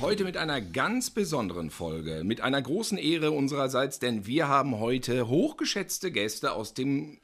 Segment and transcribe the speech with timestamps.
[0.00, 5.28] Heute mit einer ganz besonderen Folge, mit einer großen Ehre unsererseits, denn wir haben heute
[5.28, 7.18] hochgeschätzte Gäste aus dem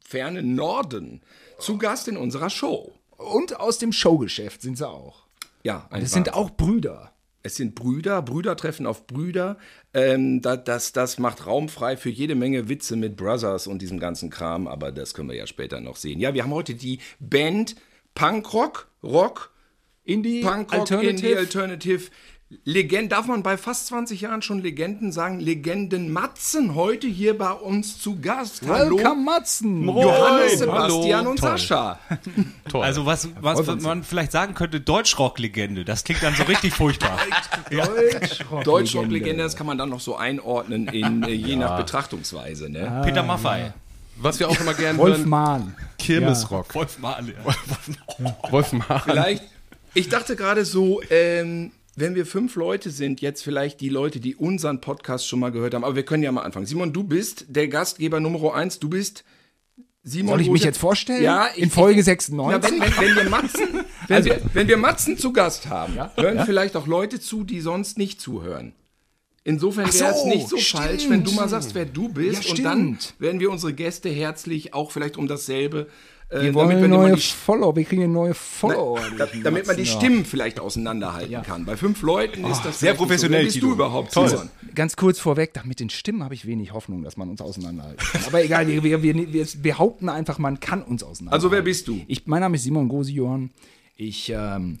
[0.00, 1.22] fernen Norden
[1.58, 2.92] zu Gast in unserer Show.
[3.16, 5.26] Und aus dem Showgeschäft sind sie auch.
[5.64, 6.42] Ja, ein Das sind Wahnsinn.
[6.44, 7.12] auch Brüder.
[7.48, 9.56] Es sind Brüder, Brüder treffen auf Brüder.
[9.94, 13.98] Ähm, da, das, das macht Raum frei für jede Menge Witze mit Brothers und diesem
[13.98, 16.20] ganzen Kram, aber das können wir ja später noch sehen.
[16.20, 17.74] Ja, wir haben heute die Band
[18.14, 19.50] Punkrock, Rock,
[20.04, 21.10] Indie, Punkrock, Alternative.
[21.10, 22.10] Indie, Alternative.
[22.64, 25.38] Legend, darf man bei fast 20 Jahren schon Legenden sagen?
[25.38, 28.66] Legenden Matzen heute hier bei uns zu Gast.
[28.66, 29.86] Welcome, Matzen.
[29.86, 30.88] Johannes, Hallo.
[30.88, 31.50] Sebastian und Toll.
[31.50, 31.98] Sascha.
[32.70, 32.84] Toll.
[32.84, 35.84] Also was, was man vielleicht sagen könnte, Deutschrock-Legende.
[35.84, 37.18] Das klingt dann so richtig furchtbar.
[38.64, 42.70] Deutschrock-Legende, das kann man dann noch so einordnen, in, äh, je nach Betrachtungsweise.
[42.70, 43.02] Ne?
[43.04, 43.72] Peter Maffay.
[44.16, 45.76] Was wir auch immer gerne Wolf Mahn.
[45.98, 46.74] Kirmesrock.
[46.74, 47.34] Wolf Mahle.
[48.50, 49.02] Wolf Mahn.
[49.04, 49.42] Vielleicht,
[49.92, 54.36] ich dachte gerade so, ähm, wenn wir fünf Leute sind, jetzt vielleicht die Leute, die
[54.36, 56.66] unseren Podcast schon mal gehört haben, aber wir können ja mal anfangen.
[56.66, 59.24] Simon, du bist der Gastgeber Nummer eins, du bist
[60.02, 60.34] Simon.
[60.34, 61.22] Soll ich mich jetzt vorstellen?
[61.22, 62.70] Ja, ich, In Folge Ja, 96?
[62.72, 63.68] wenn, wenn, wenn, wir Matzen,
[64.08, 66.44] wenn, Also- wir, wenn wir Matzen zu Gast haben, hören ja.
[66.44, 68.72] vielleicht auch Leute zu, die sonst nicht zuhören.
[69.44, 70.82] Insofern wäre es so, nicht so stimmt.
[70.82, 72.44] falsch, wenn du mal sagst, wer du bist.
[72.44, 75.88] Ja, und dann werden wir unsere Gäste herzlich auch vielleicht um dasselbe.
[76.30, 77.74] Äh, wir wollen damit eine neue die Follower.
[77.74, 79.00] Wir kriegen eine neue Follower.
[79.16, 81.64] da, damit man die Stimmen vielleicht auseinanderhalten kann.
[81.64, 83.46] Bei fünf Leuten ist das sehr professionell, So.
[83.46, 84.28] Wer bist du überhaupt, Toll.
[84.28, 84.50] Simon?
[84.74, 87.98] Ganz kurz vorweg, da mit den Stimmen habe ich wenig Hoffnung, dass man uns auseinanderhalten
[87.98, 88.24] kann.
[88.26, 91.32] Aber egal, wir, wir, wir, wir behaupten einfach, man kann uns auseinanderhalten.
[91.32, 92.00] Also wer bist du?
[92.08, 93.50] Ich, mein Name ist Simon Gosion.
[93.96, 94.78] Ich, ähm,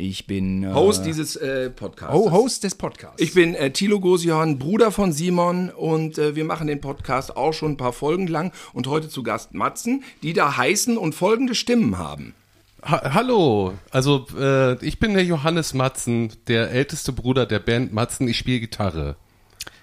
[0.00, 2.14] ich bin äh, Host dieses äh, Podcasts.
[2.14, 3.20] Ho- Host des Podcasts.
[3.20, 7.52] Ich bin äh, Thilo Gosion, Bruder von Simon und äh, wir machen den Podcast auch
[7.52, 11.54] schon ein paar Folgen lang und heute zu Gast Matzen, die da heißen und folgende
[11.54, 12.34] Stimmen haben.
[12.82, 18.26] Ha Hallo, also äh, ich bin der Johannes Matzen, der älteste Bruder der Band Matzen.
[18.26, 19.16] Ich spiele Gitarre.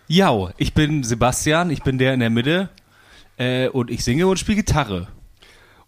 [0.08, 2.70] Ja, ich bin Sebastian, ich bin der in der Mitte
[3.38, 5.10] äh, und ich singe und spiele Gitarre.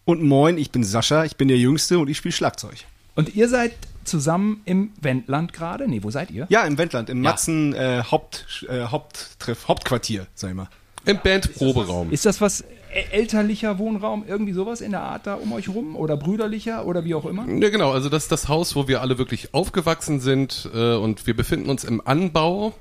[0.06, 2.75] Und moin, ich bin Sascha, ich bin der Jüngste und ich spiele Schlagzeug.
[3.16, 3.73] Und ihr seid
[4.09, 5.88] zusammen im Wendland gerade?
[5.88, 6.47] Nee, wo seid ihr?
[6.50, 10.70] Ja, im Wendland, im Matzen äh, Haupt, äh, Haupttreff, Hauptquartier, sag ich mal.
[11.06, 12.12] Im Bandproberaum.
[12.12, 12.64] Ist das was
[13.12, 15.96] elterlicher Wohnraum, irgendwie sowas in der Art da um euch rum?
[15.96, 17.48] Oder brüderlicher oder wie auch immer?
[17.48, 21.28] Ja, genau, also das ist das Haus, wo wir alle wirklich aufgewachsen sind äh, und
[21.28, 22.74] wir befinden uns im Anbau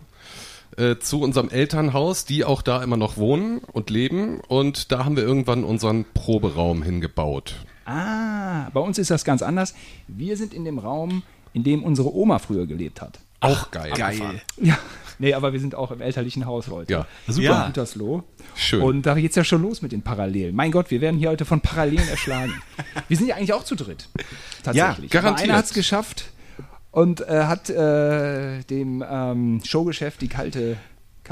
[0.77, 5.17] äh, zu unserem Elternhaus, die auch da immer noch wohnen und leben und da haben
[5.17, 7.55] wir irgendwann unseren Proberaum hingebaut.
[7.89, 9.75] Ah, bei uns ist das ganz anders.
[10.07, 11.23] Wir sind in dem Raum,
[11.53, 13.19] in dem unsere Oma früher gelebt hat.
[13.41, 13.93] Auch geil.
[13.97, 14.43] Geil.
[14.61, 14.77] Ja.
[15.21, 16.93] Nee, aber wir sind auch im elterlichen Haus, Leute.
[16.93, 17.43] Ja, super.
[17.43, 17.67] Ja.
[17.67, 18.23] Gütersloh.
[18.55, 18.83] Schön.
[18.83, 20.55] Und da geht's ja schon los mit den Parallelen.
[20.55, 22.53] Mein Gott, wir werden hier heute von Parallelen erschlagen.
[23.09, 24.09] wir sind ja eigentlich auch zu dritt.
[24.63, 25.13] Tatsächlich.
[25.13, 25.49] Ja, Aber garantiert.
[25.51, 26.27] einer hat's geschafft
[26.93, 30.77] und äh, hat äh, dem ähm, Showgeschäft die kalte, kal-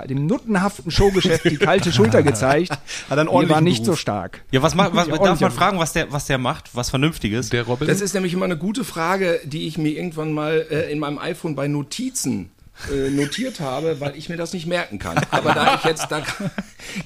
[0.04, 2.70] dem nuttenhaften Showgeschäft die kalte Schulter gezeigt.
[3.08, 4.00] Hat einen Die war ordentlichen nicht so Beruf.
[4.00, 4.42] stark.
[4.50, 6.74] Ja, was, ma- was Ja, darf man fragen, was der, was der macht?
[6.74, 7.48] Was Vernünftiges?
[7.50, 7.88] Der Robin?
[7.88, 11.18] Das ist nämlich immer eine gute Frage, die ich mir irgendwann mal äh, in meinem
[11.18, 12.50] iPhone bei Notizen
[12.92, 15.16] äh, notiert habe, weil ich mir das nicht merken kann.
[15.30, 16.22] Aber da ich jetzt da,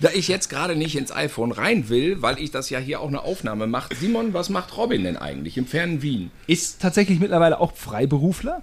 [0.00, 3.06] da ich jetzt gerade nicht ins iPhone rein will, weil ich das ja hier auch
[3.09, 3.95] eine Aufnahme mache.
[3.95, 6.33] Simon, was macht Robin denn eigentlich im fernen Wien?
[6.49, 8.62] Ist tatsächlich mittlerweile auch Freiberufler.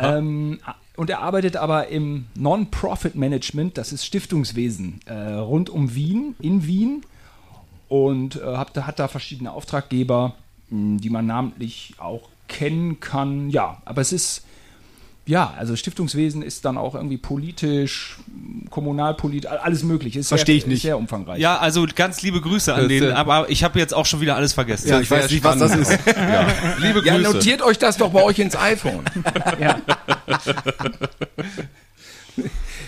[0.00, 0.60] Ähm,
[0.96, 7.02] und er arbeitet aber im Non-Profit-Management, das ist Stiftungswesen, äh, rund um Wien, in Wien.
[7.88, 10.34] Und äh, hat, hat da verschiedene Auftraggeber,
[10.70, 13.50] mh, die man namentlich auch kennen kann.
[13.50, 14.44] Ja, aber es ist,
[15.26, 18.18] ja, also Stiftungswesen ist dann auch irgendwie politisch,
[18.70, 20.20] kommunalpolitisch, alles mögliche.
[20.20, 20.76] Ist Versteh sehr, ich nicht.
[20.76, 21.40] Ist sehr umfangreich.
[21.40, 24.36] Ja, also ganz liebe Grüße an den, äh, aber ich habe jetzt auch schon wieder
[24.36, 24.88] alles vergessen.
[24.88, 25.90] Ja, ich weiß nicht, was das ist.
[26.06, 26.46] ja.
[26.78, 27.06] Liebe Grüße.
[27.06, 29.04] Ja, notiert euch das doch bei euch ins iPhone.
[29.60, 29.80] Ja.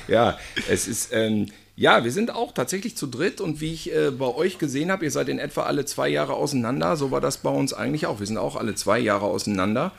[0.08, 0.38] Ja,
[0.68, 4.26] es ist, ähm, ja, wir sind auch tatsächlich zu dritt und wie ich äh, bei
[4.26, 6.96] euch gesehen habe, ihr seid in etwa alle zwei Jahre auseinander.
[6.96, 8.18] So war das bei uns eigentlich auch.
[8.20, 9.92] Wir sind auch alle zwei Jahre auseinander.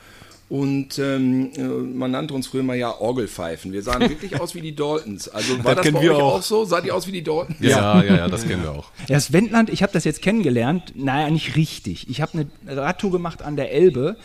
[0.48, 3.70] Und ähm, äh, man nannte uns früher mal ja Orgelpfeifen.
[3.72, 5.28] Wir sahen wirklich aus wie die Daltons.
[5.28, 6.34] Also war das, kennen bei wir euch auch.
[6.36, 6.42] auch.
[6.42, 6.64] so?
[6.64, 7.58] Saht ihr aus wie die Daltons?
[7.60, 8.90] Ja, ja, ja, das kennen wir auch.
[9.08, 10.94] Ja, Das Wendland, ich habe das jetzt kennengelernt.
[10.96, 12.08] Naja, nicht richtig.
[12.08, 14.16] Ich habe eine Radtour gemacht an der Elbe.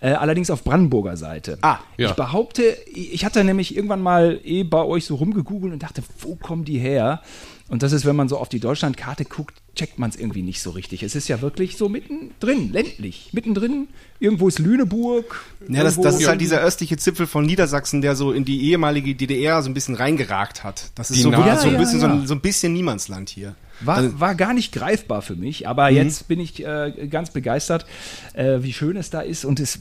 [0.00, 1.58] Äh, allerdings auf Brandenburger Seite.
[1.62, 2.10] Ah, ja.
[2.10, 2.62] Ich behaupte,
[2.94, 6.78] ich hatte nämlich irgendwann mal eh bei euch so rumgegoogelt und dachte, wo kommen die
[6.78, 7.20] her?
[7.68, 10.62] Und das ist, wenn man so auf die Deutschlandkarte guckt, checkt man es irgendwie nicht
[10.62, 11.02] so richtig.
[11.02, 13.30] Es ist ja wirklich so mittendrin, ländlich.
[13.32, 13.88] Mittendrin,
[14.20, 15.44] irgendwo ist Lüneburg.
[15.68, 19.14] Ja, das, das ist halt dieser östliche Zipfel von Niedersachsen, der so in die ehemalige
[19.14, 20.90] DDR so ein bisschen reingeragt hat.
[20.94, 22.20] Das ist so, wirklich so, ein Ja, bisschen, ja, so, ja.
[22.22, 23.54] ein, so ein bisschen Niemandsland hier.
[23.80, 25.66] War, war gar nicht greifbar für mich, Mhm.
[25.66, 27.86] aber jetzt bin ich äh, ganz begeistert,
[28.34, 29.44] äh, wie schön es da ist.
[29.44, 29.78] Und es,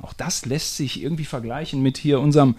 [0.00, 2.54] auch das lässt sich irgendwie vergleichen mit hier unserem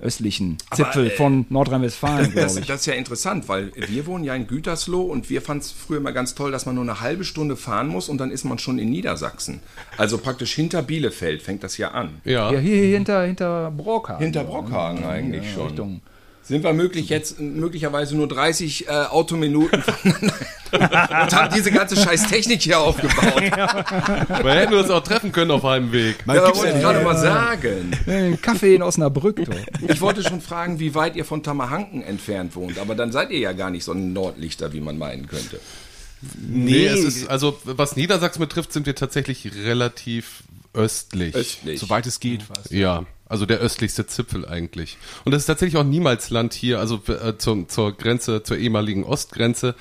[0.00, 4.46] östlichen Zipfel äh, von Nordrhein-Westfalen, Das, das ist ja interessant, weil wir wohnen ja in
[4.46, 7.56] Gütersloh und wir fanden es früher immer ganz toll, dass man nur eine halbe Stunde
[7.56, 9.60] fahren muss und dann ist man schon in Niedersachsen.
[9.96, 12.20] Also praktisch hinter Bielefeld fängt das ja an.
[12.24, 12.50] Ja.
[12.52, 14.22] Ja, hier, hier hinter, hinter Brockhagen.
[14.24, 15.68] Hinter Brockhagen eigentlich schon.
[15.68, 16.00] Richtung.
[16.44, 19.82] Sind wir möglich jetzt möglicherweise nur 30 äh, Autominuten
[20.72, 23.42] und haben diese ganze scheiß Technik hier aufgebaut.
[24.44, 26.16] Wir hätten uns auch treffen können auf einem Weg.
[26.26, 28.38] Ja, das wollte ich gerade mal sagen.
[28.42, 29.36] Kaffee in Osnabrück.
[29.36, 29.52] Du.
[29.88, 33.38] Ich wollte schon fragen, wie weit ihr von Tamahanken entfernt wohnt, aber dann seid ihr
[33.38, 35.60] ja gar nicht so ein Nordlichter, wie man meinen könnte.
[36.46, 40.42] Nee, es ist, also was Niedersachsen betrifft, sind wir tatsächlich relativ
[40.74, 41.34] östlich.
[41.34, 41.80] Östlich.
[41.80, 42.70] Soweit es geht fast.
[42.70, 44.98] Ja, also der östlichste Zipfel eigentlich.
[45.24, 49.74] Und das ist tatsächlich auch Niemalsland hier, also äh, zum, zur Grenze, zur ehemaligen Ostgrenze.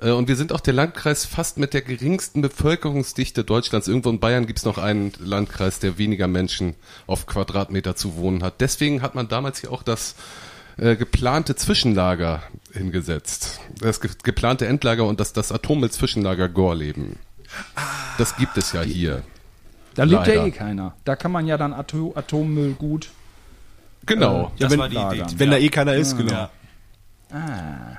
[0.00, 3.88] Äh, und wir sind auch der Landkreis fast mit der geringsten Bevölkerungsdichte Deutschlands.
[3.88, 6.74] Irgendwo in Bayern gibt's noch einen Landkreis, der weniger Menschen
[7.06, 8.60] auf Quadratmeter zu wohnen hat.
[8.60, 10.14] Deswegen hat man damals hier auch das
[10.76, 12.42] äh, geplante Zwischenlager
[12.72, 13.60] hingesetzt.
[13.80, 17.16] Das ge geplante Endlager und das, das Atommüll-Zwischenlager Gorleben.
[18.18, 19.22] Das gibt es ja hier.
[19.98, 20.46] Da lebt ja Leider.
[20.46, 20.94] eh keiner.
[21.04, 23.10] Da kann man ja dann Ato Atommüll gut.
[24.06, 24.52] Genau.
[24.56, 25.24] Das wenn- war die Idee.
[25.36, 26.48] Wenn da eh keiner ist, genau.
[27.32, 27.98] Ja.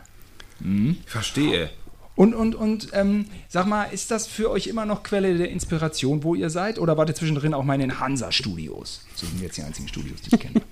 [0.63, 1.69] Ich verstehe.
[2.16, 6.24] Und, und, und ähm, sag mal, ist das für euch immer noch Quelle der Inspiration,
[6.24, 6.80] wo ihr seid?
[6.80, 9.06] Oder wart ihr zwischendrin auch mal in den Hansa-Studios?
[9.16, 10.62] So sind jetzt die einzigen Studios, die ich kenne.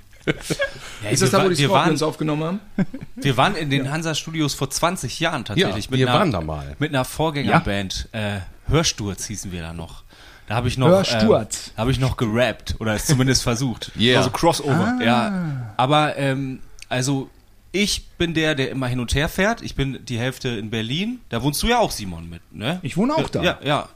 [1.04, 2.60] Ja, Ist das da, wir, wo die Scorpions waren, aufgenommen haben?
[3.16, 5.86] wir waren in den Hansa-Studios vor 20 Jahren tatsächlich.
[5.86, 6.76] Ja, mit wir einer, waren da mal.
[6.80, 8.10] Mit einer Vorgängerband.
[8.14, 10.04] Äh, Hörsturz hießen wir da noch.
[10.48, 11.68] Da habe ich noch, Hörsturz.
[11.74, 13.92] ähm, habe ich noch gerappt oder es zumindest versucht.
[14.00, 14.18] Yeah.
[14.20, 14.98] Also Crossover.
[15.04, 16.60] Ja, aber ähm,
[16.90, 17.30] also
[17.74, 19.62] ich bin der, der immer hin und her fährt.
[19.62, 21.20] Ich bin die Hälfte in Berlin.
[21.30, 22.80] Da wohnst du ja auch, Simon, mit, ne?
[22.82, 23.44] Ich wohne auch da.
[23.44, 23.90] Ja, ja.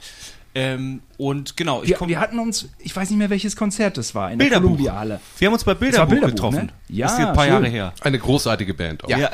[0.53, 2.09] Ähm, und genau, ich Wir, komme.
[2.09, 4.71] wir hatten uns, ich weiß nicht mehr, welches Konzert das war, in der Bilderbuch.
[4.71, 5.21] Columbia-Halle.
[5.37, 6.65] Wir haben uns bei Bilderbuch, Bilderbuch, getroffen.
[6.65, 6.73] ne?
[6.89, 7.53] Ja, ist ein paar schön.
[7.53, 7.93] Jahre her.
[8.01, 9.09] Eine großartige Band auch.
[9.09, 9.29] Ja.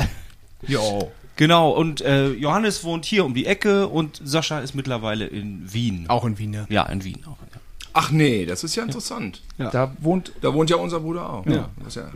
[0.68, 1.12] Jo.
[1.38, 6.06] Genau, und äh, Johannes wohnt hier um die Ecke und Sascha ist mittlerweile in Wien.
[6.08, 6.66] Auch in Wien, ja.
[6.70, 7.38] Ja, in Wien auch.
[7.54, 7.60] Ja.
[7.94, 9.42] Ach nee, das ist ja interessant.
[9.58, 11.46] Da wohnt Da wohnt ja unser Bruder auch.
[11.46, 11.70] Ja.
[11.80, 12.10] Das ist ja,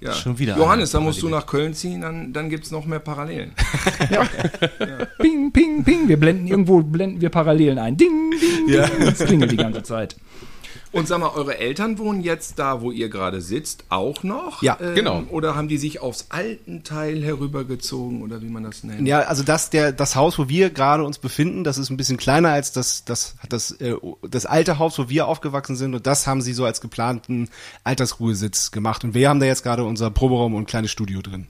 [0.00, 0.12] ja.
[0.12, 2.98] Schon wieder Johannes, da musst du nach Köln ziehen, dann, dann gibt es noch mehr
[2.98, 3.52] Parallelen.
[5.18, 6.08] Ping, ping, ping.
[6.08, 7.96] Wir blenden irgendwo, blenden wir Parallelen ein.
[7.96, 9.06] Ding, ding, ding.
[9.06, 10.16] Das klingelt die ganze Zeit.
[10.94, 14.62] Und sag mal, eure Eltern wohnen jetzt da, wo ihr gerade sitzt, auch noch?
[14.62, 15.24] Ähm, Ja, genau.
[15.30, 19.06] Oder haben die sich aufs alten Teil herübergezogen oder wie man das nennt?
[19.06, 22.16] Ja, also das, der, das Haus, wo wir gerade uns befinden, das ist ein bisschen
[22.16, 25.94] kleiner als das, das, das, äh, das alte Haus, wo wir aufgewachsen sind.
[25.96, 27.50] Und das haben sie so als geplanten
[27.82, 29.02] Altersruhesitz gemacht.
[29.02, 31.48] Und wir haben da jetzt gerade unser Proberaum und ein kleines Studio drin.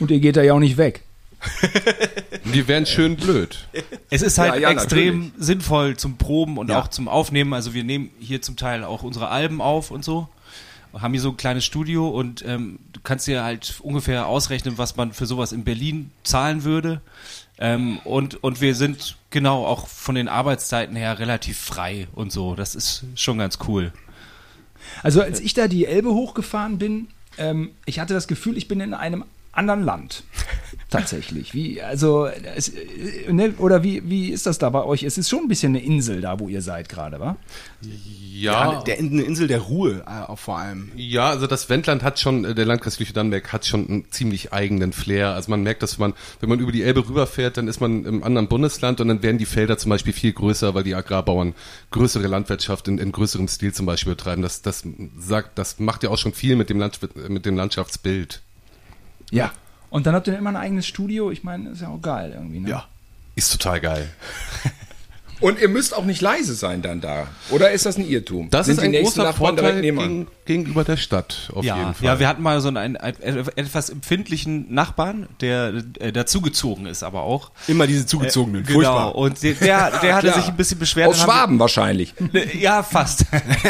[0.00, 1.02] Und ihr geht da ja auch nicht weg.
[2.44, 3.58] Wir wären schön blöd.
[4.10, 5.32] Es ist halt Ja, ja, extrem natürlich.
[5.46, 6.80] sinnvoll zum Proben und Ja.
[6.80, 7.52] auch zum Aufnehmen.
[7.52, 10.28] Also wir nehmen hier zum Teil auch unsere Alben auf und so.
[10.94, 14.96] Haben hier so ein kleines Studio und ähm, du kannst dir halt ungefähr ausrechnen, was
[14.96, 17.00] man für sowas in Berlin zahlen würde.
[17.58, 22.54] Ähm, und, und wir sind genau auch von den Arbeitszeiten her relativ frei und so.
[22.54, 23.92] Das ist schon ganz cool.
[25.02, 28.80] Also als ich da die Elbe hochgefahren bin, ähm, ich hatte das Gefühl, ich bin
[28.80, 29.24] in einem
[29.58, 30.24] anderen Land.
[30.90, 31.52] Tatsächlich.
[31.52, 32.72] Wie, also, es,
[33.28, 35.02] ne, oder wie, wie ist das da bei euch?
[35.02, 37.36] Es ist schon ein bisschen eine Insel da, wo ihr seid gerade, wa?
[38.32, 40.90] Ja, Der, eine Insel der Ruhe äh, auch vor allem.
[40.96, 44.94] ja, also das Wendland hat schon, äh, der Landkreis Lüchow-Dannenberg hat schon einen ziemlich eigenen
[44.94, 45.34] Flair.
[45.34, 48.22] Also man merkt, dass man, wenn man über die Elbe rüberfährt, dann ist man im
[48.22, 51.54] anderen Bundesland und dann werden die Felder zum Beispiel viel größer, weil die Agrarbauern
[51.90, 54.40] größere Landwirtschaft in, in größerem Stil zum Beispiel betreiben.
[54.40, 54.84] Das, das
[55.18, 56.98] sagt, das macht ja auch schon viel mit dem, Land,
[57.28, 58.40] mit dem Landschaftsbild.
[59.30, 59.52] Ja.
[59.90, 61.30] Und dann habt ihr immer ein eigenes Studio.
[61.30, 62.60] Ich meine, ist ja auch geil irgendwie.
[62.60, 62.70] Ne?
[62.70, 62.86] Ja.
[63.34, 64.08] Ist total geil.
[65.40, 67.28] Und ihr müsst auch nicht leise sein dann da.
[67.50, 68.50] Oder ist das ein Irrtum?
[68.50, 72.06] Das Sind ist ein großer Nachbarn Vorteil gegen, gegenüber der Stadt, auf jeden Ja, Fall.
[72.06, 73.16] ja, wir hatten mal so einen, einen
[73.56, 77.52] etwas empfindlichen Nachbarn, der äh, dazugezogen ist, aber auch.
[77.68, 78.64] Immer diese zugezogenen.
[78.64, 79.14] Genau, Furchtbar.
[79.14, 81.08] und der, der, der hatte sich ein bisschen beschwert.
[81.08, 82.14] Aus Schwaben wahrscheinlich.
[82.18, 83.24] wir- Ja, fast.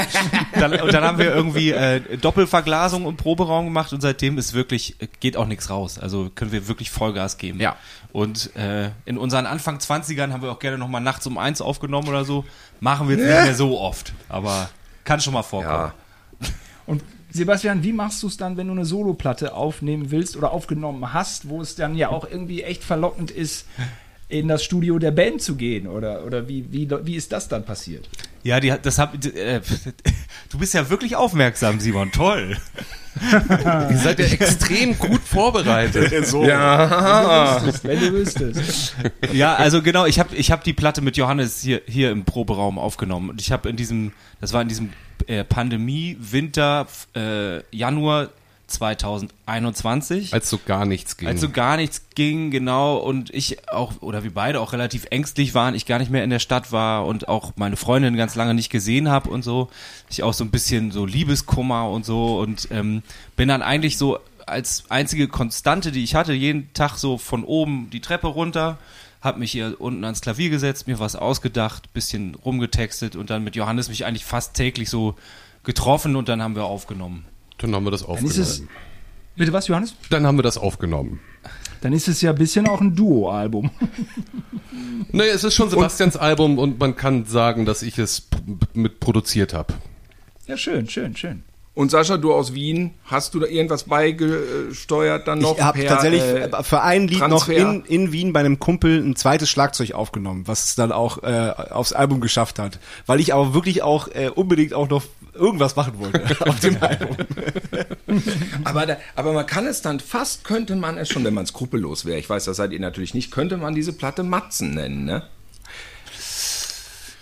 [0.55, 4.97] dann, und dann haben wir irgendwie äh, Doppelverglasung im Proberaum gemacht und seitdem ist wirklich,
[5.01, 5.99] äh, geht auch nichts raus.
[5.99, 7.61] Also können wir wirklich Vollgas geben.
[7.61, 7.77] Ja.
[8.13, 12.09] Und äh, in unseren Anfang 20ern haben wir auch gerne nochmal nachts um eins aufgenommen
[12.09, 12.45] oder so.
[12.81, 14.13] Machen wir jetzt nicht mehr so oft.
[14.29, 14.71] Aber
[15.05, 15.93] Kann schon mal vorkommen.
[16.41, 16.49] Ja.
[16.87, 21.13] Und Sebastian, wie machst du es dann, wenn du eine Soloplatte aufnehmen willst oder aufgenommen
[21.13, 23.67] hast, wo es dann ja auch irgendwie echt verlockend ist,
[24.29, 25.87] in das Studio der Band zu gehen?
[25.87, 28.09] Oder, oder wie, wie, wie ist das dann passiert?
[28.43, 29.61] Ja, die, hat- das hab, äh,
[30.51, 32.13] du bist ja wirklich aufmerksam, Simon.
[32.13, 32.57] Toll.
[33.91, 36.13] Ihr seid ja extrem gut vorbereitet.
[36.47, 37.61] Ja.
[37.83, 38.95] Wenn du wüsstest.
[39.33, 42.79] Ja, also genau, ich habe ich hab die Platte mit Johannes hier, hier im Proberaum
[42.79, 43.31] aufgenommen.
[43.31, 44.91] Und ich habe in diesem, das war in diesem
[45.27, 48.29] äh, Pandemie-Winter, äh, Januar
[48.69, 50.33] 2021.
[50.33, 51.29] Als so gar nichts ging.
[51.29, 55.55] Als so gar nichts ging, genau, und ich auch, oder wir beide auch relativ ängstlich
[55.55, 58.55] waren, ich gar nicht mehr in der Stadt war und auch meine Freundin ganz lange
[58.55, 59.71] nicht gesehen habe und so.
[60.11, 63.03] Ich auch so ein bisschen so Liebeskummer und so und ähm,
[63.37, 67.91] bin dann eigentlich so als einzige Konstante, die ich hatte, jeden Tag so von oben
[67.91, 68.79] die Treppe runter,
[69.21, 73.57] hab mich hier unten ans Klavier gesetzt, mir was ausgedacht, bisschen rumgetextet und dann mit
[73.57, 75.17] Johannes mich eigentlich fast täglich so
[75.65, 77.25] getroffen und dann haben wir aufgenommen.
[77.59, 78.11] Dann haben wir das ist es.
[78.61, 78.69] aufgenommen.
[79.37, 79.95] Bitte was, Johannes?
[80.11, 81.21] Dann haben wir das aufgenommen.
[81.81, 83.71] Dann ist es ja ein bisschen auch ein Duo-Album.
[85.11, 88.37] Naja, es ist schon Sebastians Album und man kann sagen, dass ich es p-
[88.75, 89.73] mit produziert habe.
[90.47, 91.45] Ja, schön, schön, schön.
[91.79, 95.57] Und Sascha, du aus Wien, hast du da irgendwas beigesteuert dann noch?
[95.57, 97.71] Ich habe tatsächlich äh, für ein Lied noch Transfer?
[97.71, 101.53] in, in Wien bei einem Kumpel ein zweites Schlagzeug aufgenommen, was es dann auch äh,
[101.71, 102.81] aufs Album geschafft hat.
[103.07, 105.05] Weil ich aber wirklich auch äh, unbedingt auch noch
[105.35, 107.17] irgendwas machen wollte auf dem Album.
[108.65, 112.07] Aber, da, aber man kann es dann, fast könnte man es schon, wenn man skrupellos
[112.07, 115.23] wäre, ich weiß, das seid ihr natürlich nicht, könnte man diese Platte Matzen nennen, ne?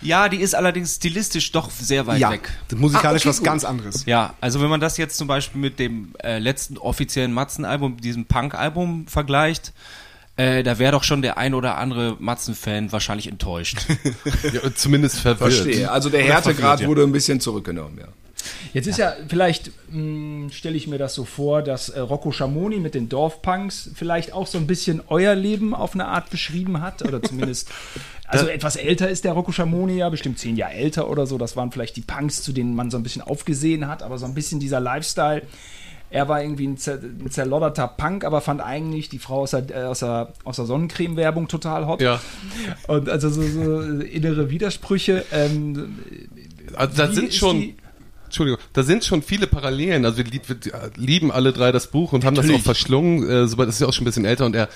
[0.01, 2.49] Ja, die ist allerdings stilistisch doch sehr weit ja, weg.
[2.67, 3.45] das musikalisch Ah, okay, was gut.
[3.45, 4.05] ganz anderes.
[4.05, 8.25] Ja, also wenn man das jetzt zum Beispiel mit dem äh, letzten offiziellen Matzen-Album, diesem
[8.25, 9.73] Punk-Album vergleicht,
[10.35, 13.79] äh, da wäre doch schon der ein oder andere Matzen-Fan wahrscheinlich enttäuscht.
[14.53, 15.53] Ja, zumindest verwirrt.
[15.53, 15.91] Verstehe.
[15.91, 18.07] Also der Härtegrad wurde ein bisschen zurückgenommen, ja.
[18.73, 19.71] Jetzt ist ja, vielleicht
[20.51, 24.47] stelle ich mir das so vor, dass äh, Rocco Schamoni mit den Dorfpunks vielleicht auch
[24.47, 27.01] so ein bisschen euer Leben auf eine Art beschrieben hat.
[27.03, 27.69] Oder zumindest,
[28.27, 31.37] also etwas älter ist der Rocco Schamoni ja, bestimmt zehn Jahre älter oder so.
[31.37, 34.25] Das waren vielleicht die Punks, zu denen man so ein bisschen aufgesehen hat, aber so
[34.25, 35.41] ein bisschen dieser Lifestyle.
[36.09, 39.69] Er war irgendwie ein, zer ein zerlodderter Punk, aber fand eigentlich die Frau aus der,
[39.71, 42.01] äh, aus der, aus der Sonnencreme-Werbung total hot.
[42.01, 42.21] Ja.
[42.87, 45.25] Und also so, so innere Widersprüche.
[45.33, 45.97] Ähm,
[46.75, 47.75] Also da wie sind schon, die-
[48.41, 50.05] Entschuldigung, da sind schon viele Parallelen.
[50.05, 50.57] Also wir, lieb- wir
[50.95, 53.27] lieben alle drei das Buch und haben das auch verschlungen.
[53.29, 54.69] Äh, Sobald das ist ja auch schon ein bisschen älter und er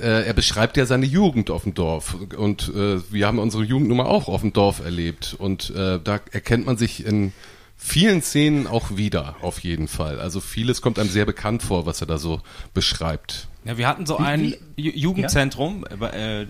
[0.00, 3.86] äh, er beschreibt ja seine Jugend auf dem Dorf und äh, wir haben unsere Jugend
[3.88, 7.32] nun mal auch auf dem Dorf erlebt und äh, da erkennt man sich in
[7.76, 10.18] vielen Szenen auch wieder auf jeden Fall.
[10.18, 12.40] Also vieles kommt einem sehr bekannt vor, was er da so
[12.74, 13.46] beschreibt.
[13.64, 16.46] Ja, wir hatten so ein Ju- Jugendzentrum äh, bei, äh,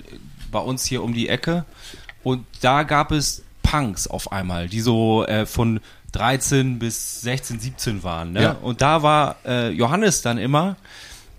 [0.50, 1.66] bei uns hier um die Ecke
[2.22, 5.80] und da gab es Punks auf einmal, die so äh, von
[6.16, 8.32] 13 bis 16, 17 waren.
[8.32, 8.42] Ne?
[8.42, 8.56] Ja.
[8.62, 10.76] Und da war äh, Johannes dann immer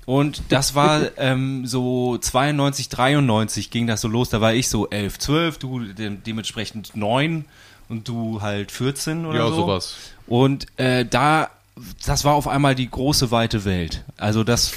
[0.06, 4.30] und das war ähm, so 92, 93 ging das so los.
[4.30, 7.46] Da war ich so 11, 12, du de dementsprechend 9
[7.90, 9.56] und du halt 14 oder Ja, so.
[9.56, 9.96] sowas.
[10.26, 11.50] Und äh, da,
[12.06, 14.04] das war auf einmal die große weite Welt.
[14.18, 14.72] Also das,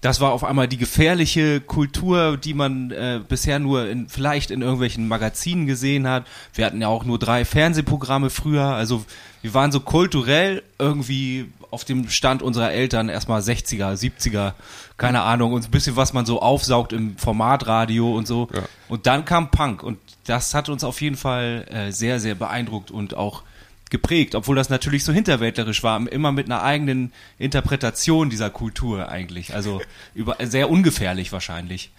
[0.00, 4.62] das war auf einmal die gefährliche Kultur, die man äh, bisher nur in, vielleicht in
[4.62, 6.24] irgendwelchen Magazinen gesehen hat.
[6.54, 8.66] Wir hatten ja auch nur drei Fernsehprogramme früher.
[8.66, 9.04] Also
[9.42, 14.52] wir waren so kulturell irgendwie auf dem Stand unserer Eltern erstmal 60er, 70er,
[14.96, 18.48] keine Ahnung, und ein bisschen was man so aufsaugt im Formatradio und so.
[18.54, 18.62] Ja.
[18.88, 22.90] Und dann kam Punk und das hat uns auf jeden Fall äh, sehr, sehr beeindruckt
[22.90, 23.42] und auch
[23.90, 29.54] geprägt, obwohl das natürlich so hinterwäldlerisch war, immer mit einer eigenen Interpretation dieser Kultur eigentlich.
[29.54, 29.80] Also
[30.14, 31.90] über, sehr ungefährlich wahrscheinlich.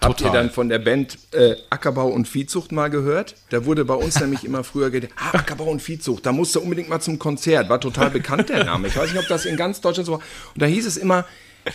[0.00, 0.42] Habt ihr Total.
[0.42, 3.34] dann von der Band äh, Ackerbau und Viehzucht mal gehört?
[3.50, 6.60] Da wurde bei uns nämlich immer früher gedacht, ah, Ackerbau und Viehzucht, da musst du
[6.60, 7.68] unbedingt mal zum Konzert.
[7.68, 8.86] War total bekannt der Name.
[8.86, 10.20] Ich weiß nicht, ob das in ganz Deutschland so war.
[10.54, 11.24] Und da hieß es immer,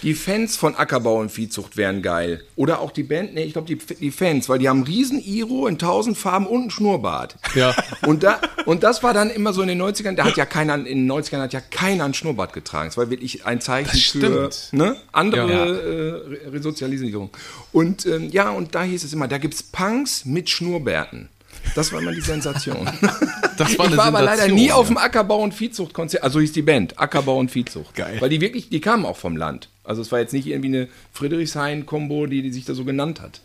[0.02, 2.44] die Fans von Ackerbau und Viehzucht wären geil.
[2.56, 5.24] Oder auch die Band, nee, ich glaube die, die Fans, weil die haben einen riesen
[5.24, 7.36] Iro in tausend Farben und einen Schnurrbart.
[7.54, 7.76] Ja.
[8.06, 10.76] Und, da, und das war dann immer so in den 90ern, da hat ja keiner,
[10.76, 12.90] in den 90ern hat ja keiner einen Schnurrbart getragen.
[12.90, 15.66] Es war wirklich ein Zeichen Das für ne, andere Ja.
[15.66, 17.30] äh, Re- Resozialisierung.
[17.72, 21.30] Und ähm, ja, und da hieß es immer, da gibt's Punks mit Schnurrbärten.
[21.76, 22.90] Das war immer die Sensation.
[23.56, 24.74] Das war ich war aber leider nie ja.
[24.74, 26.24] auf dem Ackerbau- und Viehzuchtkonzert.
[26.24, 27.94] Also hieß die Band, Ackerbau und Viehzucht.
[27.94, 28.18] Geil.
[28.20, 29.70] Weil die wirklich, die kamen auch vom Land.
[29.84, 33.42] Also es war jetzt nicht irgendwie eine Friedrichshain-Kombo, die, die sich da so genannt hat.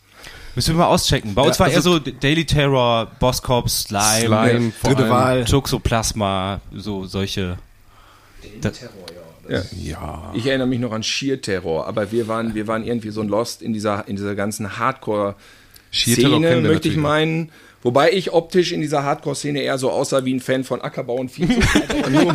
[0.55, 1.35] Müssen wir mal auschecken.
[1.35, 5.11] Bei uns Ja, war eher also- so Daily Terror, Boss Cop, Slime, Slime, vor Dritte.
[5.11, 5.45] Wahl.
[5.45, 7.59] Toxoplasma, so solche.
[9.49, 9.63] Ja.
[9.83, 10.33] Ja.
[10.35, 13.63] Ich erinnere mich noch an Sheer-Terror, aber wir waren, wir waren irgendwie so ein Lost
[13.63, 15.35] in dieser, in dieser ganzen Hardcore-
[15.91, 17.51] Sheer Terror kennen Szene, wir möchte ich meinen.
[17.83, 21.31] Wobei ich optisch in dieser Hardcore-Szene eher so aussah wie ein Fan von Ackerbau und
[21.31, 21.63] Viehzucht.
[22.05, 22.35] Also nur-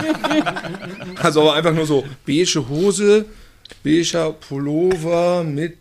[1.21, 3.25] also einfach nur so beige Hose,
[3.83, 5.77] beiger Pullover mit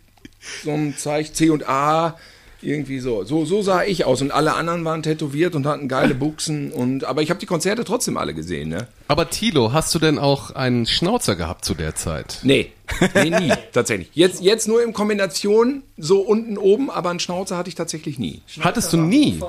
[0.63, 2.17] so einem Zeichen C und A.
[2.61, 3.25] Irgendwie so.
[3.25, 3.43] so.
[3.43, 4.21] So sah ich aus.
[4.21, 6.71] Und alle anderen waren tätowiert und hatten geile Buchsen.
[6.71, 8.87] Und, aber ich habe die Konzerte trotzdem alle gesehen, ne?
[9.09, 12.39] Aber Tilo, hast du denn auch einen Schnauzer gehabt zu der Zeit?
[12.43, 12.71] Nee,
[13.15, 14.09] nee, nie, tatsächlich.
[14.13, 18.41] Jetzt, jetzt nur in Kombination, so unten oben, aber einen Schnauzer hatte ich tatsächlich nie.
[18.61, 19.41] Hattest du nie?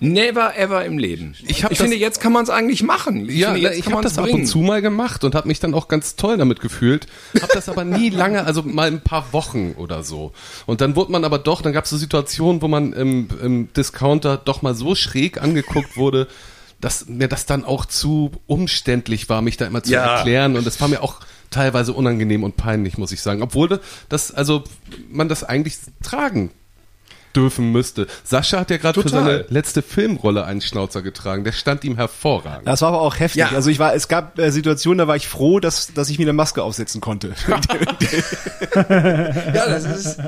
[0.00, 1.34] Never ever im Leben.
[1.46, 3.28] Ich ich finde, jetzt kann man es eigentlich machen.
[3.28, 5.74] Ja, finde, jetzt ich habe das ab und zu mal gemacht und habe mich dann
[5.74, 7.06] auch ganz toll damit gefühlt.
[7.40, 10.32] Habe das aber nie lange, also mal ein paar Wochen oder so.
[10.66, 13.72] Und dann wurde man aber doch, dann gab es so Situationen, wo man im, im
[13.72, 16.28] Discounter doch mal so schräg angeguckt wurde,
[16.80, 20.16] dass mir das dann auch zu umständlich war, mich da immer zu Ja.
[20.16, 20.56] erklären.
[20.56, 21.20] Und das war mir auch
[21.50, 23.42] teilweise unangenehm und peinlich, muss ich sagen.
[23.42, 24.62] Obwohl das, also
[25.10, 26.50] man das eigentlich tragen
[27.38, 28.06] dürfen müsste.
[28.24, 31.44] Sascha hat ja gerade für seine letzte Filmrolle einen Schnauzer getragen.
[31.44, 32.66] Der stand ihm hervorragend.
[32.66, 33.40] Das war aber auch heftig.
[33.40, 33.50] Ja.
[33.54, 36.24] Also ich war, es gab äh, Situationen, da war ich froh, dass, dass ich mir
[36.24, 37.32] eine Maske aufsetzen konnte.
[38.88, 40.18] Ja, das ist,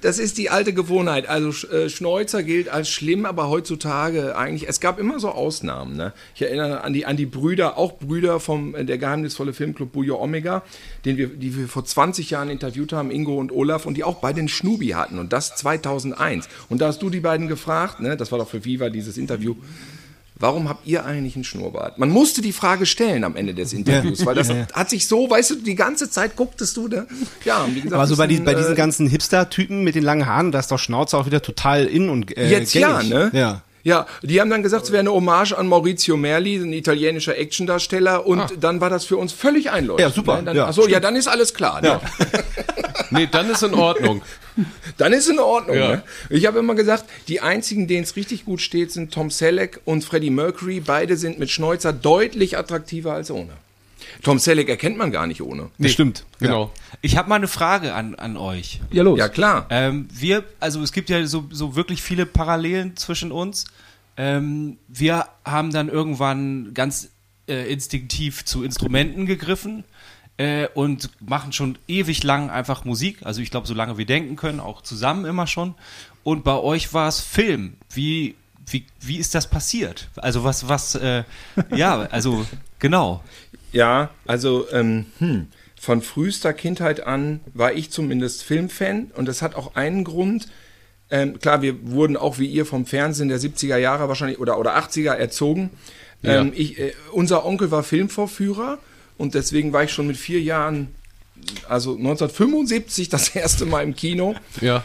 [0.00, 1.28] das ist die alte Gewohnheit.
[1.28, 5.96] Also Sch- äh, Schnäuzer gilt als schlimm, aber heutzutage eigentlich, es gab immer so Ausnahmen.
[5.96, 6.12] Ne?
[6.34, 10.16] Ich erinnere an die, an die Brüder, auch Brüder vom äh, der geheimnisvolle Filmclub Bujo
[10.20, 10.62] Omega,
[11.04, 14.16] den wir, die wir vor 20 Jahren interviewt haben, Ingo und Olaf, und die auch
[14.16, 16.43] beide einen Schnubi hatten und das 2001.
[16.68, 18.16] Und da hast du die beiden gefragt, ne?
[18.16, 19.54] das war doch für Viva dieses Interview.
[20.36, 21.98] Warum habt ihr eigentlich einen Schnurrbart?
[21.98, 25.50] Man musste die Frage stellen am Ende des Interviews, weil das hat sich so, weißt
[25.50, 27.06] du, die ganze Zeit gucktest du, ne?
[27.44, 30.26] Ja, wie gesagt, Aber so bei, die, bei diesen äh, ganzen Hipster-Typen mit den langen
[30.26, 33.14] Haaren, da ist doch Schnauze auch wieder total in und äh, Jetzt ja, gängig.
[33.14, 33.30] ne?
[33.32, 33.62] Ja.
[33.84, 38.26] Ja, die haben dann gesagt, es wäre eine Hommage an Maurizio Merli, ein italienischer Actiondarsteller,
[38.26, 40.08] und dann war das für uns völlig einleuchtend.
[40.08, 40.42] Ja, super?
[40.42, 41.80] Dann, ja, achso, ja, dann ist alles klar.
[41.80, 42.00] Ne?
[43.10, 44.22] Nee, dann ist in Ordnung.
[44.96, 45.76] Dann ist in Ordnung.
[45.76, 45.88] Ja.
[45.88, 46.02] Ne?
[46.30, 50.04] Ich habe immer gesagt, die einzigen, denen es richtig gut steht, sind Tom Selleck und
[50.04, 50.80] Freddie Mercury.
[50.80, 53.52] Beide sind mit Schnäuzer deutlich attraktiver als ohne.
[54.22, 55.70] Tom Selleck erkennt man gar nicht ohne.
[55.78, 56.24] Das stimmt.
[56.38, 56.72] Genau.
[57.02, 58.80] Ich habe mal eine Frage an, an euch.
[58.90, 59.18] Ja, los.
[59.18, 59.66] Ja, klar.
[59.70, 63.66] Ähm, wir, also es gibt ja so, so wirklich viele Parallelen zwischen uns.
[64.16, 67.10] Ähm, wir haben dann irgendwann ganz
[67.48, 69.84] äh, instinktiv zu Instrumenten gegriffen
[70.36, 73.18] äh, und machen schon ewig lang einfach Musik.
[73.24, 75.74] Also ich glaube, solange wir denken können, auch zusammen immer schon.
[76.22, 77.74] Und bei euch war es Film.
[77.92, 78.34] Wie,
[78.66, 80.08] wie, wie ist das passiert?
[80.16, 81.24] Also was, was, äh,
[81.74, 82.46] ja, also
[82.78, 83.22] genau.
[83.74, 89.54] Ja, also ähm, hm, von frühester Kindheit an war ich zumindest Filmfan und das hat
[89.54, 90.48] auch einen Grund.
[91.10, 94.76] Ähm, klar, wir wurden auch wie ihr vom Fernsehen der 70er Jahre wahrscheinlich oder, oder
[94.78, 95.70] 80er erzogen.
[96.22, 96.40] Ja.
[96.40, 98.78] Ähm, ich, äh, unser Onkel war Filmvorführer
[99.18, 100.94] und deswegen war ich schon mit vier Jahren,
[101.68, 104.34] also 1975 das erste Mal im Kino.
[104.60, 104.84] Ja.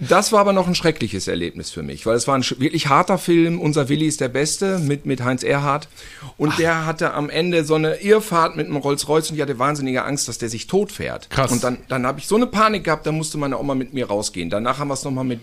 [0.00, 3.18] Das war aber noch ein schreckliches Erlebnis für mich, weil es war ein wirklich harter
[3.18, 3.60] Film.
[3.60, 5.88] Unser Willi ist der Beste mit, mit Heinz Erhardt.
[6.38, 10.04] Und der hatte am Ende so eine Irrfahrt mit einem Rolls-Royce und ich hatte wahnsinnige
[10.04, 11.28] Angst, dass der sich tot fährt.
[11.28, 11.52] Krass.
[11.52, 14.06] Und dann, dann habe ich so eine Panik gehabt, da musste meine Oma mit mir
[14.06, 14.48] rausgehen.
[14.48, 15.40] Danach haben wir es nochmal mit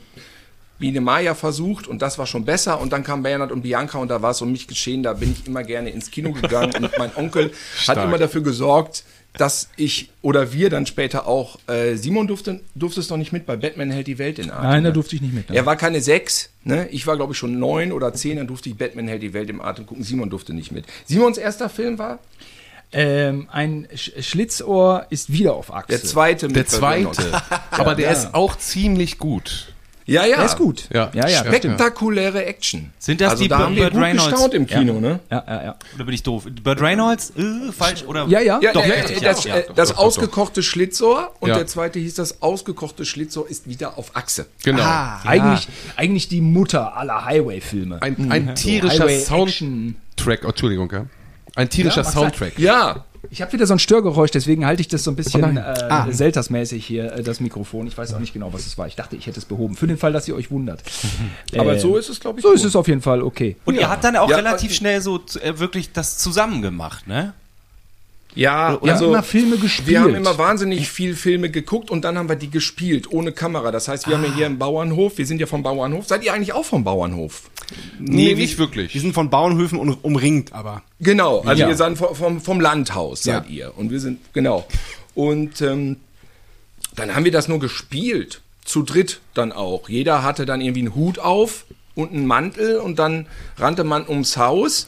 [0.79, 2.79] Biene Maya versucht und das war schon besser.
[2.79, 5.01] Und dann kam Bernhard und Bianca und da war es um mich geschehen.
[5.01, 7.97] Da bin ich immer gerne ins Kino gegangen und mein Onkel Stark.
[7.97, 9.03] hat immer dafür gesorgt,
[9.37, 13.45] dass ich oder wir dann später auch, äh, Simon durfte, durfte es noch nicht mit,
[13.45, 14.63] bei Batman hält die Welt in Atem.
[14.69, 15.49] Nein, da durfte ich nicht mit.
[15.49, 16.87] Er war keine sechs, ne?
[16.89, 19.49] Ich war, glaube ich, schon neun oder zehn, dann durfte ich Batman hält die Welt
[19.49, 20.03] im Atem gucken.
[20.03, 20.85] Simon durfte nicht mit.
[21.05, 22.19] Simons erster Film war
[22.93, 25.87] Ähm, ein Sch Schlitzohr ist wieder auf Achse.
[25.89, 27.41] der zweite mit Der zweite.
[27.71, 28.11] Aber der ja.
[28.13, 29.73] ist auch ziemlich gut.
[30.07, 30.37] Ja, ja.
[30.37, 30.87] Der ist gut.
[30.91, 31.11] Ja.
[31.13, 31.39] ja, ja.
[31.39, 32.91] Spektakuläre Action.
[32.97, 34.31] Sind das also die da haben wir Burt gut Reynolds?
[34.31, 35.19] gestaunt im Kino, ne?
[35.29, 35.75] Ja, ja, ja.
[35.95, 36.47] Oder bin ich doof?
[36.63, 37.33] Burt Reynolds?
[37.37, 38.03] Äh, falsch?
[38.07, 38.25] Oder?
[38.27, 38.59] Ja, ja.
[38.61, 39.73] Ja, Doch, äh, richtig, das, ja, äh, ja.
[39.75, 41.55] das doch, doch, ausgekochte Schlitzohr und Ja.
[41.57, 44.47] der zweite hieß das ausgekochte Schlitzohr ist wieder auf Achse.
[44.63, 44.81] Genau.
[44.81, 45.67] Ah, Eigentlich,
[45.97, 48.01] eigentlich die Mutter aller Highway-Filme.
[48.01, 50.41] Ein, ein tierischer Highway Soundtrack.
[50.45, 51.05] Oh, Entschuldigung, ja.
[51.55, 52.13] Ein tierischer Ja, sein.
[52.13, 52.59] Soundtrack.
[52.59, 55.59] Ja, Ich habe wieder so ein Störgeräusch, deswegen halte ich das so ein bisschen Oh
[55.59, 56.07] äh, Ah.
[56.11, 57.87] Selters-mäßig hier, äh, das Mikrofon.
[57.87, 58.87] Ich weiß auch nicht genau, was es war.
[58.87, 59.75] Ich dachte, ich hätte es behoben.
[59.75, 60.83] Für den Fall, dass ihr euch wundert.
[61.57, 62.43] aber Äh, so ist es, glaube ich.
[62.43, 62.57] So gut.
[62.57, 63.55] ist es auf jeden Fall okay.
[63.65, 67.33] Und ihr habt dann auch Ja, relativ schnell so äh, wirklich das zusammen gemacht, ne?
[68.35, 69.87] Ja, Wir also haben immer Filme gespielt.
[69.89, 73.71] wir haben immer wahnsinnig viel Filme geguckt und dann haben wir die gespielt, ohne Kamera.
[73.71, 76.05] Das heißt, wir haben ja hier einen Bauernhof, wir sind ja vom Bauernhof.
[76.07, 77.49] Seid ihr eigentlich auch vom Bauernhof?
[77.99, 78.91] Nee, wir- nicht wirklich.
[78.91, 80.83] Die sind von Bauernhöfen um, umringt, aber.
[80.99, 81.69] Genau, also Ja.
[81.69, 83.73] ihr seid vom, vom, vom Landhaus, seid ihr.
[83.75, 84.67] Und wir sind, genau.
[85.15, 85.97] Und ähm,
[86.95, 88.41] dann haben wir das nur gespielt.
[88.63, 89.87] Zu dritt dann auch.
[89.89, 93.25] Jeder hatte dann irgendwie einen Hut auf und einen Mantel und dann
[93.57, 94.87] rannte man ums Haus.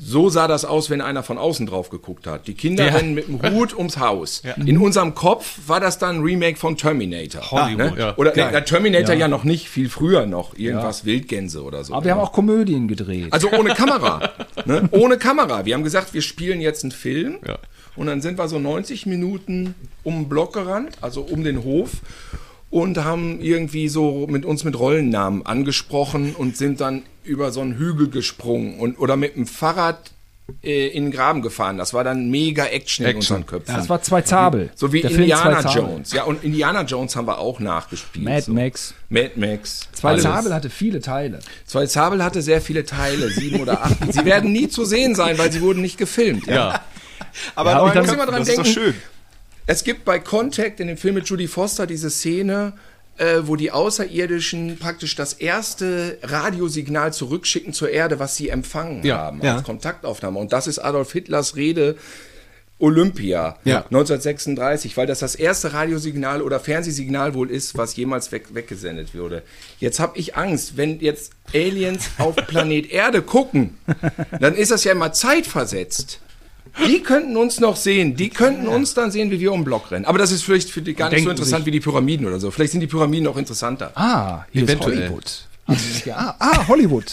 [0.00, 2.46] So sah das aus, wenn einer von außen drauf geguckt hat.
[2.46, 2.94] Die Kinder Ja.
[2.94, 4.42] rennen mit dem Hut ums Haus.
[4.64, 7.50] In unserem Kopf war das dann ein Remake von Terminator.
[7.50, 7.76] Hollywood.
[7.78, 7.94] Ne?
[7.98, 8.16] Ja.
[8.16, 9.22] Oder der Terminator ja.
[9.22, 9.28] Ja.
[9.28, 10.56] noch nicht, viel früher noch.
[10.56, 11.94] Irgendwas Wildgänse oder so.
[11.94, 13.32] Aber wir haben auch Komödien gedreht.
[13.32, 14.30] Also ohne Kamera.
[14.64, 14.88] ne?
[14.92, 15.64] Ohne Kamera.
[15.64, 17.38] Wir haben gesagt, wir spielen jetzt einen Film.
[17.46, 17.58] Ja.
[17.96, 21.90] Und dann sind wir so 90 Minuten um den Block gerannt, also um den Hof.
[22.70, 27.74] Und haben irgendwie so mit uns mit Rollennamen angesprochen und sind dann über so einen
[27.78, 30.10] Hügel gesprungen und oder mit dem Fahrrad
[30.62, 31.76] äh, in den Graben gefahren.
[31.76, 33.36] Das war dann mega Action, in Action.
[33.36, 33.74] unseren Köpfen.
[33.74, 34.70] das war zwei Zabel.
[34.74, 35.60] so wie Der Film Indiana.
[35.74, 36.12] Jones.
[36.12, 38.24] Ja, und Indiana Jones haben wir auch nachgespielt.
[38.24, 38.52] Mad so.
[38.52, 38.94] Max.
[39.10, 39.88] Mad Max.
[39.92, 40.22] Zwei Alles.
[40.22, 41.40] Zabel hatte viele Teile.
[41.66, 43.96] Zwei Zabel hatte sehr viele Teile, sieben oder acht.
[44.12, 46.46] Sie werden nie zu sehen sein, weil sie wurden nicht gefilmt.
[46.46, 46.80] Ja.
[47.54, 48.80] Aber Ja, neun dann- Köpfe, Muss immer dran das ist doch denken.
[48.80, 48.94] schön.
[49.66, 52.72] Es gibt bei Contact in dem Film mit Judy Foster diese Szene,
[53.18, 59.18] äh, wo die Außerirdischen praktisch das erste Radiosignal zurückschicken zur Erde, was sie empfangen Ja,
[59.18, 59.56] haben ja.
[59.56, 60.38] als Kontaktaufnahme.
[60.38, 61.96] Und das ist Adolf Hitlers Rede
[62.80, 63.78] Olympia Ja.
[63.86, 69.42] 1936, weil das das erste Radiosignal oder Fernsehsignal wohl ist, was jemals weg, weggesendet wurde.
[69.80, 73.76] Jetzt habe ich Angst, wenn jetzt Aliens auf Planet Erde gucken,
[74.40, 76.20] dann ist das ja immer zeitversetzt.
[76.86, 78.14] Die könnten uns noch sehen.
[78.16, 80.04] Die könnten uns dann sehen, wie wir um den Block rennen.
[80.04, 82.38] Aber das ist vielleicht für die gar nicht so interessant sich- wie die Pyramiden oder
[82.38, 82.50] so.
[82.50, 83.90] Vielleicht sind die Pyramiden auch interessanter.
[83.94, 84.92] Ah, hier Eventuell.
[84.94, 85.44] ist Hollywood.
[85.66, 87.04] Also, ja, ah, Hollywood.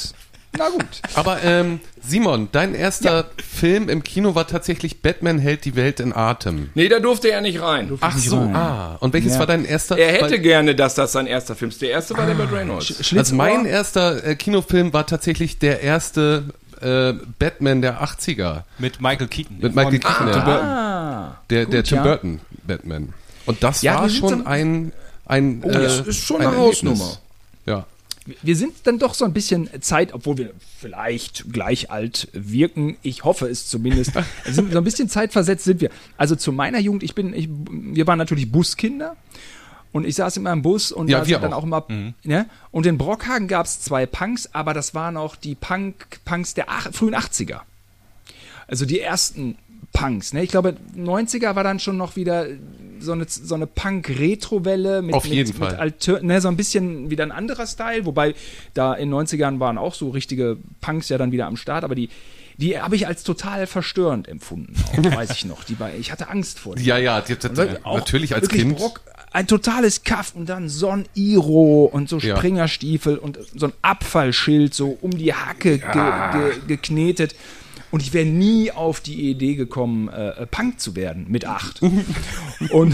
[0.57, 0.85] Na gut.
[1.15, 6.13] Aber ähm, Simon, dein erster Film im Kino war tatsächlich Batman hält die Welt in
[6.15, 6.69] Atem.
[6.75, 7.91] Nee, da durfte er nicht rein.
[7.99, 8.55] Ach so, rein.
[8.55, 8.95] ah.
[9.01, 9.39] Und welches Ja.
[9.39, 9.97] war dein erster?
[9.97, 11.81] Er hätte weil- gerne, dass das sein erster Film ist.
[11.81, 12.85] Der erste war der mit Reynolds.
[12.85, 13.19] Schlitzohr.
[13.19, 16.45] Also mein erster äh, Kinofilm war tatsächlich der erste
[16.81, 18.63] äh, Batman der 80er.
[18.79, 19.57] Mit Michael Keaton.
[19.59, 22.03] Mit Michael Keaton, der, Ah, der, der gut, Tim ja.
[22.03, 23.13] Burton Batman.
[23.45, 24.91] Und das Ja, war schon so- ein
[25.27, 26.57] ein Oh, das äh, ist schon ein eine.
[26.57, 27.17] Hausnummer.
[27.65, 27.85] Ja.
[28.41, 32.97] Wir sind dann doch so ein bisschen Zeit, obwohl wir vielleicht gleich alt wirken.
[33.03, 34.13] Ich hoffe es zumindest.
[34.45, 35.89] sind so ein bisschen zeitversetzt sind wir.
[36.17, 39.15] Also zu meiner Jugend, ich bin, ich, wir waren natürlich Buskinder.
[39.95, 41.63] Und ich saß immer im Bus und Ja, da sind dann auch.
[41.63, 41.85] immer.
[42.23, 42.47] Ne?
[42.71, 46.65] Und in Brockhagen gab es zwei Punks, aber das waren auch die Punk, Punks der
[46.67, 47.61] ach, frühen 80er.
[48.67, 49.57] Also die ersten
[49.93, 50.33] Punks.
[50.33, 50.43] Ne?
[50.43, 52.45] Ich glaube, 90er war dann schon noch wieder
[52.99, 55.71] so eine, so eine Punk-Retro-Welle mit, Auf jeden mit, Fall.
[55.71, 58.35] mit Alter, ne, so ein bisschen wieder ein anderer Style, wobei
[58.73, 62.09] da in 90ern waren auch so richtige Punks ja dann wieder am Start, aber die,
[62.57, 65.63] die habe ich als total verstörend empfunden, auch, weiß ich noch.
[65.63, 66.85] Die, war- ich hatte Angst vor denen.
[66.85, 67.47] Ja, ja, die, die,
[67.83, 68.77] natürlich als Kind.
[68.77, 69.01] Brock,
[69.35, 72.37] ein totales Kaff und dann so ein Iro und so Ja.
[72.37, 75.91] Springerstiefel und so ein Abfallschild so um die Hacke ge,
[76.31, 77.35] ge, geknetet.
[77.95, 81.81] Und ich wäre nie auf die Idee gekommen, äh, äh, Punk zu werden mit acht.
[82.71, 82.93] und,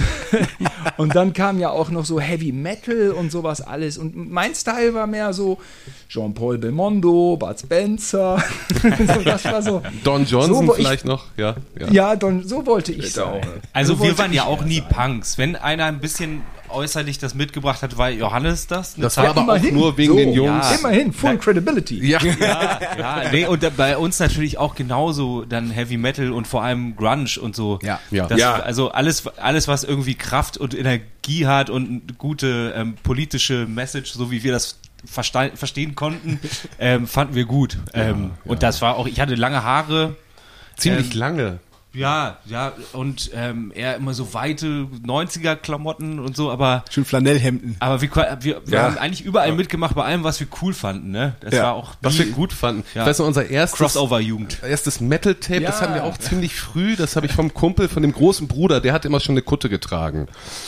[0.98, 3.98] und dann kam ja auch noch so Heavy Metal und sowas alles.
[3.98, 5.58] Und mein Style war mehr so
[6.08, 8.44] Jean-Paul Belmondo, Bud Spencer.
[8.84, 9.82] so, das war so.
[10.04, 11.56] Don Johnson so, wo ich- vielleicht noch, ja.
[11.80, 11.88] ja.
[11.92, 13.40] Ja, Don, so wollte ich auch, sein.
[13.42, 13.54] ne?
[13.74, 14.90] Also So wir waren ja auch nie sein.
[14.90, 15.40] Punks.
[15.40, 18.96] Wenn einer ein bisschen äußerlich das mitgebracht hat, war Johannes das.
[18.96, 19.76] Eine Das Zeit war aber auch immerhin.
[19.76, 20.70] nur wegen So, den Jungs.
[20.72, 20.76] ja.
[20.78, 22.06] Immerhin, Full Credibility.
[22.08, 22.20] Ja.
[22.24, 27.30] Ja, nee, und bei uns natürlich auch genauso dann Heavy Metal und vor allem Grunge
[27.42, 27.80] und so.
[27.84, 28.00] Ja.
[28.12, 28.28] Ja.
[28.28, 28.54] Das, Ja.
[28.56, 34.12] Also alles, alles, was irgendwie Kraft und Energie hat und eine gute ähm, politische Message,
[34.14, 36.40] so wie wir das verste verstehen konnten,
[36.80, 37.78] ähm, fanden wir gut.
[37.94, 40.16] Ähm, Und das war auch, ich hatte lange Haare.
[40.78, 41.60] Ziemlich Ähm, lange.
[41.94, 47.76] Ja, ja, und ähm, eher immer so weite 90er-Klamotten und so, aber Schön Flanellhemden.
[47.80, 48.84] aber wir, wir, wir Ja.
[48.84, 51.36] haben eigentlich überall mitgemacht bei allem, was wir cool fanden, ne?
[51.42, 51.64] Das Ja.
[51.64, 52.84] war auch Was wir gut fanden.
[52.96, 53.02] Ja.
[53.02, 54.60] Ich weiß noch, unser erstes, Crossover-Jugend.
[54.64, 55.82] erstes Metal-Tape, das Ja.
[55.82, 56.96] hatten wir auch ziemlich früh.
[56.96, 59.68] Das habe ich vom Kumpel, von dem großen Bruder, der hat immer schon eine Kutte
[59.68, 60.28] getragen.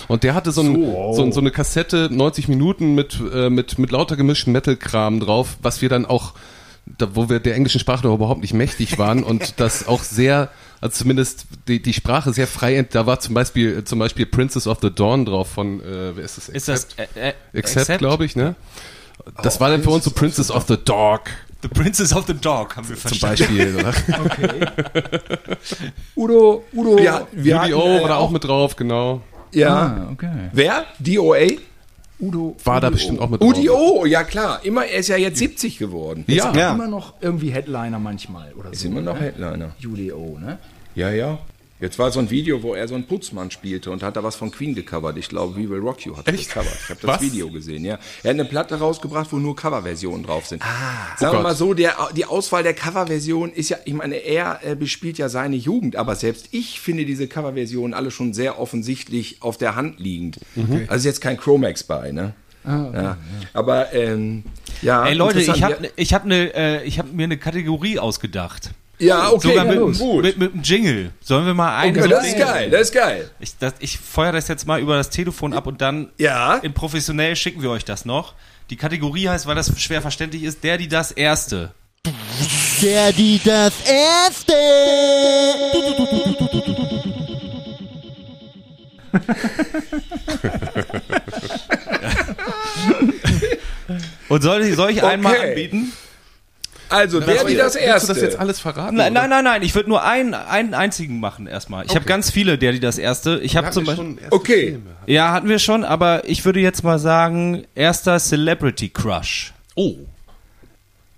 [0.10, 1.32] Und der hatte so, ein, so.
[1.32, 5.88] so eine Kassette, 90 Minuten mit, äh, mit, mit lauter gemischten Metal-Kram drauf, was wir
[5.88, 6.34] dann auch,
[6.86, 10.50] da, wo wir der englischen Sprache noch überhaupt nicht mächtig waren und das auch sehr,
[10.82, 14.68] also zumindest die, die Sprache sehr frei, ent- da war zum Beispiel, zum Beispiel Princess
[14.68, 16.50] of the Dawn drauf von, äh, wer ist das?
[16.50, 18.56] Ist das äh, äh, Accept, glaube ich, ne?
[19.42, 21.22] Das war dann für uns so Princess of the Dog
[21.62, 23.56] The Princess of the Dog haben wir zum verstanden.
[23.56, 23.76] Beispiel.
[23.78, 23.94] oder?
[26.18, 27.00] Udo, Udo.
[27.00, 29.22] Ja, wir hatten, UDO äh, war da auch mit drauf, genau.
[29.54, 29.76] Ja.
[29.76, 30.50] Ah, okay.
[30.52, 30.84] Wer?
[31.00, 31.38] DOA?
[32.20, 32.56] Udo.
[32.64, 32.94] War da Udo.
[32.96, 33.58] bestimmt auch mit drauf.
[33.58, 34.60] UDO, ja klar.
[34.64, 36.24] Immer, er ist ja jetzt 70 geworden.
[36.28, 36.74] Ja, Ja.
[36.74, 38.88] Immer noch irgendwie Headliner manchmal oder Ist so.
[38.88, 39.22] immer noch ne?
[39.22, 39.72] Headliner.
[39.84, 40.58] UDO, ne?
[40.96, 41.40] Ja, ja.
[41.84, 44.38] Jetzt war so ein Video, wo er so einen Putzmann spielte und hat da was
[44.38, 45.18] von Queen gecovert.
[45.18, 46.78] Ich glaube, We Will Rock You hat er gecovert.
[46.82, 47.22] Ich habe das Was?
[47.22, 48.00] Video gesehen, ja.
[48.24, 50.62] Er hat eine Platte rausgebracht, wo nur Coverversionen drauf sind.
[50.62, 54.16] Ah, Sagen Oh wir mal so, der, die Auswahl der Coverversion ist ja, ich meine,
[54.16, 58.62] er äh, bespielt ja seine Jugend, aber selbst ich finde diese Coverversionen alle schon sehr
[58.62, 60.40] offensichtlich auf der Hand liegend.
[60.56, 60.86] Mhm.
[60.88, 62.34] Also ist jetzt kein Chromax bei, ne?
[62.66, 63.18] ja.
[63.52, 64.46] Aber, ähm,
[64.82, 65.06] ja.
[65.06, 68.72] Ey Leute, ich habe Ja, ich hab ne, äh, ich hab mir eine Kategorie ausgedacht.
[69.00, 70.24] Ja, okay, Sogar ja, mit, gut.
[70.24, 71.12] mit, mit einem Jingle.
[71.22, 73.30] Sollen wir mal einen so das ist geil, das ist geil.
[73.40, 76.56] Ich, das, ich feuer das jetzt mal über das Telefon ab und dann Ja.
[76.58, 78.34] in professionell schicken wir euch das noch.
[78.70, 81.72] Die Kategorie heißt, weil das schwer verständlich ist, der, die das Erste.
[82.82, 84.54] Der, die, das Erste.
[94.30, 95.50] Und soll, ich- soll ich einen mal Okay.
[95.50, 95.92] anbieten?
[96.94, 98.08] Also, der, die das Willst du erste.
[98.14, 98.96] das jetzt alles verraten?
[98.96, 99.62] Nein, nein, nein, nein.
[99.64, 101.86] Ich würde nur einen, einen einzigen machen erstmal.
[101.86, 103.40] Ich habe ganz viele, der, die das Erste.
[103.44, 104.06] Ich habe Wir zum Beispiel.
[104.06, 104.66] schon erste Okay.
[104.72, 104.90] Filme.
[105.08, 109.54] Ja, hatten wir schon, aber ich würde jetzt mal sagen, erster Celebrity Crush.
[109.76, 109.96] Oh,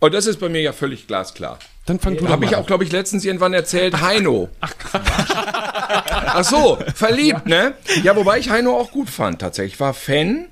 [0.01, 1.57] Oh, das ist bei mir ja völlig glasklar.
[1.85, 4.01] dann fang du doch Habe ich auch, glaube ich, letztens irgendwann erzählt.
[4.01, 4.49] Heino.
[4.59, 7.73] Ach, Ach so, verliebt, ne?
[8.03, 9.73] Ja, wobei ich Heino auch gut fand, tatsächlich.
[9.75, 10.47] Ich war Fan.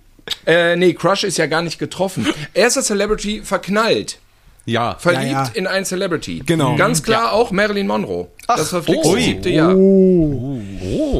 [0.47, 2.25] Äh, nee, Crush ist ja gar nicht getroffen.
[2.53, 4.17] Erster Celebrity verknallt.
[4.65, 4.95] Ja.
[4.97, 5.51] Verliebt Ja, ja.
[5.53, 6.41] in einen Celebrity.
[6.45, 6.77] Genau.
[6.77, 8.27] Ganz klar auch Marilyn Monroe.
[8.47, 9.21] das verflixte ui.
[9.21, 9.75] siebte Jahr.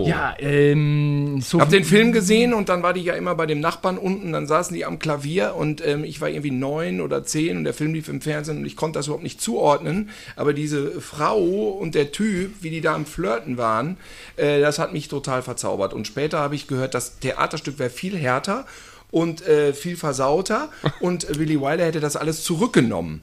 [0.06, 3.60] Ja, ähm, so Hab den Film gesehen und dann war die ja immer bei dem
[3.60, 7.58] Nachbarn unten, dann saßen die am Klavier und ähm, ich war irgendwie neun oder zehn
[7.58, 10.10] und der Film lief im Fernsehen und ich konnte das überhaupt nicht zuordnen.
[10.38, 13.97] Aber diese Frau und der Typ, wie die da am Flirten waren,
[14.38, 15.93] äh, das hat mich total verzaubert.
[15.93, 18.65] Und später habe ich gehört, das Theaterstück wäre viel härter
[19.12, 20.69] und äh, viel versauter
[21.01, 23.21] und Billy Wilder hätte das alles zurückgenommen.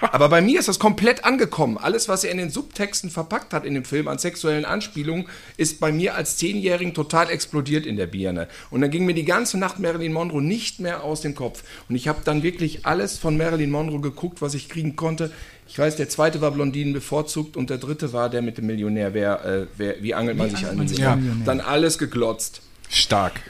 [0.00, 1.78] Aber bei mir ist das komplett angekommen.
[1.78, 5.80] Alles, was er in den Subtexten verpackt hat in dem Film an sexuellen Anspielungen, ist
[5.80, 8.48] bei mir als Zehnjährigen total explodiert in der Birne.
[8.70, 11.62] Und dann ging mir die ganze Nacht Marilyn Monroe nicht mehr aus dem Kopf.
[11.88, 15.30] Und ich habe dann wirklich alles von Marilyn Monroe geguckt, was ich kriegen konnte.
[15.68, 19.14] Ich weiß, der zweite war Blondinen bevorzugt und der dritte war der mit dem Millionär.
[19.14, 21.44] Wer, äh, wer, wie angelt man sich an den sich an den Millionär?
[21.46, 22.62] Dann alles geglotzt.
[22.88, 23.40] Stark.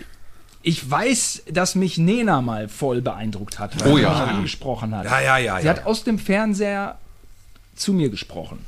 [0.69, 4.11] Ich weiß, dass mich Nena mal voll beeindruckt hat, weil Oh sie ja.
[4.11, 5.05] mich angesprochen hat.
[5.05, 5.71] Ja, ja, ja, Sie ja.
[5.75, 6.99] hat aus dem Fernseher
[7.77, 8.59] zu mir gesprochen.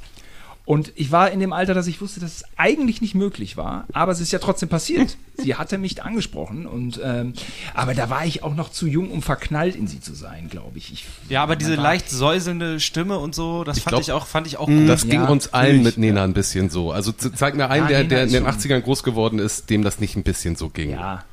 [0.64, 3.86] Und ich war in dem Alter, dass ich wusste, dass es eigentlich nicht möglich war,
[3.94, 5.16] aber es ist ja trotzdem passiert.
[5.38, 7.32] sie hatte mich angesprochen und ähm,
[7.74, 10.78] aber da war ich auch noch zu jung, um verknallt in sie zu sein, glaube
[10.78, 10.92] ich.
[10.92, 11.06] ich.
[11.28, 14.56] Ja, aber diese leicht säuselnde Stimme und so, das fand glaub, ich auch, fand ich
[14.58, 14.88] auch gut.
[14.88, 16.92] Das ging Ja, uns allen mit Nena ein bisschen so.
[16.92, 19.82] Also zeig mir einen, Ja, der, der in den schon- 80ern groß geworden ist, dem
[19.82, 20.90] das nicht ein bisschen so ging.
[20.90, 21.24] Ja,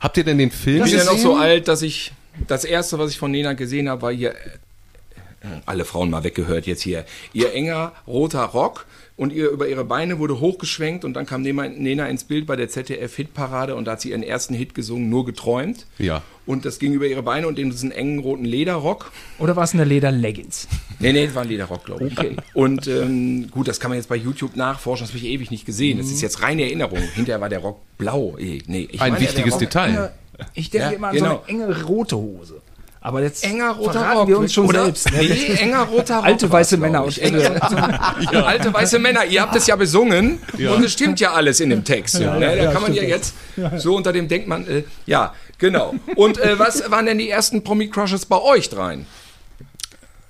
[0.00, 1.14] Habt ihr denn den Film Ich bin ja gesehen?
[1.16, 2.12] noch so alt, dass ich
[2.46, 6.66] das erste, was ich von Nena gesehen habe, war hier äh, alle Frauen mal weggehört
[6.66, 7.04] jetzt hier.
[7.32, 8.86] Ihr enger roter Rock
[9.18, 12.68] und ihr über ihre Beine wurde hochgeschwenkt und dann kam Nena, ins Bild bei der
[12.68, 15.86] ZDF Hitparade und da hat sie ihren ersten Hit gesungen, nur geträumt.
[15.98, 16.22] Ja.
[16.46, 19.10] Und das ging über ihre Beine und in diesen engen roten Lederrock.
[19.40, 20.68] oder war es eine Leder-Leggings?
[21.00, 22.16] Nee, nee, das war ein Lederrock, glaube ich.
[22.16, 22.36] Okay.
[22.54, 25.66] Und ähm, gut, das kann man jetzt bei YouTube nachforschen, das habe ich ewig nicht
[25.66, 25.98] gesehen.
[25.98, 27.00] Das ist jetzt reine Erinnerung.
[27.14, 28.36] Hinterher war der Rock blau.
[28.38, 30.12] Eh, Nee, ich Ein wichtiges Detail.
[30.54, 31.42] Ich denke Ja, immer an genau.
[31.46, 32.60] so eine enge rote Hose.
[33.00, 34.28] Aber jetzt Enger roter Rock.
[34.28, 34.84] wir uns schon Oder?
[34.84, 35.10] selbst.
[35.12, 35.18] ne?
[35.22, 36.24] Nee, enger roter Rock.
[36.24, 37.60] Alte weiße Männer und Enge-
[38.44, 41.84] Alte weiße Männer, ihr habt es ja besungen und es stimmt ja alles in dem
[41.84, 42.16] Text.
[42.16, 42.56] so, ne?
[42.56, 43.34] Da kann man ja jetzt
[43.76, 45.94] so unter dem denkt man, äh, ja, genau.
[46.16, 49.06] Und äh, was waren denn die ersten Promi-Crushes bei euch dreien?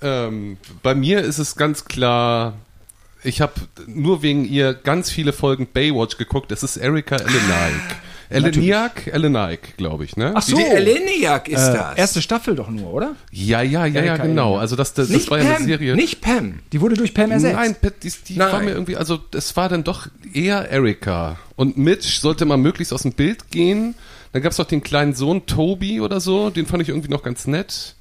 [0.01, 2.53] Ähm, bei mir ist es ganz klar,
[3.23, 3.53] ich habe
[3.87, 6.51] nur wegen ihr ganz viele Folgen Baywatch geguckt.
[6.51, 7.97] Es ist Erika Eleniak.
[8.29, 9.07] Eleniak?
[9.07, 10.31] Eleniak, glaube ich, ne?
[10.35, 10.55] Ach so.
[10.55, 11.97] Die Eleniak ist Äh, das.
[11.97, 13.15] erste Staffel doch nur, oder?
[13.31, 14.57] Ja, ja, ja, ja, Erika genau.
[14.57, 15.95] Also das, das, das nicht war ja eine Pam, Serie.
[15.95, 16.59] nicht Pam.
[16.71, 17.55] Die wurde durch Pam ersetzt.
[17.55, 18.51] Nein, die, die Nein.
[18.51, 21.37] war mir irgendwie, also es war dann doch eher Erika.
[21.55, 23.95] Und Mitch sollte mal möglichst aus dem Bild gehen.
[24.31, 27.23] Dann gab es noch den kleinen Sohn Toby oder so, den fand ich irgendwie noch
[27.23, 27.95] ganz nett.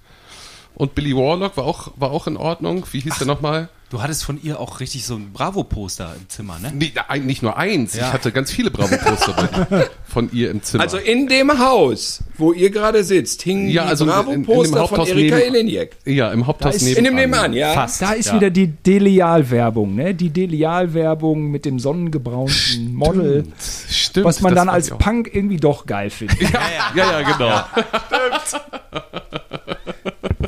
[0.74, 2.84] Und Billy Warlock war auch, war auch in Ordnung.
[2.92, 3.68] Wie hieß der nochmal?
[3.90, 6.70] Du hattest von ihr auch richtig so ein Bravo-Poster im Zimmer, ne?
[6.74, 7.94] Nee, nicht nur eins.
[7.94, 8.08] Ja.
[8.08, 10.82] Ich hatte ganz viele Bravo-Poster von ihr im Zimmer.
[10.82, 15.08] Also in dem Haus, wo ihr gerade sitzt, hingen Ja, die also Bravo-Poster von Haupthaus
[15.08, 15.96] Erika neben- Eleniak.
[16.04, 16.98] ja, im Haupthaus nebenan.
[16.98, 17.72] In dem nebenan, ja.
[17.72, 18.02] Fast.
[18.02, 18.34] Da ist ja.
[18.34, 20.14] wieder die Delial-Werbung, ne?
[20.14, 23.44] Die Delial-Werbung mit dem sonnengebraunten Model,
[23.90, 24.26] Stimmt.
[24.26, 24.90] was man dann als.
[24.90, 26.42] Punk irgendwie doch geil findet.
[26.42, 26.60] Ja,
[26.94, 27.64] ja, ja, genau.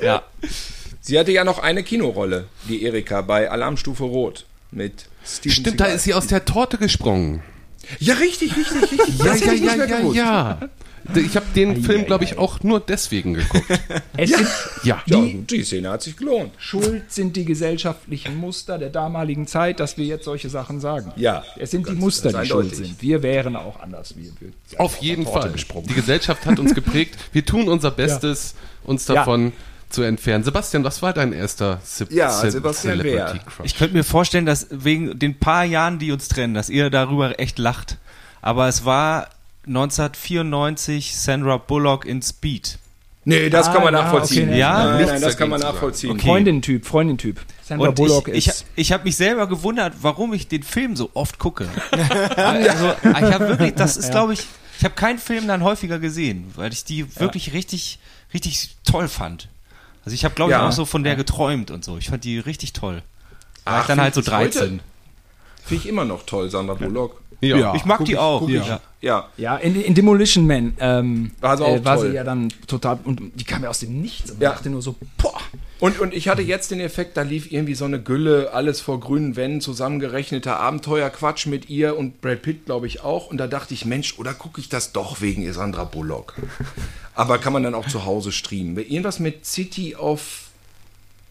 [0.03, 0.23] Ja.
[1.11, 5.85] Sie hatte ja noch eine Kinorolle, die Erika, bei Alarmstufe Rot mit Steven Stimmt, da
[5.87, 5.97] Seagal.
[5.97, 7.43] ist sie aus der Torte gesprungen.
[7.99, 9.19] Ja, richtig, richtig, richtig.
[9.19, 10.17] Ja, Das ja, ja, mehr ja, gewusst.
[10.17, 10.61] ja.
[11.17, 13.65] Ich habe den Film, glaube ich, auch nur deswegen geguckt.
[14.17, 14.47] Es sind
[14.85, 15.03] Ja.
[15.07, 16.53] Ja, die Szene hat sich gelohnt.
[16.59, 21.11] schuld sind die gesellschaftlichen Muster der damaligen Zeit, dass wir jetzt solche Sachen sagen.
[21.17, 23.03] Ja, Es sind die ganz- Muster, die schuld sind.
[23.03, 24.15] Wir wären auch anders.
[24.17, 25.51] Wir, wir Auf jeden Torte Fall.
[25.53, 25.89] gesprungen.
[25.89, 27.17] Die Gesellschaft hat uns geprägt.
[27.33, 29.15] Wir tun unser Bestes, uns Ja.
[29.91, 30.45] Zu entfernen.
[30.45, 33.45] Sebastian, was war dein erster Ce Ja, Ce Sebastian Celebrity Bär.
[33.45, 33.67] Crush?
[33.67, 37.39] Ich könnte mir vorstellen, dass wegen den paar Jahren, die uns trennen, dass ihr darüber
[37.39, 37.99] echt lacht.
[38.41, 39.29] Aber es war
[39.67, 42.79] 1994 Sandra Bullock in Speed.
[43.25, 44.45] Nee, das Ah, kann man ja, nachvollziehen.
[44.45, 44.59] okay, nee.
[44.59, 46.19] Ja, nein, nichts nein, das kann man nachvollziehen.
[46.19, 47.39] Freundin-Typ, Freundin-Typ.
[47.63, 48.65] Sandra Und Bullock ich, ich, ist.
[48.77, 51.69] ich habe mich selber gewundert, warum ich den Film so oft gucke.
[52.37, 54.41] also, ich habe wirklich, das ist, glaube ich,
[54.79, 57.99] ich habe keinen Film dann häufiger gesehen, weil ich die wirklich richtig,
[58.33, 59.49] richtig toll fand.
[60.05, 60.67] Also ich habe, glaube ich, Ja.
[60.69, 61.99] auch so von der geträumt und so.
[61.99, 63.03] Ich fand die richtig toll.
[63.65, 64.59] War Ach, ich dann halt so bis heute?
[64.59, 64.81] 13.
[65.65, 67.21] Finde ich immer noch toll, Sandra Bullock.
[67.43, 67.75] Ja.
[67.75, 68.47] Ich mag die auch.
[68.49, 68.81] ich- ja.
[69.03, 69.29] Ja.
[69.39, 72.11] Ja, in, in Demolition Man ähm, War sie auch äh, war toll.
[72.11, 72.99] sie ja dann total.
[73.05, 74.51] Und die kam ja aus dem Nichts und Ja.
[74.51, 74.55] ja.
[74.57, 75.41] dachte nur so, boah.
[75.81, 79.01] Und, und ich hatte jetzt den Effekt, da lief irgendwie so eine Gülle, alles vor
[79.01, 83.29] grünen Wänden, zusammengerechneter Abenteuerquatsch mit ihr und Brad Pitt, glaube ich, auch.
[83.29, 86.35] Und da dachte ich, Mensch, oder gucke ich das doch wegen Sandra Bullock?
[87.15, 88.77] Aber kann man dann auch zu Hause streamen.
[88.77, 90.49] Irgendwas mit City of.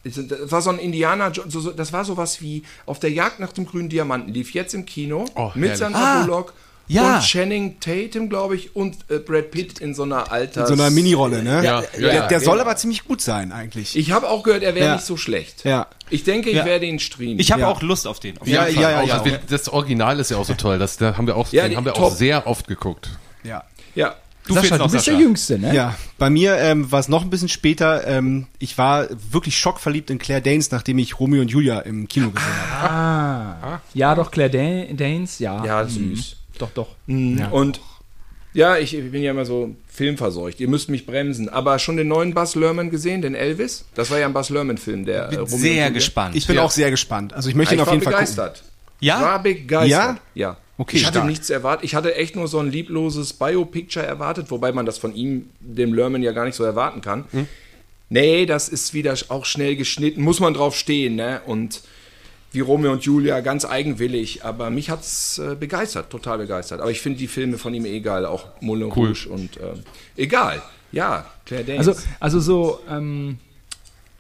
[0.04, 0.18] Das
[0.52, 4.34] war so ein Indianer, das war sowas wie auf der Jagd nach dem grünen Diamanten,
[4.34, 5.78] lief jetzt im Kino Oh, mit herrlich.
[5.78, 6.54] Sandra Ah, Bullock
[6.90, 7.16] ja.
[7.16, 10.68] und Channing Tatum, glaube ich, und äh, Brad Pitt in so einer Alters...
[10.68, 11.64] So einer Minirolle, ne?
[11.64, 12.66] Ja, ja, der ja, der soll genau.
[12.68, 13.96] aber ziemlich gut sein, eigentlich.
[13.96, 14.96] Ich habe auch gehört, er wäre Ja.
[14.96, 15.64] nicht so schlecht.
[15.66, 15.88] Ja.
[16.10, 16.66] Ich denke, ich Ja.
[16.66, 17.40] werde ihn streamen.
[17.40, 17.68] Ich habe Ja.
[17.70, 18.38] auch Lust auf den.
[18.40, 19.22] Auf Ja, ja, ja, Auch, ja.
[19.22, 20.80] also das Original ist ja auch so toll.
[20.80, 22.04] Das da haben wir auch, Ja, den die- haben wir top.
[22.06, 23.10] auch sehr oft geguckt.
[23.44, 23.64] ja.
[23.96, 24.16] ja.
[24.48, 25.12] Du Sascha, du bist Sascha.
[25.12, 25.76] der Jüngste, ne?
[25.76, 28.08] Ja, bei mir ähm, war es noch ein bisschen später.
[28.08, 32.32] Ähm, ich war wirklich schockverliebt in Claire Danes, nachdem ich Romeo und Julia im Kino
[32.32, 32.90] gesehen habe.
[33.64, 33.82] Ah.
[33.94, 35.64] Ja, doch, Claire Dan Danes, ja.
[35.64, 36.24] Ja, Mhm.
[36.60, 36.88] Doch, doch.
[37.08, 37.82] Und
[38.54, 40.60] ja, ich, ich bin ja immer so filmverseucht.
[40.60, 41.50] Ihr müsst mich bremsen.
[41.50, 43.86] Aber schon den neuen Buzz Lerman gesehen, den Elvis?
[43.96, 46.36] Das war ja ein Buzz Lerman-Film, der äh, Bin und sehr gespannt.
[46.36, 46.64] Ich bin Ja.
[46.64, 47.34] auch sehr gespannt.
[47.34, 48.26] Also ich möchte Ich ihn auf jeden Fall gucken.
[48.26, 48.64] begeistert.
[49.00, 49.22] Ja?
[49.22, 50.18] War begeistert.
[50.36, 50.58] Ja.
[50.78, 51.28] Okay, ich hatte stark.
[51.28, 51.84] nichts erwartet.
[51.86, 55.94] Ich hatte echt nur so ein liebloses Biopicture erwartet, wobei man das von ihm, dem
[55.94, 57.26] Lerman, ja gar nicht so erwarten kann.
[57.32, 57.48] Hm?
[58.10, 60.22] Nee, das ist wieder auch schnell geschnitten.
[60.24, 61.42] Muss man drauf stehen, ne?
[61.46, 61.82] Und
[62.52, 64.44] wie Romeo und Julia, ganz eigenwillig.
[64.44, 66.82] Aber mich hat's äh, begeistert, total begeistert.
[66.82, 69.10] Aber ich finde die Filme von ihm eh geil, auch Moulin Cool.
[69.10, 69.74] Rouge und äh,
[70.18, 70.62] egal.
[70.92, 71.88] Ja, Claire Danes.
[71.88, 73.38] Also, also so, ähm,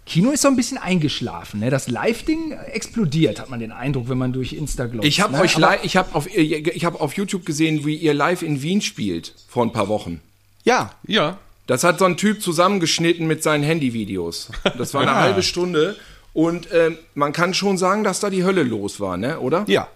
[0.05, 1.59] Kino ist so ein bisschen eingeschlafen.
[1.59, 1.69] Ne?
[1.69, 5.07] Das Live-Ding explodiert, hat man den Eindruck, wenn man durch Insta glotzt.
[5.07, 5.41] ich habe ne?
[5.41, 9.35] euch ich habe auf, ich hab auf YouTube gesehen, wie ihr live in Wien spielt
[9.47, 10.21] vor ein paar Wochen.
[10.63, 11.37] Ja, Ja.
[11.69, 14.49] Das hat so ein Typ zusammengeschnitten mit seinen Handyvideos.
[14.79, 15.95] Das war eine halbe Stunde.
[16.33, 19.39] Und ähm, man kann schon sagen, dass da die Hölle los war, ne?
[19.39, 19.65] oder?
[19.67, 19.87] ja.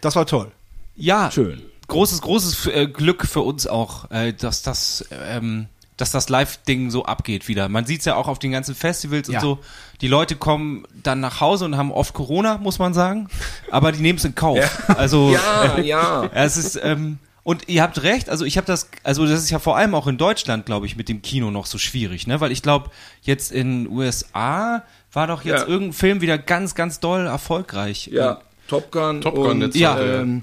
[0.00, 0.52] Das war toll.
[0.94, 1.60] Ja, Schön.
[1.88, 7.04] Großes, großes äh, Glück für uns auch, äh, dass das, ähm, dass das Live-Ding so
[7.04, 7.68] abgeht wieder.
[7.68, 9.38] Man sieht's ja auch auf den ganzen Festivals Ja.
[9.38, 9.58] und so.
[10.00, 13.28] Die Leute kommen dann nach Hause und haben oft Corona, muss man sagen.
[13.72, 14.88] Aber die nehmen es in Kauf.
[14.88, 16.30] Also Ja, ja.
[16.32, 19.58] es ist ähm, und ihr habt recht, also ich habe das, also das ist ja
[19.58, 22.40] vor allem auch in Deutschland, glaube ich, mit dem Kino noch so schwierig, ne?
[22.42, 22.90] Weil ich glaube,
[23.22, 25.66] jetzt in USA war doch jetzt Ja.
[25.68, 28.08] irgendein Film wieder ganz, ganz doll erfolgreich.
[28.12, 29.20] Ja, Top Gun.
[29.20, 30.00] Top Gun, und, der Ja.
[30.00, 30.42] ähm,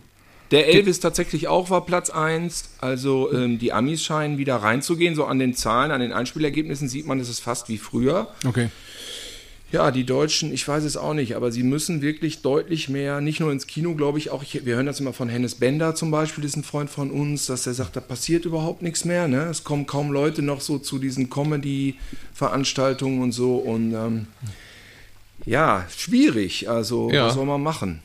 [0.51, 2.69] der Elvis tatsächlich auch war Platz 1.
[2.80, 5.15] Also ähm, die Amis scheinen wieder reinzugehen.
[5.15, 8.28] So an den Zahlen, an den Einspielergebnissen sieht man, es ist fast wie früher.
[8.47, 8.69] Okay.
[9.76, 13.42] Ja, die Deutschen, ich weiß es auch nicht, aber sie müssen wirklich deutlich mehr, nicht
[13.42, 16.12] nur ins Kino, glaube ich, auch, ich, wir hören das immer von Hennes Bender zum
[16.12, 19.48] Beispiel, ist ein Freund von uns, dass er sagt, da passiert überhaupt nichts mehr, ne?
[19.52, 24.28] Es kommen kaum Leute noch so zu diesen Comedy-Veranstaltungen und so und ähm,
[25.46, 27.26] ja, schwierig, also Ja.
[27.28, 28.00] was soll man machen?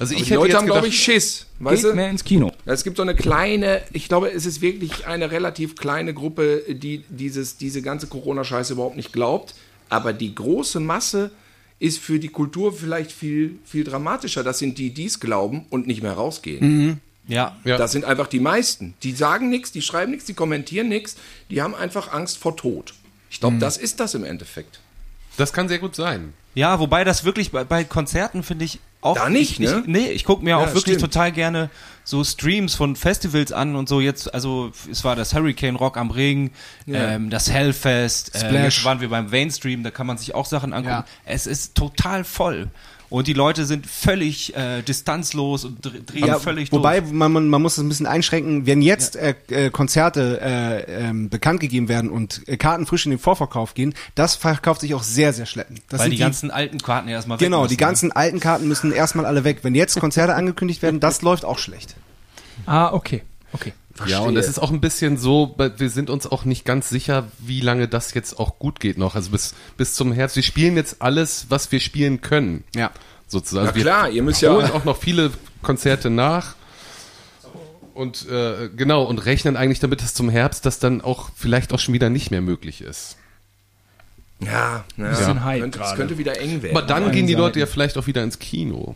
[0.00, 1.96] Also Aber ich die hätte Leute haben, glaube ich, Schiss, weißt Geht du?
[1.96, 2.50] mehr ins Kino.
[2.64, 7.04] Es gibt so eine kleine, ich glaube, es ist wirklich eine relativ kleine Gruppe, die
[7.08, 9.54] dieses, diese ganze Corona-Scheiße überhaupt nicht glaubt.
[9.92, 11.30] Aber die große Masse
[11.78, 14.42] ist für die Kultur vielleicht viel, viel dramatischer.
[14.42, 17.00] Das sind die, die es glauben und nicht mehr rausgehen.
[17.28, 17.56] Ja.
[17.64, 17.76] Ja.
[17.76, 18.94] Das sind einfach die meisten.
[19.02, 21.16] Die sagen nichts, die schreiben nichts, die kommentieren nichts.
[21.50, 22.94] Die haben einfach Angst vor Tod.
[23.30, 24.80] Ich glaube, das ist das im Endeffekt.
[25.36, 26.32] das kann sehr gut sein.
[26.54, 29.16] Ja, wobei das wirklich bei, bei Konzerten finde ich auch.
[29.16, 29.80] Da nicht, ich, ne?
[29.80, 31.00] Ich, nee, ich gucke mir auch wirklich stimmt.
[31.12, 31.70] total gerne
[32.04, 34.00] so Streams von Festivals an und so.
[34.00, 36.50] Jetzt, also es war das Hurricane Rock am Regen,
[36.86, 37.10] Ja.
[37.12, 38.64] ähm, das Hellfest, äh, Splash.
[38.76, 40.94] jetzt waren wir beim Mainstream, da kann man sich auch Sachen angucken.
[40.94, 41.04] Ja.
[41.24, 42.70] Es ist total voll.
[43.12, 47.12] Und die Leute sind völlig äh, distanzlos und dr- drehen Ja, völlig wobei durch.
[47.12, 51.28] man, man, man muss es ein bisschen einschränken, wenn jetzt äh, äh, Konzerte äh, ähm,
[51.28, 55.02] bekannt gegeben werden und äh, Karten frisch in den Vorverkauf gehen, das verkauft sich auch
[55.02, 55.82] sehr, sehr schleppend.
[55.90, 58.40] Das Weil sind die ganzen alten Karten ja erstmal weg Genau, müssen, die ganzen alten
[58.40, 59.58] Karten müssen erstmal alle weg.
[59.62, 61.94] Wenn jetzt Konzerte angekündigt werden, das läuft auch schlecht.
[62.64, 63.22] Ah, okay.
[63.52, 63.74] Okay.
[64.06, 67.28] Ja, und es ist auch ein bisschen so, wir sind uns auch nicht ganz sicher,
[67.38, 69.14] wie lange das jetzt auch gut geht noch.
[69.14, 70.36] Also bis, bis zum Herbst.
[70.36, 72.64] Wir spielen jetzt alles, was wir spielen können.
[72.74, 72.90] Ja.
[73.28, 73.66] Sozusagen.
[73.68, 75.30] Na wir klar, ihr müsst ja- holen auch noch viele
[75.62, 76.54] Konzerte nach.
[77.94, 81.78] Und äh, genau, und rechnen eigentlich damit, dass zum Herbst das dann auch vielleicht auch
[81.78, 83.16] schon wieder nicht mehr möglich ist.
[84.40, 85.08] Ja, ja.
[85.10, 86.76] Bisschen Hype Könnte, es könnte wieder eng werden.
[86.76, 87.42] Aber dann gehen die Seiten.
[87.42, 88.94] Leute ja vielleicht auch wieder ins Kino.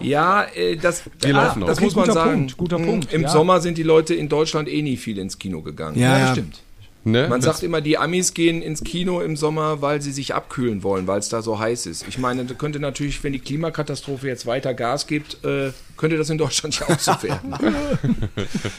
[0.00, 1.66] Ja, äh, das, Wir ah, laufen noch.
[1.68, 2.32] das Okay, muss man guter sagen.
[2.32, 3.28] Punkt, guter Mm, Punkt, Im ja.
[3.28, 5.98] Sommer sind die Leute in Deutschland eh nie viel ins Kino gegangen.
[5.98, 6.60] Ja, Ja, stimmt.
[7.04, 7.28] Ne?
[7.28, 11.06] Man sagt immer, die Amis gehen ins Kino im Sommer, weil sie sich abkühlen wollen,
[11.06, 12.04] weil es da so heiß ist.
[12.08, 16.30] Ich meine, da könnte natürlich, wenn die Klimakatastrophe jetzt weiter Gas gibt, äh, könnte das
[16.30, 17.54] in Deutschland ja auch so werden.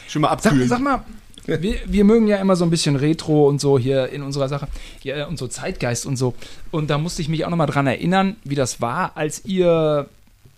[0.08, 0.68] Schon mal Sag, abkühlen.
[0.68, 1.04] sag mal,
[1.46, 4.68] wir, wir mögen ja immer so ein bisschen Retro und so hier in unserer Sache
[5.02, 6.34] ja, und so Zeitgeist und so.
[6.70, 10.06] Und da musste ich mich auch nochmal dran erinnern, wie das war, als ihr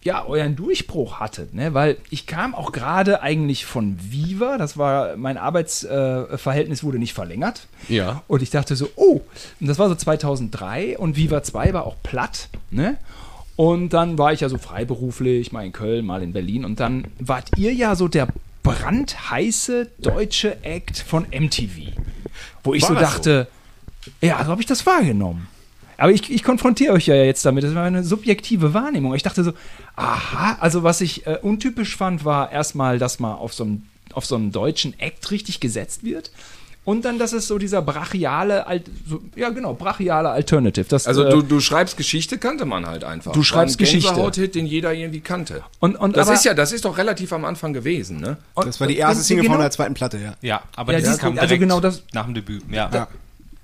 [0.02, 1.54] ja euren Durchbruch hattet.
[1.54, 1.74] Ne?
[1.74, 7.12] Weil ich kam auch gerade eigentlich von Viva, das war mein Arbeitsverhältnis äh, wurde nicht
[7.12, 7.66] verlängert.
[7.88, 8.22] Ja.
[8.26, 9.20] Und ich dachte so, oh,
[9.60, 12.96] und das war so 2003 und Viva 2 war auch platt, ne?
[13.56, 17.08] Und dann war ich ja so freiberuflich, mal in Köln, mal in Berlin und dann
[17.18, 18.28] wart ihr ja so der
[18.62, 21.92] brandheiße deutsche Act von MTV.
[22.64, 23.48] Wo ich War so dachte,
[24.22, 25.48] ja, so habe ich das wahrgenommen.
[26.00, 27.62] Aber ich, ich konfrontiere euch ja jetzt damit.
[27.62, 29.14] Das war eine subjektive Wahrnehmung.
[29.14, 29.52] Ich dachte so,
[29.96, 33.82] aha, also was ich äh, untypisch fand, war erstmal, dass mal auf so einem
[34.12, 36.32] auf so einem deutschen Act richtig gesetzt wird.
[36.84, 38.64] Und dann, dass es so dieser brachiale,
[39.06, 40.86] so, ja genau, brachiale Alternative.
[40.88, 43.32] Das, Also äh, du, du schreibst Geschichte, kannte man halt einfach.
[43.32, 44.08] Du schreibst War ein Geschichte.
[44.08, 45.62] Gänsehaut-Hit, den jeder irgendwie kannte.
[45.78, 48.38] und, und Das aber- ist ja, das ist doch relativ am Anfang gewesen, ne?
[48.54, 50.34] und- Das war die erste Single genau, von der zweiten Platte, ja.
[50.40, 52.64] Ja, aber Ja, das die- kam also direkt genau das- nach dem Debüt.
[52.72, 53.06] Ja.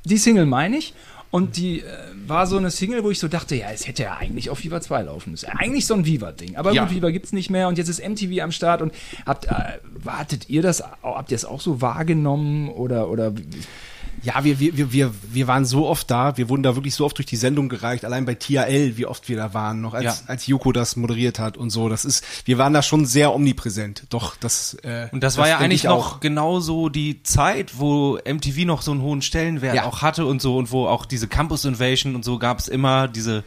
[0.05, 0.95] Die Single meine ich.
[1.37, 1.85] Und die äh,
[2.27, 4.81] war so eine Single, wo ich so dachte, ja, es hätte ja eigentlich auf Viva
[4.81, 5.51] 2 laufen müssen.
[5.51, 6.57] Eigentlich so ein Viva-Ding.
[6.57, 6.85] Aber Ja.
[6.85, 8.81] gut, Viva gibt's nicht mehr und jetzt ist MTV am Start.
[8.81, 8.95] Und
[9.27, 9.51] habt, äh,
[10.03, 13.33] wartet ihr das, habt ihr es auch so wahrgenommen oder, oder
[14.27, 17.17] Ja, wir, wir, wir, wir, waren so oft da, wir wurden da wirklich so oft
[17.17, 20.17] durch die Sendung gereicht, allein bei TRL, wie oft wir da waren, noch als, Ja.
[20.27, 21.89] als Joko das moderiert hat und so.
[21.89, 24.05] Das ist, wir waren da schon sehr omnipräsent.
[24.11, 28.65] Doch, das, äh, Und das, war ja eigentlich ich noch genauso die Zeit, wo MTV
[28.65, 29.85] noch so einen hohen Stellenwert Ja.
[29.85, 33.07] auch hatte und so und wo auch diese Campus Invasion und so gab es immer
[33.07, 33.45] diese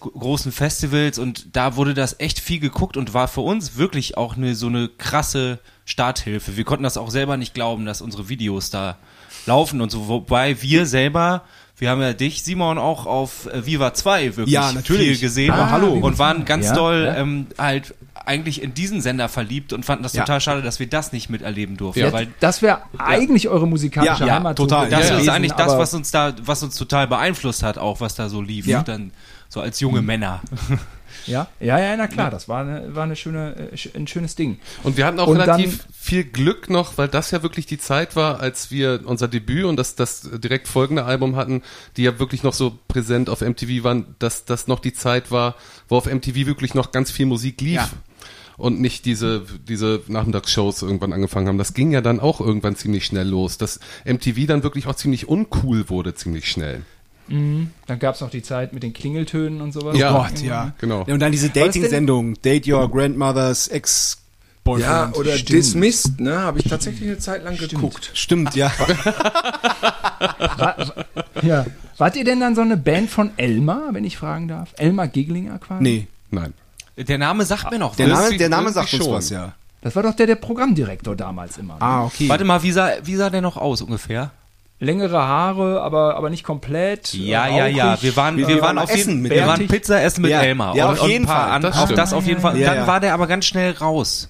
[0.00, 4.36] großen Festivals und da wurde das echt viel geguckt und war für uns wirklich auch
[4.36, 6.56] eine so eine krasse Starthilfe.
[6.56, 8.98] Wir konnten das auch selber nicht glauben, dass unsere Videos da
[9.48, 11.42] laufen und so, wobei wir selber
[11.80, 15.10] wir haben ja dich, Simon, auch auf äh, Viva 2 wirklich Ja, natürlich.
[15.10, 15.92] viel gesehen Ah, hallo.
[15.92, 17.14] und waren ganz Ja, doll ja.
[17.18, 17.94] Ähm, halt
[18.26, 20.22] eigentlich in diesen Sender verliebt und fanden das Ja.
[20.24, 22.00] total schade, dass wir das nicht miterleben durften.
[22.00, 22.12] Ja.
[22.12, 24.56] Weil das wäre eigentlich eure musikalische Ja, Heimat.
[24.56, 24.88] total.
[24.90, 28.28] das ist eigentlich das, was uns da, was uns total beeinflusst hat, auch was da
[28.28, 28.66] so lief.
[28.84, 29.12] Dann
[29.48, 30.40] so als junge Männer.
[31.28, 34.58] Ja, ja, ja, na klar, das war, eine, war eine schöne, äh, ein schönes Ding.
[34.82, 37.78] Und wir hatten auch Und relativ dann- viel Glück noch, weil das ja wirklich die
[37.78, 41.62] Zeit war, als wir unser Debüt und das, das direkt folgende Album hatten,
[41.96, 45.54] die ja wirklich noch so präsent auf MTV waren, dass das noch die Zeit war,
[45.88, 47.74] wo auf MTV wirklich noch ganz viel Musik lief.
[47.76, 47.88] Ja.
[48.56, 51.58] Und nicht diese, diese Nachmittagsshows irgendwann angefangen haben.
[51.58, 55.28] Das ging ja dann auch irgendwann ziemlich schnell los, dass MTV dann wirklich auch ziemlich
[55.28, 56.82] uncool wurde, ziemlich schnell.
[57.28, 59.96] Dann gab es noch die Zeit mit den Klingeltönen und sowas.
[59.98, 60.14] Ja.
[60.14, 60.72] Oh Gott, ja.
[60.78, 61.02] Genau.
[61.04, 64.86] Und dann diese Dating-Sendung, Date Your Grandmother's Ex-Boyfriend.
[64.88, 65.50] Ja, oder Stimmt.
[65.58, 66.38] Dismissed, ne?
[66.40, 68.10] Habe ich tatsächlich eine Zeit lang geguckt.
[68.14, 68.70] Stimmt, ja.
[70.56, 70.76] Wa-
[71.42, 71.66] ja.
[71.96, 74.70] Wart ihr denn dann so eine Band von Elmar, wenn ich fragen darf?
[74.76, 75.82] Elmar Giglinger quasi?
[75.82, 76.06] Nee.
[76.30, 76.54] Nein.
[76.96, 78.24] Der Name sagt mir noch Der was.
[78.24, 79.12] Name, der Name sagt uns schon.
[79.14, 79.52] was, ja.
[79.80, 81.74] Das war doch der, der Programmdirektor damals immer.
[81.74, 81.82] ne?
[81.82, 82.28] Ah, okay.
[82.28, 84.32] Warte mal, wie sah, wie sah der noch aus ungefähr?
[84.80, 87.12] Längere Haare, aber, aber nicht komplett.
[87.12, 87.90] Ja, äh, ja, ja.
[87.90, 88.02] rauchig.
[88.04, 90.42] Wir waren, Wir wir, waren auf essen jeden mit wir waren Pizza essen mit Ja,
[90.42, 90.76] Elmar.
[90.76, 91.50] ja, und, auf und jeden Fall.
[91.50, 91.98] an- Das Auch stimmt.
[91.98, 92.56] das auf jeden Fall.
[92.56, 92.86] Ja, Dann ja.
[92.86, 94.28] war der aber ganz schnell raus.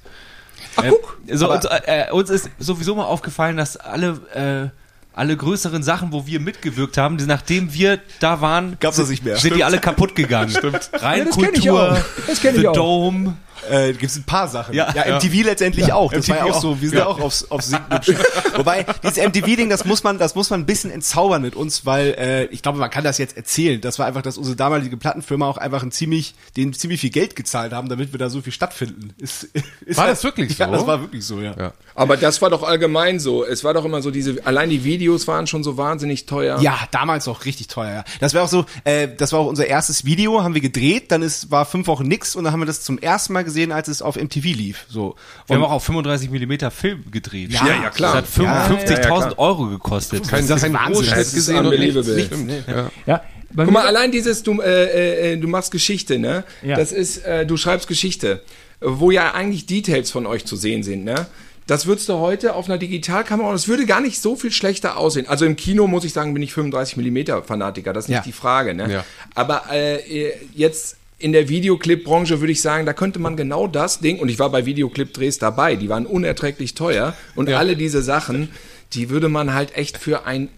[0.82, 0.90] Äh,
[1.36, 6.26] so, uns, äh, uns ist sowieso mal aufgefallen, dass alle, äh, alle größeren Sachen, wo
[6.26, 9.36] wir mitgewirkt haben, die, nachdem wir da waren, Gab's das nicht mehr.
[9.36, 10.51] sind die alle kaputt gegangen.
[10.57, 10.90] Stimmt.
[10.94, 11.99] Rein Ja, das kenn ich Kultur, auch.
[12.26, 12.72] Das kenn ich The auch.
[12.72, 13.36] Dome.
[13.70, 14.74] Äh, gibt es ein paar Sachen.
[14.74, 15.16] Ja, Ja, ja.
[15.16, 16.12] MTV letztendlich auch.
[16.12, 16.80] Das war ja MTV auch so.
[16.80, 17.72] Wir sind ja, auch aufs, aufs.
[18.56, 22.14] Wobei, dieses MTV-Ding, das muss man, das muss man ein bisschen entzaubern mit uns, weil
[22.18, 23.80] äh, ich glaube, man kann das jetzt erzählen.
[23.80, 27.36] Das war einfach, dass unsere damalige Plattenfirma auch einfach ein ziemlich, denen ziemlich viel Geld
[27.36, 29.14] gezahlt haben, damit wir da so viel stattfinden.
[29.18, 29.48] Ist,
[29.84, 30.72] ist War das wirklich Ja, so?
[30.72, 31.54] das war wirklich so, ja.
[31.58, 31.72] Ja.
[31.94, 33.44] Aber das war doch allgemein so.
[33.44, 36.60] Es war doch immer so, diese, allein die Videos waren schon so wahnsinnig teuer.
[36.60, 37.92] Ja, damals auch richtig teuer.
[37.92, 38.04] Ja.
[38.20, 41.22] Das war auch so, äh, das war auch unser erstes Video, haben wir gedreht, dann
[41.22, 43.88] ist war fünf Wochen nix und dann haben wir das zum ersten Mal gesehen, als
[43.88, 44.86] es auf MTV lief.
[44.88, 45.14] So.
[45.46, 47.50] Wir Und haben auch auf 35 Millimeter Film gedreht.
[47.52, 48.22] Ja, ja, klar.
[48.22, 49.38] Das hat Ja, 55.000 ja, ja.
[49.38, 50.28] Euro gekostet.
[50.28, 51.06] Kein, Das ist kein Wahnsinn.
[51.11, 52.28] Das ist gesehen unbelievable.
[52.66, 52.90] Ja.
[53.06, 56.44] Ja, bei Guck mal, allein dieses, du, äh, äh, du machst Geschichte, ne?
[56.62, 56.76] Ja.
[56.76, 58.42] Das ist, äh, du schreibst Geschichte,
[58.80, 61.26] wo ja eigentlich Details von euch zu sehen sind, ne?
[61.66, 64.96] Das würdest du heute auf einer Digitalkamera, und es würde gar nicht so viel schlechter
[64.96, 65.26] aussehen.
[65.28, 68.22] Also im Kino muss ich sagen, bin ich 35 mm Fanatiker, das ist nicht Ja.
[68.22, 68.90] die Frage, ne?
[68.90, 69.04] Ja.
[69.34, 74.18] Aber äh, jetzt in der Videoclip-Branche würde ich sagen, da könnte man genau das Ding,
[74.18, 78.50] und ich war bei Videoclip-Drehs dabei, die waren unerträglich teuer, und alle diese Sachen,
[78.92, 80.48] die würde man halt echt für ein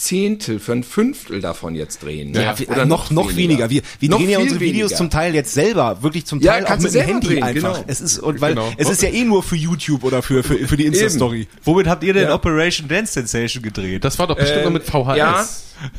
[0.00, 2.30] Zehntel, für ein Fünftel davon jetzt drehen.
[2.30, 2.42] ne?
[2.42, 3.68] Ja, wir, noch, noch weniger.
[3.68, 4.96] Wir, wir Noch drehen ja unsere Videos weniger.
[4.96, 7.42] zum Teil jetzt selber, wirklich zum Ja, Teil auch kannst mit du dem Handy drehen,
[7.42, 7.74] einfach.
[7.74, 7.84] genau.
[7.86, 8.72] Es ist, und weil, Genau.
[8.78, 11.48] es ist ja eh nur für YouTube oder für, für, für die Insta-Story.
[11.64, 12.34] Womit habt ihr denn Ja.
[12.34, 14.02] Operation Dance Sensation gedreht?
[14.02, 15.16] Das war doch bestimmt nur mit VHS.
[15.16, 15.46] Ja,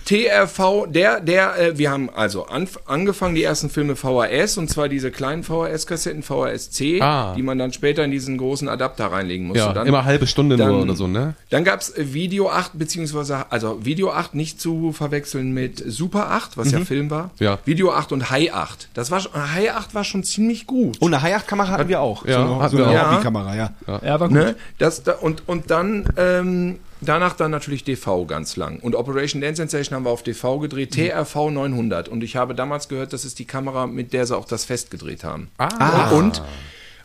[0.05, 4.89] TRV, der, der, äh, wir haben also anf angefangen, die ersten Filme VHS, und zwar
[4.89, 7.33] diese kleinen VHS-Kassetten, VHS-C, Ah.
[7.35, 9.59] die man dann später in diesen großen Adapter reinlegen musste.
[9.63, 11.33] Ja, dann, immer halbe Stunde dann- nur oder so, ne?
[11.49, 16.71] Dann gab's Video 8, beziehungsweise, also Video 8 nicht zu verwechseln mit Super 8, was
[16.71, 17.31] ja Film war.
[17.39, 17.59] Ja.
[17.65, 18.89] Video 8 und High 8.
[18.93, 20.99] Das war, schon- High 8 war schon ziemlich gut.
[21.01, 22.25] Und eine Hayat-Kamera hatten wir auch.
[22.25, 23.11] Ja, so eine, hatten so eine wir auch.
[23.11, 23.73] Hobbykamera, ja.
[23.87, 24.37] Ja, war gut.
[24.37, 24.55] Ne?
[24.77, 28.79] Das, da, und, und dann, ähm, danach dann natürlich DV ganz lang.
[28.79, 32.07] Und Operation Dance Sensation haben wir auf DV gedreht, TRV 900.
[32.09, 34.91] Und ich habe damals gehört, das ist die Kamera, mit der sie auch das Fest
[34.91, 35.49] gedreht haben.
[35.57, 36.11] Ah.
[36.11, 36.41] Und,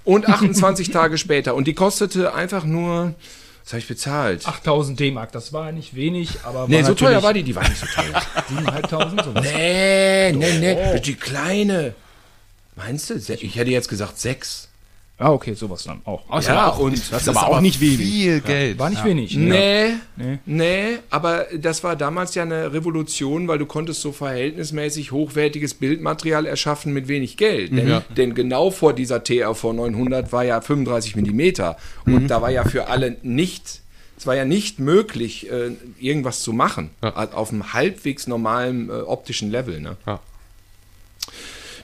[0.04, 1.54] und 28 Tage später.
[1.54, 3.14] Und die kostete einfach nur,
[3.66, 4.46] was habe ich bezahlt?
[4.46, 7.68] 8000 D-Mark, das war nicht wenig, aber nee, war so teuer war die, die war
[7.68, 8.22] nicht so teuer.
[8.48, 9.32] 7500 so.
[9.32, 11.94] nee, nee, nee, das ist die kleine.
[12.76, 13.14] Meinst du?
[13.14, 14.68] Ich hätte jetzt gesagt sechs.
[15.18, 16.24] Ah, okay, sowas dann auch.
[16.42, 17.96] Ja, und Das ist aber auch nicht wenig.
[17.96, 18.78] Viel Geld.
[18.78, 19.34] War nicht wenig.
[19.34, 19.98] ne?
[20.16, 25.72] Nee, nee, aber das war damals ja eine Revolution, weil du konntest so verhältnismäßig hochwertiges
[25.74, 27.72] Bildmaterial erschaffen mit wenig Geld.
[27.74, 28.02] Denn, Ja.
[28.14, 32.88] denn genau vor dieser TRV 900 war ja 35 Millimeter und da war ja für
[32.88, 33.80] alle nicht,
[34.18, 37.14] es war ja nicht möglich, äh, irgendwas zu machen Ja.
[37.32, 39.80] auf einem halbwegs normalen äh, optischen Level.
[39.80, 39.96] Ne?
[40.06, 40.20] Ja.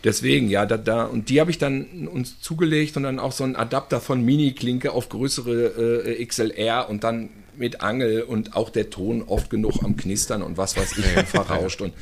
[0.05, 3.44] Deswegen, ja, da, da, und die habe ich dann uns zugelegt und dann auch so
[3.44, 8.90] einen Adapter von Mini-Klinke auf größere äh, XLR und dann mit Angel und auch der
[8.90, 11.80] Ton oft genug am Knistern und was weiß ich, und verrauscht.
[11.80, 11.92] Und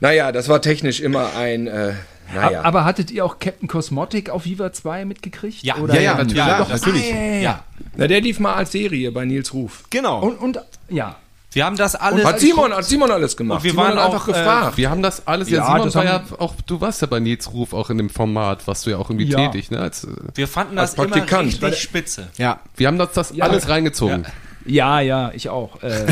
[0.00, 1.92] naja, das war technisch immer ein, äh,
[2.34, 2.62] naja.
[2.62, 5.62] Aber hattet ihr auch Captain Cosmotic auf Viva 2 mitgekriegt?
[5.62, 5.76] Ja.
[5.78, 6.36] Oder Ja, ja, natürlich.
[6.36, 7.10] Ja, doch, natürlich.
[7.42, 7.64] Ja.
[7.96, 9.84] Na, der lief mal als Serie bei Nils Ruf.
[9.90, 10.20] Genau.
[10.20, 10.60] Und, und
[10.90, 11.16] ja.
[11.50, 12.24] Wir haben das alles.
[12.24, 13.58] Hat Simon, hat Simon alles gemacht.
[13.58, 14.76] Und wir Simon waren hat einfach auch, äh, gefragt.
[14.76, 17.52] Wir haben das alles, ja, Ja, Simon war ja auch, du warst ja bei Nils
[17.52, 19.48] Ruf auch in dem Format, warst du ja auch irgendwie Ja.
[19.48, 19.80] tätig, ne?
[19.80, 21.62] Als, äh, wir fanden als das immer Praktikant.
[21.62, 22.28] richtig spitze.
[22.36, 22.60] ja.
[22.76, 24.26] wir haben das, das alles reingezogen.
[24.66, 25.82] Ja, ja, ich auch.
[25.82, 26.06] Äh,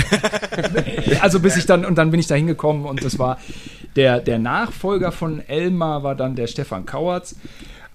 [1.21, 3.39] also bis ich dann, und dann bin ich da hingekommen und das war,
[3.97, 7.37] der, der Nachfolger von Elmar war dann der Stefan Kauertz.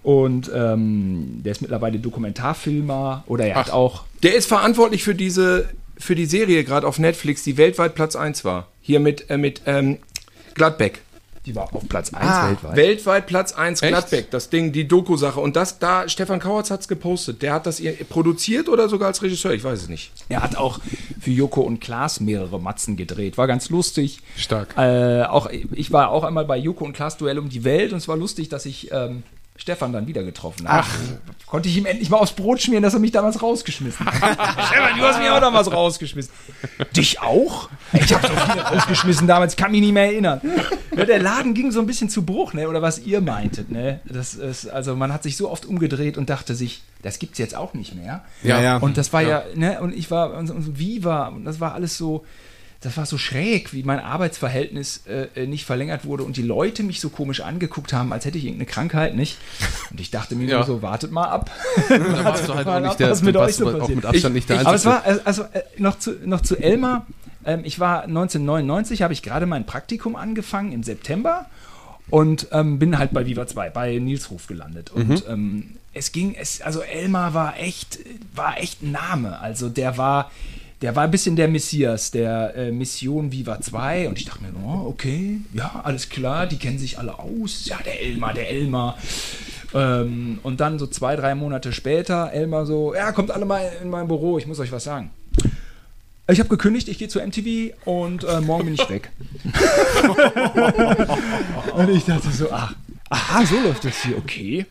[0.03, 4.03] Und ähm, der ist mittlerweile Dokumentarfilmer oder er hat auch.
[4.23, 5.69] Der ist verantwortlich für diese,
[6.01, 8.67] für die Serie gerade auf Netflix, die weltweit Platz 1 war.
[8.81, 9.99] Hier mit, äh, mit ähm,
[10.55, 10.99] Gladbeck.
[11.47, 12.75] Die war auf Platz 1 Ah, weltweit.
[12.75, 13.89] Weltweit Platz 1 Echt?
[13.91, 15.39] Gladbeck, das Ding, die Doku-Sache.
[15.39, 17.41] Und das da, Stefan Kauertz hat's gepostet.
[17.41, 20.11] Der hat das ihr- produziert oder sogar als Regisseur, ich weiß es nicht.
[20.29, 20.79] Er hat auch
[21.19, 23.39] für Joko und Klaas mehrere Matzen gedreht.
[23.39, 24.19] War ganz lustig.
[24.37, 24.75] Stark.
[24.77, 27.97] Äh, auch, ich war auch einmal bei Joko und Klaas Duell um die Welt und
[27.97, 29.23] es war lustig, dass ich ähm,
[29.61, 30.87] Stefan dann wieder getroffen habe.
[31.45, 34.15] Konnte ich ihm endlich mal aufs Brot schmieren, dass er mich damals rausgeschmissen hat.
[34.67, 36.33] Stefan, du hast mich auch damals rausgeschmissen.
[36.97, 37.69] Dich auch?
[37.93, 40.41] Ich habe so viele rausgeschmissen damals, ich kann mich nicht mehr erinnern.
[40.97, 42.67] Ja, der Laden ging so ein bisschen zu Bruch, ne?
[42.67, 43.69] oder was ihr meintet.
[43.69, 43.99] Ne?
[44.05, 47.53] Das ist, also man hat sich so oft umgedreht und dachte sich, das gibt's jetzt
[47.53, 48.23] auch nicht mehr.
[48.41, 48.77] Ja, ja.
[48.77, 51.99] Und das war ja, ne, und ich war, und, und Viva, und das war alles
[51.99, 52.25] so,
[52.81, 56.99] das war so schräg, wie mein Arbeitsverhältnis äh, nicht verlängert wurde und die Leute mich
[56.99, 59.37] so komisch angeguckt haben, als hätte ich irgendeine Krankheit, nicht?
[59.91, 60.57] Und ich dachte mir Ja.
[60.57, 61.51] nur so, wartet mal ab.
[61.89, 63.95] Da warst du halt auch Mal nicht ab, der, was mit euch so auch passiert.
[63.97, 67.05] mit Abstand nicht der Aber es war, äh, also äh, noch zu, noch zu Elmar,
[67.45, 71.45] ähm, ich war 1999, habe ich gerade mein Praktikum angefangen im September
[72.09, 74.89] und ähm, bin halt bei Viva 2, bei Nils Ruf gelandet.
[74.91, 77.99] Und ähm, es ging, es, also Elmar war echt,
[78.35, 79.39] war echt ein Name.
[79.39, 80.31] Also der war,
[80.81, 84.09] der war ein bisschen der Messias, der äh, Mission Viva 2.
[84.09, 87.65] Und ich dachte mir, oh, okay, ja, alles klar, die kennen sich alle aus.
[87.65, 88.97] Ja, der Elmar, der Elmar.
[89.73, 93.89] Ähm, und dann so zwei, drei Monate später, Elmar so, ja, kommt alle mal in
[93.89, 95.11] mein Büro, ich muss euch was sagen.
[96.27, 99.11] Ich habe gekündigt, ich gehe zu MTV und äh, morgen bin ich weg.
[101.75, 102.73] und ich dachte so, ach,
[103.09, 104.65] aha, so läuft das hier, okay.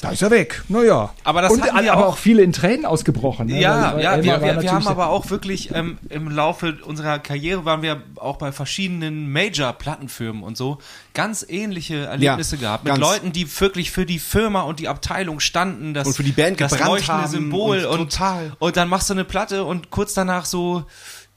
[0.00, 0.62] Da ist er weg.
[0.68, 1.12] Naja.
[1.24, 3.46] Aber das und, wir aber auch- viele in Tränen ausgebrochen.
[3.48, 3.60] Ne?
[3.60, 7.64] Ja, Weil- weil ja, wir, wir, haben aber auch wirklich ähm, im Laufe unserer Karriere
[7.64, 10.78] waren wir auch bei verschiedenen Major-Plattenfirmen und so
[11.14, 12.96] ganz ähnliche Erlebnisse Ja, gehabt mit.
[12.98, 16.60] Leuten, die wirklich für die Firma und die Abteilung standen, das, Und für die Band
[16.60, 18.52] das gebrannt leuchtende haben Symbol und und, total.
[18.58, 20.84] und dann machst du eine Platte und kurz danach so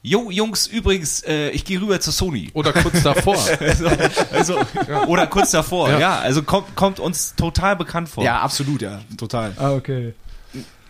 [0.02, 2.50] Jo, Jungs, übrigens, äh, ich gehe rüber zu Sony.
[2.54, 3.36] Oder kurz davor.
[3.60, 3.88] Also,
[4.32, 4.58] also,
[5.06, 6.18] Oder kurz davor, ja.
[6.20, 8.24] also kommt, kommt uns total bekannt vor.
[8.24, 9.52] Ja, absolut, ja, total.
[9.58, 10.14] Ah, okay.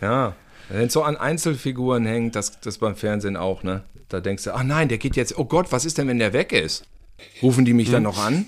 [0.01, 0.35] Ja,
[0.69, 3.83] wenn es so an Einzelfiguren hängt, das, das beim Fernsehen auch, ne?
[4.09, 6.33] Da denkst du, ach nein, der geht jetzt, oh Gott, was ist denn, wenn der
[6.33, 6.85] weg ist?
[7.43, 7.93] Rufen die mich Hm.
[7.95, 8.47] dann noch an?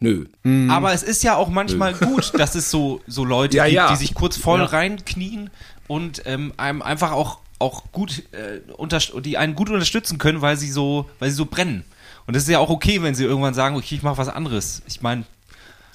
[0.00, 0.26] Nö.
[0.68, 3.90] Aber es ist ja auch manchmal gut, dass es so, so Leute Ja, gibt, ja.
[3.90, 4.66] die sich kurz voll Ja.
[4.66, 5.48] reinknien
[5.88, 10.56] und ähm, einem einfach auch auch gut, äh, unterst- die einen gut unterstützen können, weil
[10.56, 11.84] sie so, weil sie so brennen.
[12.26, 14.82] Und das ist ja auch okay, wenn sie irgendwann sagen, okay, ich mache was anderes.
[14.86, 15.24] Ich meine,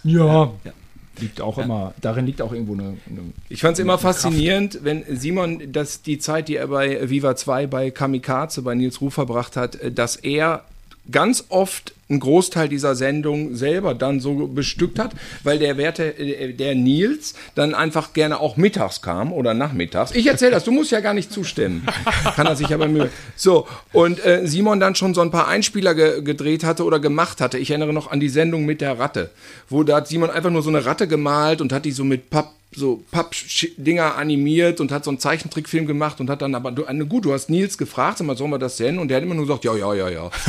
[0.03, 0.51] Ja.
[0.63, 0.71] Ja.
[1.19, 2.95] Liegt auch immer, darin liegt auch irgendwo eine.
[3.09, 7.35] eine Ich fand es immer faszinierend, wenn Simon, dass die Zeit, die er bei Viva
[7.35, 10.63] 2 bei Kamikaze, bei Nils Ruf verbracht hat, äh, dass er
[11.11, 15.11] ganz oft einen Großteil dieser Sendung selber dann so bestückt hat,
[15.43, 20.15] weil der Werte, äh, der Nils dann einfach gerne auch mittags kam oder nachmittags.
[20.15, 21.85] Ich erzähle das, du musst ja gar nicht zustimmen.
[22.35, 23.09] Kann er sich aber Mühe.
[23.35, 27.41] So, und äh, Simon dann schon so ein paar Einspieler ge gedreht hatte oder gemacht
[27.41, 27.57] hatte.
[27.59, 29.29] Ich erinnere noch an die Sendung mit der Ratte,
[29.69, 32.29] wo da hat Simon einfach nur so eine Ratte gemalt und hat die so mit
[32.29, 36.83] Papp so Papp-Dinger animiert und hat so einen Zeichentrickfilm gemacht und hat dann aber, du,
[37.07, 38.99] gut, du hast Nils gefragt, sag mal, sollen wir das senden?
[38.99, 40.29] Und der hat immer nur gesagt, ja, ja, ja, ja.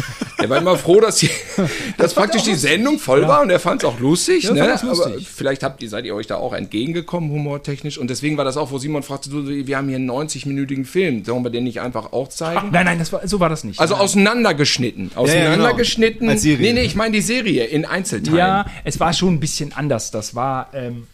[0.41, 1.29] Er war immer froh, dass, die,
[1.99, 4.45] dass praktisch die Sendung voll war und er fand es auch lustig.
[4.45, 4.61] Ja, ne?
[4.61, 5.29] das Aber lustig.
[5.29, 7.99] vielleicht habt ihr, seid ihr euch da auch entgegengekommen, humortechnisch.
[7.99, 11.27] Und deswegen war das auch, wo Simon fragte, du, wir haben hier einen 90-minütigen Film,
[11.27, 12.71] sollen wir den nicht einfach auch zeigen?
[12.73, 13.81] Nein, nein, das war, so war das nicht.
[13.81, 14.03] Also nein.
[14.03, 15.11] auseinandergeschnitten.
[15.15, 15.23] ja, genau.
[15.23, 16.29] Auseinandergeschnitten.
[16.31, 16.73] Als Serie.
[16.73, 18.39] Nee, nee, ich meine die Serie in Einzelteilen.
[18.39, 20.11] Ja, es war schon ein bisschen anders.
[20.11, 21.07] Das war, ähm,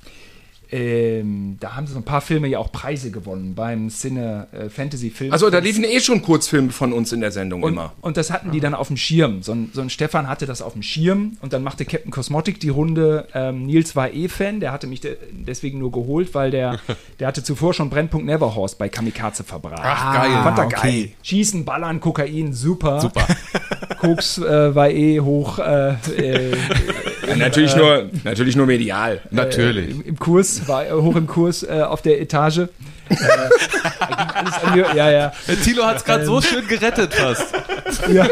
[0.70, 4.68] ähm, da haben sie so ein paar Filme ja auch Preise gewonnen beim Cine äh,
[4.68, 5.32] Fantasy Film.
[5.32, 7.92] Also da liefen eh schon Kurzfilme von uns in der Sendung und, immer.
[8.00, 9.42] und das hatten die dann auf dem Schirm.
[9.42, 12.58] So ein, so ein Stefan hatte das auf dem Schirm und dann machte Captain Cosmotic
[12.58, 13.28] die Runde.
[13.34, 16.80] Ähm, Nils war eh Fan, der hatte mich de deswegen nur geholt, weil der,
[17.20, 19.82] der hatte zuvor schon Brennpunkt Neverhorst bei Kamikaze verbracht.
[19.82, 20.32] Ach, geil.
[20.42, 20.76] Fand er okay.
[20.82, 21.08] geil.
[21.22, 23.00] Schießen, Ballern, Kokain, super.
[23.00, 23.26] Super.
[23.98, 26.56] Koks äh, war eh hoch äh, äh,
[27.28, 29.20] Ja, natürlich, nur, natürlich nur medial.
[29.30, 29.90] Natürlich.
[29.90, 32.68] im, im Kurs, war äh, hoch im Kurs äh, auf der Etage.
[33.08, 33.16] Äh,
[34.00, 35.32] da ging alles an mir, ja, ja.
[35.46, 37.54] Der Thilo hat es gerade so schön gerettet fast.
[38.12, 38.26] ja.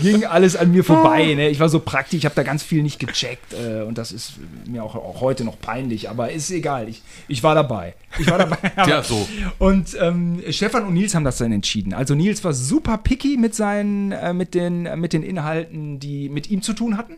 [0.00, 1.34] Ging alles an mir vorbei.
[1.34, 1.48] Ne?
[1.48, 3.54] Ich war so praktisch, ich habe da ganz viel nicht gecheckt.
[3.54, 4.34] Äh, und das ist
[4.68, 6.88] mir auch, auch heute noch peinlich, aber ist egal.
[6.88, 7.94] Ich, ich war dabei.
[8.18, 8.58] Ich war dabei.
[8.88, 9.28] Ja, so.
[9.58, 11.92] Und ähm, Stefan und Nils haben das dann entschieden.
[11.94, 16.28] Also Nils war super picky mit seinen, äh, mit den, äh, mit den Inhalten, die
[16.28, 17.14] mit ihm zu tun hatten.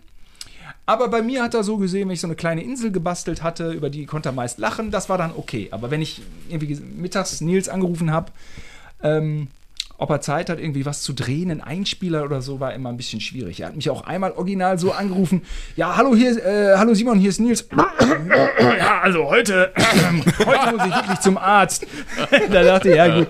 [0.91, 3.70] Aber bei mir hat er so gesehen, wenn ich so eine kleine Insel gebastelt hatte,
[3.70, 5.68] über die konnte er meist lachen, das war dann okay.
[5.70, 8.32] Aber wenn ich irgendwie mittags Nils angerufen habe,
[9.01, 9.47] ähm,
[10.01, 12.96] ob er Zeit hat, irgendwie was zu drehen, ein Einspieler oder so, war immer ein
[12.96, 13.61] bisschen schwierig.
[13.61, 15.42] Er hat mich auch einmal original so angerufen:
[15.76, 17.68] Ja, hallo, hier, äh, hallo Simon, hier ist Nils.
[18.78, 21.86] ja, also heute, heute muss ich wirklich zum Arzt.
[22.51, 23.28] da dachte ich, ja gut.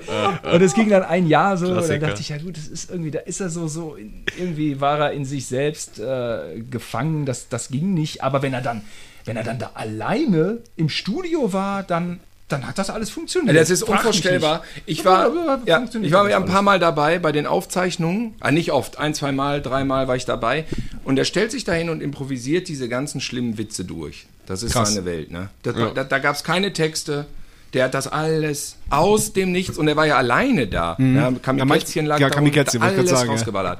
[0.52, 1.66] Und es ging dann ein Jahr so.
[1.66, 2.06] Und dann Klassiker.
[2.06, 4.98] dachte ich, ja gut, das ist irgendwie, da ist er so, so, in- irgendwie war
[5.00, 7.26] er in sich selbst äh, gefangen.
[7.26, 8.22] Das, das ging nicht.
[8.22, 8.82] Aber wenn er dann,
[9.24, 12.20] wenn er dann da alleine im Studio war, dann,
[12.52, 13.56] dann hat das alles funktioniert.
[13.56, 14.62] Das ist unvorstellbar.
[14.86, 15.30] Ich war,
[15.66, 18.34] ja, ich war ja ein paar Mal dabei bei den Aufzeichnungen.
[18.40, 20.64] Ah, nicht oft, ein, zwei Mal, dreimal war ich dabei.
[21.04, 24.26] Und er stellt sich dahin und improvisiert diese ganzen schlimmen Witze durch.
[24.46, 25.48] Das ist seine Welt, ne?
[25.62, 27.26] Das, Da, da gab es keine Texte.
[27.72, 30.96] Der hat das alles aus dem Nichts und er war ja alleine da.
[30.98, 32.22] Ja, Kamikätzchen lag Mhm.
[32.22, 33.32] ja, da Kamikätzchen, und alles sagen, ja.
[33.32, 33.78] rausgeballert.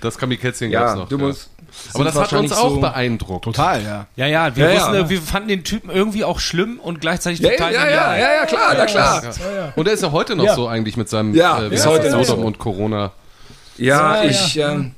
[0.00, 1.08] Das Kamikätzchen Ja, gab's noch.
[1.10, 1.24] du ja.
[1.26, 1.50] musst.
[1.94, 3.44] Aber das hat uns auch so- beeindruckt.
[3.44, 4.06] Total, ja.
[4.16, 5.08] Ja, ja, wir Ja, wussten, ja.
[5.10, 8.20] wir fanden den Typen irgendwie auch schlimm und gleichzeitig Ja, total ja, ja, genial.
[8.20, 9.22] ja, ja, klar, na klar.
[9.76, 10.54] Und er ist ja heute noch Ja.
[10.54, 12.46] so eigentlich mit seinem Ja, äh, wie bis heute das, Sodom so.
[12.46, 13.12] und Corona.
[13.78, 14.58] Ja, Ja, ja, ich.
[14.58, 14.92] Ähm,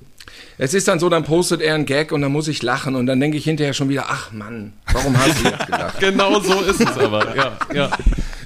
[0.61, 3.07] es ist dann so, dann postet er einen Gag und dann muss ich lachen und
[3.07, 5.99] dann denke ich hinterher schon wieder, ach Mann, warum hast du jetzt gelacht?
[6.01, 7.37] Genau so ist es aber.
[7.37, 7.91] Ja, ja.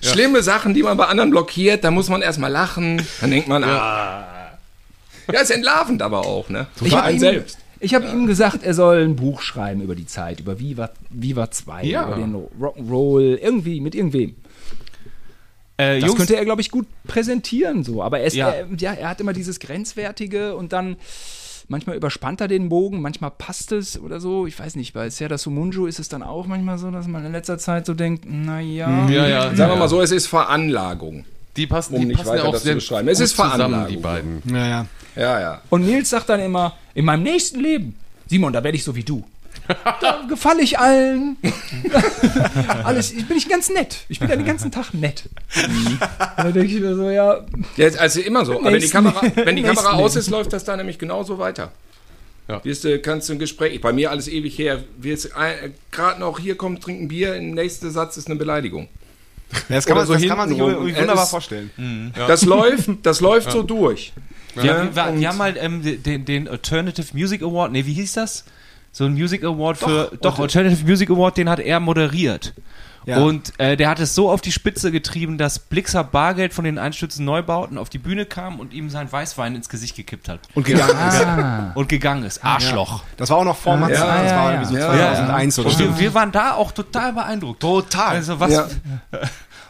[0.03, 3.07] Schlimme Sachen, die man bei anderen blockiert, da muss man erstmal lachen.
[3.20, 4.24] Dann denkt man, ah.
[5.33, 6.66] Ja, ist entlarvend aber auch, ne?
[6.83, 7.59] Ich Für habe einen selbst.
[7.83, 11.51] Ich hab ihm gesagt, er soll ein Buch schreiben über die Zeit, über Viva, Viva
[11.51, 12.07] 2, Ja.
[12.07, 14.37] über den Rock'n'Roll, irgendwie, mit irgendwem.
[15.76, 18.03] Äh, Das Jungs, könnte er, glaube ich, gut präsentieren, so.
[18.03, 18.51] Aber er, ist, Ja.
[18.51, 20.97] Er, ja, er hat immer dieses Grenzwertige und dann
[21.68, 24.47] manchmal überspannt er den Bogen, manchmal passt es oder so.
[24.47, 27.33] Ich weiß nicht, bei Serda Sumunju ist es dann auch manchmal so, dass man in
[27.33, 29.09] letzter Zeit so denkt, naja.
[29.09, 29.55] ja, ja.
[29.57, 31.24] Sagen wir mal so, es ist Veranlagung.
[31.57, 33.09] Die passen, Um die nicht passen weiter ja auch das zu sehr beschreiben.
[33.09, 34.42] Es ist zusammen, die beiden.
[34.46, 34.86] Ja, ja.
[35.14, 35.62] Ja, ja.
[35.68, 37.94] Und Nils sagt dann immer, in meinem nächsten Leben,
[38.26, 39.24] Simon, da werde ich so wie du.
[40.00, 41.36] Da gefalle ich allen.
[42.84, 44.05] Alles, ich bin ich ganz nett.
[44.09, 45.28] Ich bin ja den ganzen Tag nett.
[46.36, 47.44] da denke ich mir so, ja,
[47.76, 48.59] ja ist also immer so.
[48.59, 51.72] Aber wenn die Kamera, wenn die Kamera aus ist, läuft das da nämlich genauso weiter.
[52.48, 52.64] Ja.
[52.64, 55.30] Wirst du, kannst du ein Gespräch, bei mir alles ewig her, wirst
[55.90, 58.88] gerade noch hier kommen, trinken Bier, der nächste Satz ist eine Beleidigung.
[59.68, 61.70] Ja, Das kann, man, so das kann man sich wunderbar vorstellen.
[62.26, 64.12] Das läuft, das läuft so durch.
[64.55, 68.14] wir, wir, wir, wir haben mal ähm, den, den Alternative Music Award, nee, wie hieß
[68.14, 68.44] das?
[68.92, 72.53] So ein Music Award für, doch, Alternative Music Award, den hat er moderiert.
[73.05, 73.18] Ja.
[73.18, 76.78] Und äh, der hat es so auf die Spitze getrieben, dass Blixer Bargeld von den
[76.78, 80.40] Einstürzen Neubauten auf die Bühne kam und ihm sein Weißwein ins Gesicht gekippt hat.
[80.55, 81.26] Und gegangen ist.
[81.76, 82.44] Und gegangen ist.
[82.44, 83.03] Arschloch.
[83.16, 83.94] Das war auch noch vor Matze.
[83.94, 84.53] Ja, das ja, war ja.
[84.53, 85.78] irgendwie so Ja, 2001 oder so.
[85.78, 87.61] wir, wir waren da auch total beeindruckt.
[87.61, 88.16] Total.
[88.16, 88.68] Also was, Ja.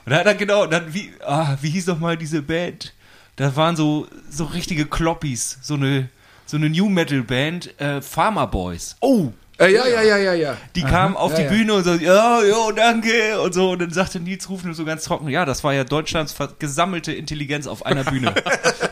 [0.05, 2.93] Und da hat er genau, dann wie, ah, wie hieß doch mal diese Band?
[3.37, 6.09] Da waren so, so richtige Kloppies, so eine,
[6.45, 8.97] so eine New Metal Band, äh, Farmer Boys.
[9.01, 9.33] Oh,
[9.63, 10.57] Äh, ja, ja, ja, ja, ja.
[10.75, 11.49] Die kamen auf ja, die ja.
[11.51, 13.71] Bühne und so, ja, jo, danke und so.
[13.71, 17.13] Und dann sagte Nils Ruf nur so ganz trocken, ja, das war ja Deutschlands gesammelte
[17.13, 18.35] Intelligenz auf einer Bühne.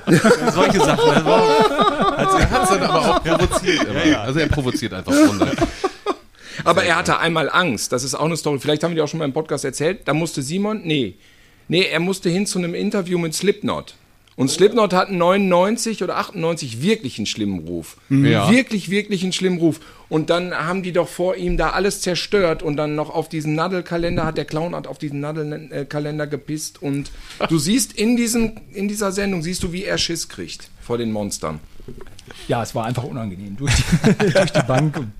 [0.53, 1.14] Solche Sachen.
[1.14, 3.85] Das war, Er hat es dann aber auch provoziert.
[3.85, 4.21] immer.
[4.21, 5.12] Also er provoziert einfach.
[6.64, 7.93] Aber er hatte einmal Angst.
[7.93, 8.61] Das ist auch eine Story.
[8.61, 10.03] Vielleicht haben wir die auch schon mal im Podcast erzählt.
[10.07, 11.16] Da musste Simon, nee,
[11.68, 13.95] nee, er musste hin zu einem Interview mit Slipknot.
[14.41, 17.99] Und Slipknot hatten 99 oder 98 wirklich einen schlimmen Ruf.
[18.09, 18.51] Ja.
[18.51, 19.80] Wirklich, wirklich einen schlimmen Ruf.
[20.09, 23.55] Und dann haben die doch vor ihm da alles zerstört und dann noch auf diesen
[23.55, 27.11] Nadelkalender hat der Clown hat auf diesen Nadelkalender gepisst und
[27.51, 31.12] du siehst in diesem in dieser Sendung siehst du, wie er Schiss kriegt vor den
[31.12, 31.61] Monstern.
[32.49, 34.97] ja, es war einfach unangenehm durch die, durch die Bank.
[34.97, 35.12] Und,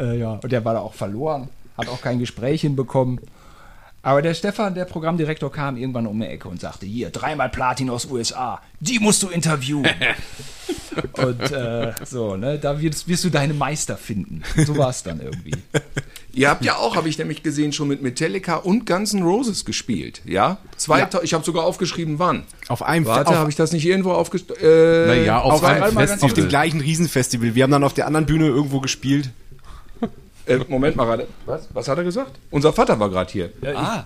[0.00, 3.18] äh, ja, und der war da auch verloren, hat auch kein Gespräch hinbekommen.
[4.04, 7.88] Aber der Stefan, der Programmdirektor, kam irgendwann um die Ecke und sagte: Hier, dreimal Platin
[7.88, 9.86] aus USA, die musst du interviewen.
[11.12, 14.42] und äh, so, ne, da wirst, wirst du deine Meister finden.
[14.66, 15.52] So war es dann irgendwie.
[16.34, 19.66] Ihr habt ja auch, habe ich nämlich gesehen, schon mit Metallica und Guns N' Roses
[19.66, 20.56] gespielt, ja?
[20.78, 22.44] Zwei, Ich habe sogar aufgeschrieben, wann.
[22.68, 24.56] Auf einem Warte, habe ich das nicht irgendwo aufgeschrieben?
[24.62, 26.24] Äh, Naja, auf, auf, einem- Festival.
[26.30, 27.54] auf dem gleichen Riesenfestival.
[27.54, 29.28] Wir haben dann auf der anderen Bühne irgendwo gespielt.
[30.46, 31.26] Äh, Moment mal gerade.
[31.46, 31.68] Was?
[31.72, 32.32] Was hat er gesagt?
[32.50, 33.50] Unser Vater war gerade hier.
[33.74, 34.04] ah,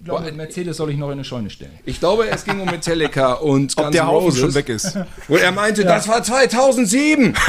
[0.00, 1.78] Ich glaube, mit Mercedes soll ich noch in eine Scheune stellen.
[1.84, 4.40] Ich glaube, es ging um Metallica und Ob Guns der Haufen Roses.
[4.40, 4.96] schon weg ist.
[5.28, 7.34] Und er meinte, das war 2007.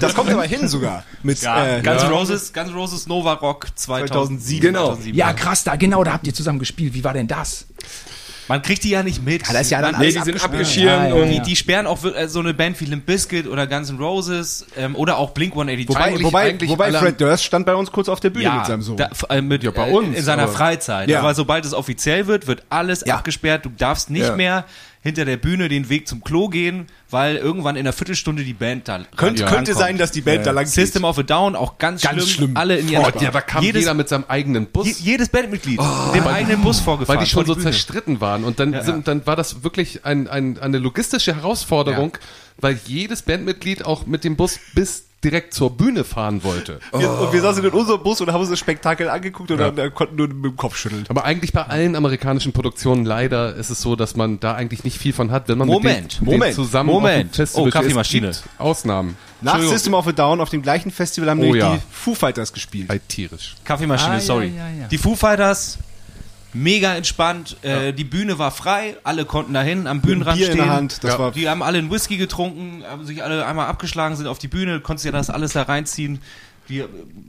[0.00, 1.04] Das kommt aber hin sogar.
[1.22, 2.08] Mit, ja, äh, Guns ja.
[2.08, 4.60] Roses, Guns Roses Nova Rock 2007.
[4.60, 4.86] Genau.
[4.86, 5.16] 2007.
[5.16, 6.94] Ja, krass, da genau, da habt ihr zusammen gespielt.
[6.94, 7.66] Wie war denn das?
[8.48, 9.46] Man kriegt die ja nicht mit.
[9.46, 10.86] Ja, das ist ja dann Man- Nee, die sind abgeschirmt.
[10.86, 13.66] Ja, ja, und Die, die sperren auch äh, so eine Band wie Limp Bizkit oder
[13.66, 15.88] Guns N' Roses ähm, oder auch Blink 182.
[15.88, 18.56] Wobei, Eigentlich- wobei, eigentlich wobei Fred Durst stand bei uns kurz auf der Bühne ja,
[18.56, 18.96] mit seinem Sohn.
[18.96, 21.08] Da, äh, mit, Ja, bei äh, uns, in seiner aber- Freizeit.
[21.08, 21.20] Ja.
[21.20, 23.14] Aber sobald es offiziell wird, wird alles Ja.
[23.16, 23.64] abgesperrt.
[23.64, 24.36] Du darfst nicht Ja.
[24.36, 24.64] mehr
[25.02, 28.86] hinter der Bühne den Weg zum Klo gehen, weil irgendwann in einer Viertelstunde die Band
[28.86, 30.72] da könnte, ran- könnte sein, dass die Band da lang geht.
[30.72, 32.28] System of a Down auch ganz, Ganz schlimm.
[32.34, 32.56] schlimm.
[32.56, 34.86] Alle in ihren Oh, ja, da kam jedes, jeder mit seinem eigenen Bus.
[34.86, 35.80] je, jedes Bandmitglied
[36.14, 37.18] dem eigenen Bus vorgefahren.
[37.18, 37.64] weil die schon so Bühne.
[37.64, 38.44] zerstritten waren.
[38.44, 42.16] Und dann, sind, dann war das wirklich ein, ein, eine logistische Herausforderung,
[42.58, 46.80] weil jedes Bandmitglied auch mit dem Bus bis direkt zur Bühne fahren wollte.
[46.96, 49.78] Wir, und wir saßen in unserem Bus und haben uns das Spektakel angeguckt und dann,
[49.78, 51.04] äh, konnten nur mit dem Kopf schütteln.
[51.08, 54.98] Aber eigentlich bei allen amerikanischen Produktionen leider ist es so, dass man da eigentlich nicht
[54.98, 57.24] viel von hat, wenn man Moment, mit denen, Moment, denen zusammen Moment.
[57.26, 58.28] auf dem Festival Oh, Kaffeemaschine.
[58.28, 58.44] ist.
[58.58, 59.16] Ausnahmen.
[59.40, 61.74] Nach System of a Down auf dem gleichen Festival haben Oh nämlich ja.
[61.74, 62.88] die Foo Fighters gespielt.
[62.88, 63.56] Halt tierisch.
[63.64, 64.52] Kaffeemaschine, Ah, ja, sorry.
[64.56, 64.88] ja, ja.
[64.88, 65.78] Die Foo Fighters,
[66.54, 67.56] mega entspannt.
[67.62, 70.64] Äh, die Bühne war frei, alle konnten dahin am Bühnenrand Bier in stehen.
[70.66, 71.18] der Hand, das Ja.
[71.18, 74.48] war Die haben alle einen Whisky getrunken, haben sich alle einmal abgeschlagen, sind auf die
[74.48, 76.20] Bühne, konntest ja das alles da reinziehen.
[76.68, 76.84] Die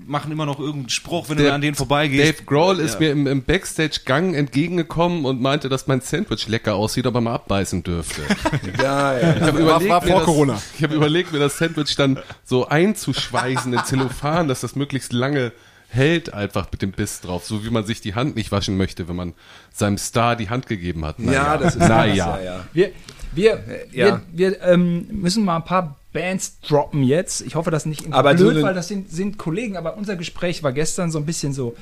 [0.06, 2.38] machen immer noch irgendeinen Spruch, wenn du Der an denen vorbeigehst.
[2.38, 7.08] Dave Grohl ist mir im, im Backstage-Gang entgegengekommen und meinte, dass mein Sandwich lecker aussieht,
[7.08, 8.22] aber mal abbeißen dürfte.
[8.82, 9.36] ja, ja.
[9.36, 10.62] Ich habe überlegt, war mir vor das, Corona.
[10.78, 15.52] Ich habe überlegt, mir das Sandwich dann so einzuschweißen in Zellophan, dass das möglichst lange
[15.94, 19.08] hält, einfach mit dem Biss drauf, so wie man sich die Hand nicht waschen möchte,
[19.08, 19.34] wenn man
[19.72, 21.20] seinem Star die Hand gegeben hat.
[21.20, 22.38] ja, das ist naja.
[22.38, 22.66] ja, ja.
[22.74, 22.92] Wir,
[23.34, 24.06] wir, ja.
[24.06, 27.42] wir, wir ähm, müssen mal ein paar Bands droppen jetzt.
[27.42, 29.76] Ich hoffe, das nicht Aber blöd, weil das sind, sind Kollegen.
[29.76, 31.76] Aber unser Gespräch war gestern so ein bisschen so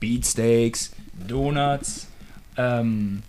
[0.00, 0.90] Beatsteaks,
[1.26, 2.08] Donuts.
[2.56, 3.22] Ähm,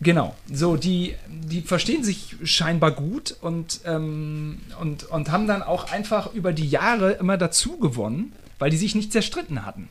[0.00, 0.36] genau.
[0.52, 6.32] So, die, die verstehen sich scheinbar gut und, ähm, und, und haben dann auch einfach
[6.34, 9.88] über die Jahre immer dazu gewonnen, weil die sich nicht zerstritten hatten.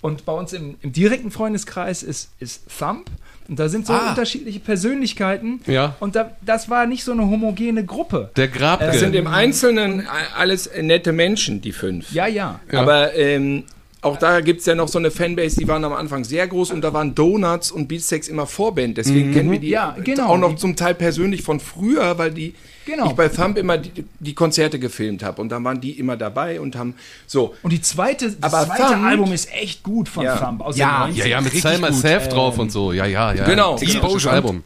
[0.00, 3.10] Und bei uns im, im direkten Freundeskreis ist, ist Thump.
[3.48, 4.10] Und da sind so Ah.
[4.10, 5.60] unterschiedliche Persönlichkeiten.
[5.66, 5.96] Ja.
[6.00, 8.30] Und da, das war nicht so eine homogene Gruppe.
[8.36, 8.86] Der Grabke.
[8.86, 10.06] Das sind im Einzelnen
[10.36, 12.12] alles nette Menschen, die fünf.
[12.12, 12.60] Ja, ja.
[12.72, 13.64] Aber ähm,
[14.02, 16.70] auch da gibt es ja noch so eine Fanbase, die waren am Anfang sehr groß
[16.72, 18.98] und da waren Donuts und Beatsteaks immer Vorband.
[18.98, 20.26] Deswegen kennen wir die Ja, genau.
[20.28, 22.54] auch noch zum Teil persönlich von früher, weil die
[22.88, 23.06] Genau.
[23.10, 26.60] ich bei Thump immer die, die Konzerte gefilmt habe und da waren die immer dabei
[26.60, 26.94] und haben
[27.26, 27.54] so.
[27.62, 30.36] Und die zweite, das Aber zweite Thump- Album ist echt gut von Ja.
[30.36, 30.62] Thump.
[30.62, 31.18] Aus Ja, den 90ern.
[31.18, 31.92] ja, ja, mit Selma.
[31.92, 32.92] Self drauf Ähm, und so.
[32.92, 33.44] Ja, ja, ja.
[33.44, 33.76] Genau.
[33.76, 34.30] Tierisches Ja.
[34.32, 34.64] Album.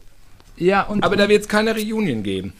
[0.55, 2.53] Ja, und Aber da wird es keine Reunion geben.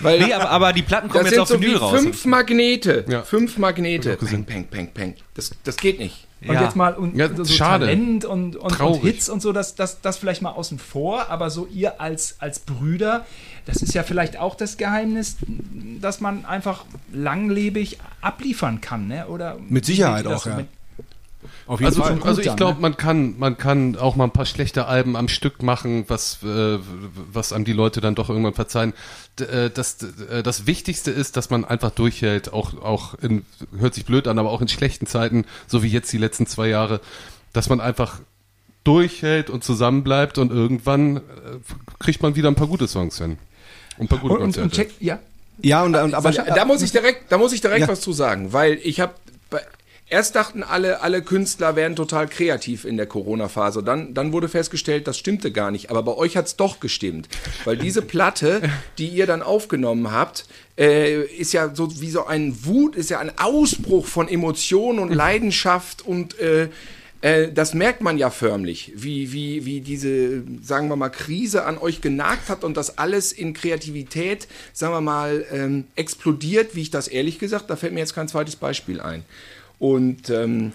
[0.00, 2.00] Weil Nee, aber, aber die Platten kommen das jetzt sind auf so Vinyl raus.
[2.00, 3.04] fünf Magnete.
[3.08, 3.22] Ja.
[3.22, 4.16] Fünf Magnete.
[4.16, 5.14] Peng, peng, peng, peng.
[5.34, 6.26] Das, das geht nicht.
[6.46, 6.64] Und Ja.
[6.64, 7.86] jetzt mal und, Ja, so schade.
[7.86, 9.02] Talent und, und, und.
[9.02, 12.58] Hits und so, das, das, das vielleicht mal außen vor, aber so ihr als, als
[12.58, 13.24] Brüder,
[13.66, 15.36] das ist ja vielleicht auch das Geheimnis,
[16.00, 19.26] dass man einfach langlebig abliefern kann, ne?
[19.28, 20.56] Oder Mit Sicherheit auch, so ja.
[20.56, 20.66] mit-
[21.66, 22.22] Auf jeden Also, Fall.
[22.22, 22.80] also ich glaube, ne?
[22.80, 26.78] man kann, man kann auch mal ein paar schlechte Alben am Stück machen, was, äh,
[27.32, 28.92] was einem die Leute dann doch irgendwann verzeihen.
[29.38, 33.44] D äh, das, äh, das Wichtigste ist, dass man einfach durchhält, auch, auch in,
[33.78, 36.68] hört sich blöd an, aber auch in schlechten Zeiten, so wie jetzt die letzten zwei
[36.68, 37.00] Jahre,
[37.54, 38.20] dass man einfach
[38.84, 41.20] durchhält und zusammenbleibt und irgendwann äh,
[41.98, 43.38] kriegt man wieder ein paar gute Songs hin.
[43.98, 44.64] Und ein paar gute Und, und, Konzerte.
[44.64, 45.18] und check, ja.
[45.62, 47.88] Ja, und, und aber Weil, da muss ich direkt, da muss ich direkt Ja.
[47.88, 49.14] was zu sagen, weil ich habe
[50.08, 53.82] erst dachten alle, alle Künstler wären total kreativ in der Corona-Phase.
[53.82, 55.90] Dann, dann wurde festgestellt, das stimmte gar nicht.
[55.90, 57.28] Aber bei euch hat's doch gestimmt,
[57.64, 58.62] weil diese Platte,
[58.98, 60.44] die ihr dann aufgenommen habt,
[60.78, 65.12] äh, ist ja so wie so ein Wut, ist ja ein Ausbruch von Emotionen und
[65.12, 66.68] Leidenschaft und äh,
[67.24, 71.78] äh, das merkt man ja förmlich, wie, wie, wie diese, sagen wir mal, Krise an
[71.78, 76.90] euch genagt hat und das alles in Kreativität, sagen wir mal, ähm, explodiert, wie ich
[76.90, 79.24] das ehrlich gesagt, da fällt mir jetzt kein zweites Beispiel ein.
[79.78, 80.72] Und ähm,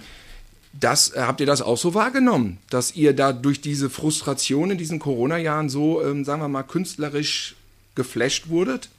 [0.74, 4.80] das, äh, habt ihr das auch so wahrgenommen, dass ihr da durch diese Frustration in
[4.80, 7.58] diesen Corona-Jahren so, ähm, sagen wir mal, künstlerisch
[7.94, 8.90] geflasht wurdet?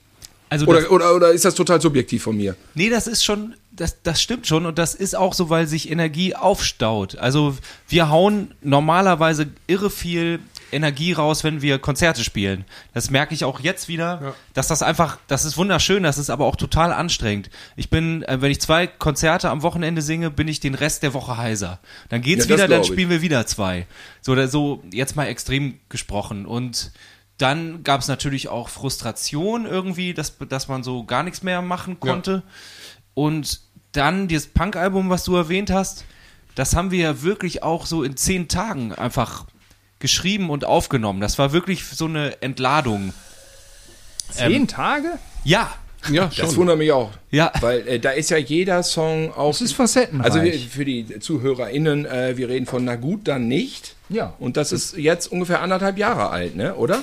[0.51, 2.55] Also Oder, oder, oder ist das total subjektiv von mir?
[2.76, 5.91] Nee, das ist schon, das, das stimmt schon und das ist auch so, weil sich
[5.91, 7.16] Energie aufstaut.
[7.18, 7.57] Also
[7.89, 10.41] wir hauen normalerweise irre viel
[10.73, 12.64] Energie raus, wenn wir Konzerte spielen.
[12.95, 16.47] Das merke ich auch jetzt wieder, dass das einfach, das ist wunderschön, das ist aber
[16.47, 17.51] auch total anstrengend.
[17.77, 21.14] Ich bin, äh, wenn ich zwei Konzerte am Wochenende singe, bin ich den Rest der
[21.14, 21.81] Woche heiser.
[22.09, 22.89] Dann geht's Ja, wieder, dann ich.
[22.89, 23.87] spielen wir wieder zwei.
[24.21, 26.93] So so, jetzt mal extrem gesprochen und
[27.41, 31.99] dann gab es natürlich auch Frustration irgendwie, dass, dass man so gar nichts mehr machen
[31.99, 32.43] konnte.
[33.21, 33.61] Und
[33.93, 36.05] dann dieses Punk-Album, was du erwähnt hast,
[36.55, 39.45] das haben wir ja wirklich auch so in zehn Tagen einfach
[39.99, 41.21] geschrieben und aufgenommen.
[41.21, 43.12] Das war wirklich so eine Entladung.
[44.31, 45.18] Zehn Tage?
[45.45, 45.71] Ja,
[46.11, 46.57] ja, Das schon.
[46.57, 47.11] wundert mich auch.
[47.31, 47.53] Ja.
[47.61, 49.59] Weil äh, da ist ja jeder Song auf.
[49.59, 50.25] Das ist facettenreich.
[50.25, 53.97] Also wir, für die ZuhörerInnen, äh, wir reden von Na gut, dann nicht.
[54.09, 54.33] Ja.
[54.39, 56.75] Und das ist jetzt ungefähr anderthalb Jahre alt, ne?
[56.75, 57.03] Oder?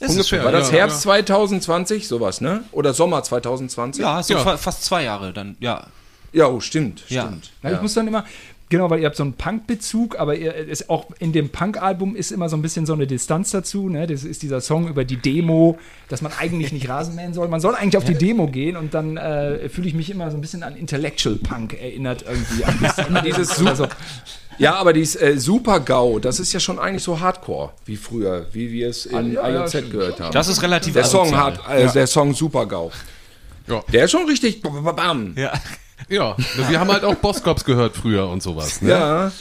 [0.00, 0.44] Ungefähr.
[0.44, 2.64] War das ja, Herbst 2020, sowas, ne?
[2.72, 4.02] Oder Sommer 2020?
[4.02, 4.40] ja, so Ja.
[4.40, 5.86] fa fast zwei Jahre dann, ja.
[6.32, 7.22] Ja, oh, stimmt, Ja.
[7.26, 7.50] stimmt.
[7.62, 8.24] Na, Ich muss dann immer,
[8.68, 12.30] genau, weil ihr habt so einen Punk-Bezug, aber ihr ist auch in dem Punk-Album ist
[12.30, 13.88] immer so ein bisschen so eine Distanz dazu.
[13.88, 14.06] Ne?
[14.06, 15.76] Das ist dieser Song über die Demo,
[16.08, 17.48] dass man eigentlich nicht Rasen mähen soll.
[17.48, 20.36] Man soll eigentlich auf die Demo gehen und dann äh, fühle ich mich immer so
[20.36, 22.64] ein bisschen an Intellectual Punk erinnert irgendwie.
[22.64, 23.88] An das, Dieses also,
[24.60, 28.70] Ja, aber dieses äh, Super-GAU, das ist ja schon eigentlich so Hardcore, wie früher, wie
[28.70, 29.90] wir es in ja, ja, IOZ stimmt.
[29.90, 30.32] gehört haben.
[30.32, 31.66] Das ist relativ der Song asozial.
[31.66, 32.90] hat, äh, der Song Super-GAU.
[33.66, 33.82] Ja.
[33.92, 35.32] Der ist schon richtig bam.
[35.36, 35.52] Ja.
[36.08, 36.34] Ja,
[36.68, 38.82] wir haben halt auch Bosscops gehört früher und sowas.
[38.82, 38.90] Ne?
[38.90, 39.32] Ja,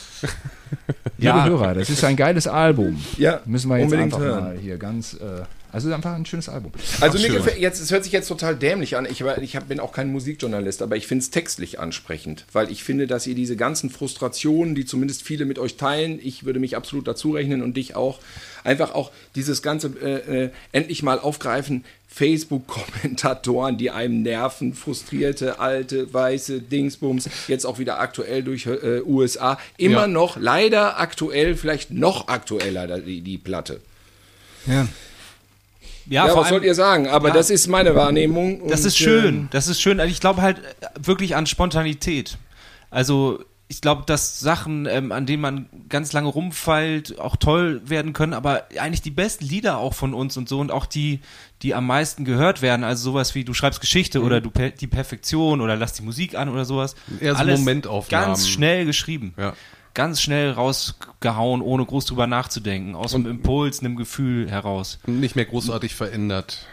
[1.18, 3.04] liebe Hörer, das ist ein geiles Album.
[3.18, 3.40] ja.
[3.46, 4.44] Müssen wir jetzt unbedingt einfach hören.
[4.44, 5.16] mal hier ganz.
[5.16, 6.72] Äh, also einfach ein schönes Album.
[7.00, 7.36] Also Ach, mir schön.
[7.38, 9.06] gefällt jetzt, es hört sich jetzt total dämlich an.
[9.06, 12.84] Ich, ich hab, bin auch kein Musikjournalist, aber ich finde es textlich ansprechend, weil ich
[12.84, 16.76] finde, dass ihr diese ganzen Frustrationen, die zumindest viele mit euch teilen, ich würde mich
[16.76, 18.20] absolut dazu rechnen und dich auch,
[18.64, 21.84] einfach auch dieses ganze äh, äh, endlich mal aufgreifen.
[22.12, 29.60] Facebook-Kommentatoren, die einem nerven, frustrierte, alte, weiße Dingsbums, jetzt auch wieder aktuell durch äh, USA,
[29.78, 30.08] immer Ja.
[30.08, 33.80] noch, leider aktuell, vielleicht noch aktueller, die, die Platte.
[34.66, 34.88] ja.
[36.10, 37.08] Ja, Ja, was sollt ihr sagen?
[37.08, 37.34] Aber Ja.
[37.36, 38.68] das ist meine Wahrnehmung.
[38.68, 40.00] Das ist schön, ähm, das ist schön.
[40.00, 42.38] Also ich glaube halt äh, wirklich an Spontanität.
[42.90, 43.40] Also
[43.72, 48.34] ich glaube, dass Sachen, ähm, an denen man ganz lange rumfeilt, auch toll werden können,
[48.34, 51.20] aber eigentlich die besten Lieder auch von uns und so und auch die,
[51.62, 54.88] die am meisten gehört werden, also sowas wie du schreibst Geschichte oder du per die
[54.88, 56.96] Perfektion oder lass die Musik an oder sowas.
[57.22, 58.30] Eher so Momentaufnahmen.
[58.30, 59.36] Ganz schnell geschrieben.
[59.38, 59.54] Ja.
[60.00, 64.98] Ganz schnell rausgehauen, ohne groß drüber nachzudenken, aus dem Impuls, einem Gefühl heraus.
[65.06, 66.66] Nicht mehr großartig verändert.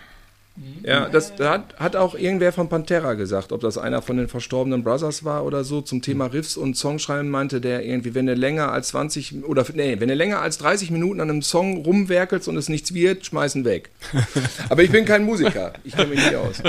[0.85, 4.85] Ja, das hat, hat auch irgendwer von Pantera gesagt, ob das einer von den verstorbenen
[4.85, 8.71] Brothers war oder so, zum Thema Riffs und Songschreiben meinte der irgendwie, wenn du länger
[8.71, 12.57] als 20 oder nee, wenn du länger als 30 Minuten an einem Song rumwerkelst und
[12.57, 13.91] es nichts wird, schmeißen weg.
[14.69, 16.63] Aber ich bin kein Musiker, ich kenne mich nicht aus.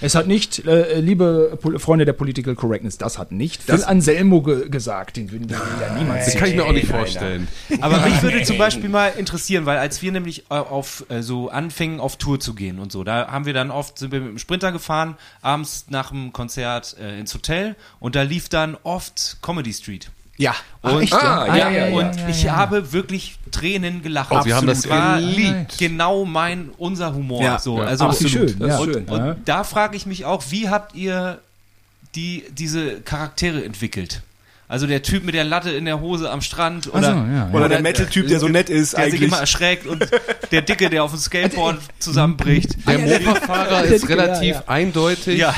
[0.00, 3.84] Es hat nicht, äh, liebe Pol Freunde der Political Correctness, das hat nicht Phil Das-
[3.84, 5.16] Anselmo ge gesagt.
[5.16, 7.48] Den würden wir ja niemals Das kann ich mir auch nicht vorstellen.
[7.80, 11.48] Aber mich würde zum Beispiel mal interessieren, weil als wir nämlich äh, auf äh, so
[11.50, 14.30] anfingen, auf Tour zu gehen und so, da haben wir dann oft, sind wir mit
[14.30, 19.38] dem Sprinter gefahren, abends nach dem Konzert äh, ins Hotel und da lief dann oft
[19.42, 20.10] Comedy Street.
[20.38, 20.54] Ja.
[20.82, 21.94] Und, echt, Ah, ja, ja, ja.
[21.96, 24.28] und ich habe wirklich Tränen gelacht.
[24.30, 25.76] Oh, wir haben das war geliebt.
[25.78, 27.42] genau mein, unser Humor.
[27.42, 27.58] Ja.
[27.58, 27.78] so.
[27.78, 27.84] Ja.
[27.88, 28.56] Also, Ach, wie schön.
[28.58, 28.92] Das ist ja.
[28.92, 29.04] schön.
[29.04, 29.36] und Ja.
[29.44, 31.38] da frage ich mich auch, wie habt ihr
[32.14, 34.22] die, diese Charaktere entwickelt?
[34.70, 37.50] Also der Typ mit der Latte in der Hose am Strand oder, so, ja, ja.
[37.54, 39.28] Oder der Metal-Typ, der so nett ist der sich eigentlich.
[39.28, 40.06] immer erschreckt und
[40.52, 42.76] der Dicke, der auf dem Skateboard zusammenbricht.
[42.86, 44.62] Der Mofa-Fahrer ist Ja, relativ ja.
[44.66, 45.38] eindeutig.
[45.38, 45.54] Ja,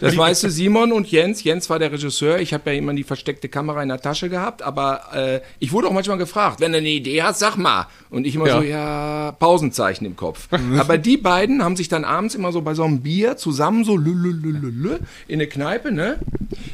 [0.00, 1.42] Das weißt du, Simon und Jens.
[1.44, 2.38] Jens war der Regisseur.
[2.40, 5.88] Ich habe ja immer die versteckte Kamera in der Tasche gehabt, aber äh, ich wurde
[5.88, 7.86] auch manchmal gefragt, wenn du eine Idee hast, sag mal.
[8.10, 8.58] Und ich immer Ja.
[8.58, 10.48] so, ja, Pausenzeichen im Kopf.
[10.78, 13.96] aber die beiden haben sich dann abends immer so bei so einem Bier zusammen so
[13.96, 14.94] lü, lü, lü, lü, lü,
[15.28, 16.18] in eine Kneipe, ne?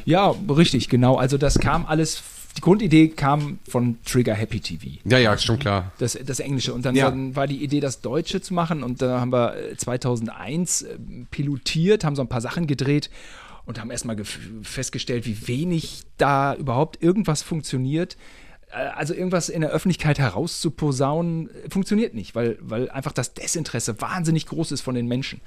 [0.05, 1.15] Ja, richtig, genau.
[1.15, 2.21] Also das kam alles
[2.57, 4.99] die Grundidee kam von Trigger Happy TV.
[5.05, 5.91] Ja, ja, schon klar.
[5.99, 6.73] Das, das Englische.
[6.73, 7.09] Und dann, Ja.
[7.09, 8.83] dann war die Idee, das Deutsche zu machen.
[8.83, 10.97] Und da haben wir äh, 2001 äh,
[11.29, 13.09] pilotiert, haben so ein paar Sachen gedreht
[13.65, 14.17] und haben erstmal
[14.63, 18.17] festgestellt, wie wenig da überhaupt irgendwas funktioniert.
[18.71, 24.01] Äh, Also irgendwas in der Öffentlichkeit herauszuposaunen, äh, funktioniert nicht, weil, weil einfach das Desinteresse
[24.01, 25.41] wahnsinnig groß ist von den Menschen.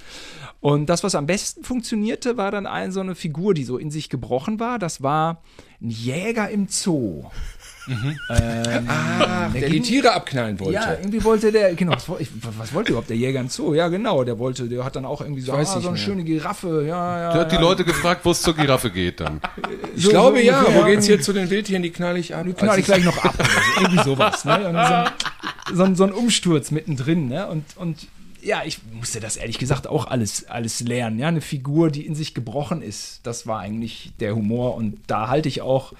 [0.59, 3.91] Und das, was am besten funktionierte, war dann ein, so eine Figur, die so in
[3.91, 4.79] sich gebrochen war.
[4.79, 5.41] Das war
[5.81, 7.25] ein Jäger im Zoo.
[7.87, 10.73] Ähm, Ah, der, die ging- Tiere abknallen wollte.
[10.73, 12.07] ja, irgendwie wollte der, genau, was,
[12.57, 13.73] was wollte überhaupt der Jäger im Zoo?
[13.73, 15.97] Ja, genau, der wollte, der hat dann auch irgendwie so, ah, so eine mehr.
[15.97, 17.31] schöne Giraffe, ja, ja.
[17.33, 17.61] Der hat die ja.
[17.61, 19.41] Leute gefragt, wo es zur Giraffe geht dann.
[19.95, 20.63] ich so- glaube so ja.
[20.73, 20.85] Wo ja.
[20.87, 21.83] geht's hier zu den Wildtieren?
[21.83, 22.45] Die knall ich ab.
[22.45, 24.67] Die knall ich gleich noch ab oder so, irgendwie sowas, ne?
[24.67, 27.47] Und so, ein, so, ein, so ein Umsturz mittendrin, ne?
[27.47, 28.07] Und, und
[28.43, 31.27] ja, ich musste das ehrlich gesagt auch alles, alles lernen, ja?
[31.27, 35.47] Eine Figur, die in sich gebrochen ist, das war eigentlich der Humor und da halte
[35.49, 35.93] ich auch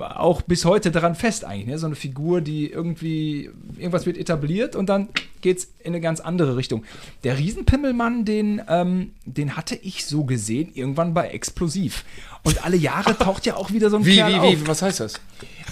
[0.00, 1.78] auch bis heute daran fest eigentlich, ne?
[1.78, 5.08] so eine Figur, die irgendwie, irgendwas wird etabliert und dann
[5.40, 6.84] geht's in eine ganz andere Richtung.
[7.24, 12.04] Der Riesenpimmelmann, den, ähm, den hatte ich so gesehen irgendwann bei Explosiv.
[12.44, 14.52] Und alle Jahre taucht ja auch wieder so ein Wie, Kerl wie, auf.
[14.52, 15.20] wie, was heißt das?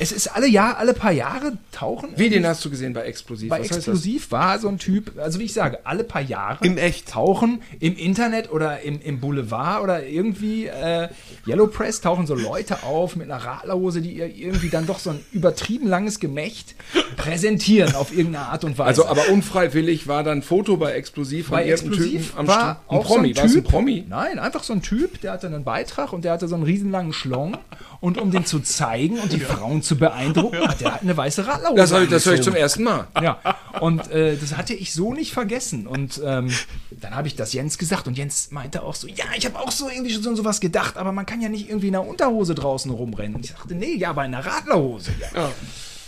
[0.00, 2.08] Es ist alle Jahr, alle paar Jahre tauchen.
[2.16, 3.50] Wie, den hast du gesehen bei Explosiv?
[3.50, 3.70] bei was?
[3.70, 7.08] Explosiv war so ein Typ, also wie ich sage, alle paar Jahre In echt.
[7.08, 11.08] tauchen im Internet oder im, im Boulevard oder irgendwie äh,
[11.46, 15.10] Yellow Press tauchen so Leute auf mit einer Radlerhose, die ihr irgendwie dann doch so
[15.10, 16.74] ein übertrieben langes Gemächt
[17.16, 18.88] präsentieren auf irgendeine Art und Weise.
[18.88, 22.46] Also, aber unfreiwillig war dann ein Foto bei Explosiv von bei irgendeinem Explosiv Typen am
[22.46, 23.68] war auch so ein War es ein Typ.
[23.68, 24.04] Promi?
[24.08, 27.12] Nein, einfach so ein Typ, der hatte einen Beitrag und der hatte so einen riesenlangen
[27.12, 27.58] Schlong
[28.00, 31.46] und um den zu zeigen und die Frauen zu beeindrucken, hat er halt eine weiße
[31.46, 33.06] Radlerhose Das, hab ich- das höre ich zum ersten Mal.
[33.22, 33.38] Ja,
[33.80, 35.86] und äh, das hatte ich so nicht vergessen.
[35.86, 36.50] Und ähm,
[36.90, 39.70] dann habe ich das Jens gesagt und Jens meinte auch so, ja, ich habe auch
[39.70, 42.54] so irgendwie schon so was gedacht, aber man kann ja nicht irgendwie in einer Unterhose
[42.54, 43.34] draußen rumrennen.
[43.36, 45.10] Und ich dachte, nee, ja, aber in einer Radlerhose.
[45.34, 45.50] Ja.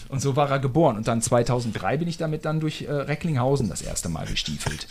[0.08, 0.96] Und so war er geboren.
[0.96, 4.86] Und dann 2003 bin ich damit dann durch äh, Recklinghausen das erste Mal gestiefelt.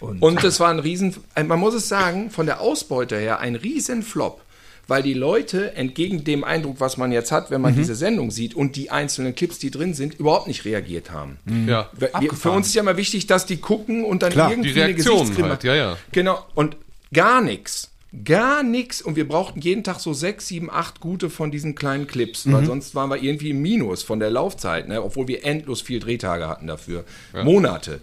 [0.00, 1.14] Und es war ein Riesen,
[1.46, 4.42] man muss es sagen, von der Ausbeute her ein Riesenflop.
[4.86, 8.54] Weil die Leute entgegen dem Eindruck, was man jetzt hat, wenn man diese Sendung sieht
[8.54, 11.38] und die einzelnen Clips, die drin sind, überhaupt nicht reagiert haben.
[11.66, 11.88] Ja.
[11.96, 14.72] Wir, wir, für uns ist ja mal wichtig, dass die gucken und dann Klar, irgendwie
[14.72, 15.96] die eine Reaktion Gesichtscreme- halt, ja, ja.
[16.12, 16.76] Genau, und
[17.12, 17.90] gar nichts.
[18.24, 19.02] Gar nichts.
[19.02, 22.52] Und wir brauchten jeden Tag so sechs, sieben, acht gute von diesen kleinen Clips, Mhm.
[22.52, 25.02] weil sonst waren wir irgendwie im Minus von der Laufzeit, ne?
[25.02, 27.04] obwohl wir endlos viel Drehtage hatten dafür.
[27.42, 28.00] Monate.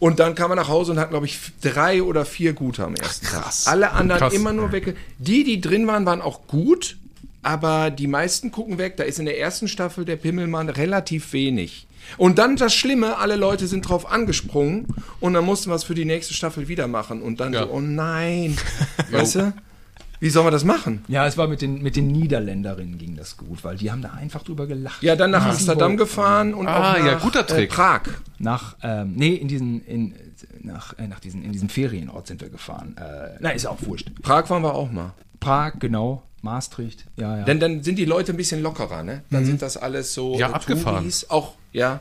[0.00, 2.94] Und dann kam er nach Hause und hat, glaube ich, drei oder vier gute am
[2.94, 3.52] ersten Tag.
[3.66, 4.34] Alle anderen Krass.
[4.34, 4.96] immer nur weg.
[5.18, 6.96] Die, die drin waren, waren auch gut,
[7.42, 8.96] aber die meisten gucken weg.
[8.96, 11.86] Da ist in der ersten Staffel der Pimmelmann relativ wenig.
[12.18, 14.88] Und dann das Schlimme, alle Leute sind drauf angesprungen
[15.20, 17.22] und dann mussten wir es für die nächste Staffel wieder machen.
[17.22, 17.62] Und dann Ja.
[17.64, 18.58] so, oh nein.
[19.10, 19.52] weißt du?
[20.24, 21.04] Wie sollen wir das machen?
[21.06, 24.12] Ja, es war mit den, mit den Niederländerinnen ging das gut, weil die haben da
[24.12, 25.02] einfach drüber gelacht.
[25.02, 25.50] Ja, dann nach Ah.
[25.50, 27.70] Amsterdam gefahren und Ah, auch nach ja, guter Äh, Trick.
[27.70, 28.00] Prag.
[28.38, 30.14] Nach, ähm, nee, in diesen, in,
[30.62, 32.96] nach, äh, nach diesen, in diesen Ferienort sind wir gefahren.
[32.96, 34.12] Äh, na, ist auch wurscht.
[34.22, 35.12] Prag waren wir auch mal.
[35.40, 36.22] Prag, genau.
[36.40, 37.44] Maastricht, ja, ja.
[37.44, 39.24] Denn dann sind die Leute ein bisschen lockerer, ne?
[39.30, 40.96] Dann sind das alles so Ja, äh, abgefahren.
[41.00, 42.00] Touris, auch, ja.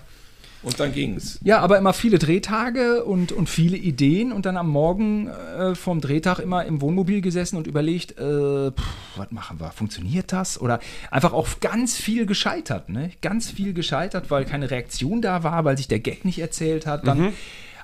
[0.64, 1.40] Und dann ging's.
[1.44, 6.00] Ja, aber immer viele Drehtage und, und viele Ideen und dann am Morgen äh, vom
[6.00, 8.72] Drehtag immer im Wohnmobil gesessen und überlegt, äh,
[9.16, 9.72] was machen wir?
[9.72, 10.60] Funktioniert das?
[10.60, 10.80] Oder
[11.12, 13.12] einfach auch ganz viel gescheitert, ne?
[13.22, 17.06] Ganz viel gescheitert, weil keine Reaktion da war, weil sich der Gag nicht erzählt hat.
[17.06, 17.34] Dann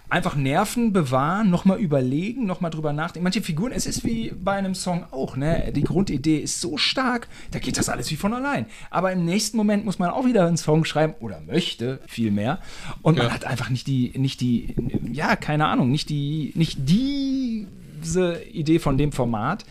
[0.10, 3.24] einfach Nerven bewahren, nochmal überlegen, nochmal drüber nachdenken.
[3.24, 5.72] Manche Figuren, es ist wie bei einem Song auch, ne?
[5.76, 8.66] Die Grundidee ist so stark, da geht das alles wie von allein.
[8.90, 12.60] Aber im nächsten Moment muss man auch wieder einen Song schreiben oder möchte vielmehr.
[13.04, 13.34] Und man Ja.
[13.34, 14.76] hat einfach nicht die, nicht die,
[15.12, 19.66] ja, keine Ahnung, nicht die, nicht diese Idee von dem Format.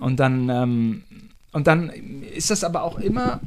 [0.00, 1.02] Und dann, ähm,
[1.52, 1.90] und dann
[2.34, 3.40] ist das aber auch immer,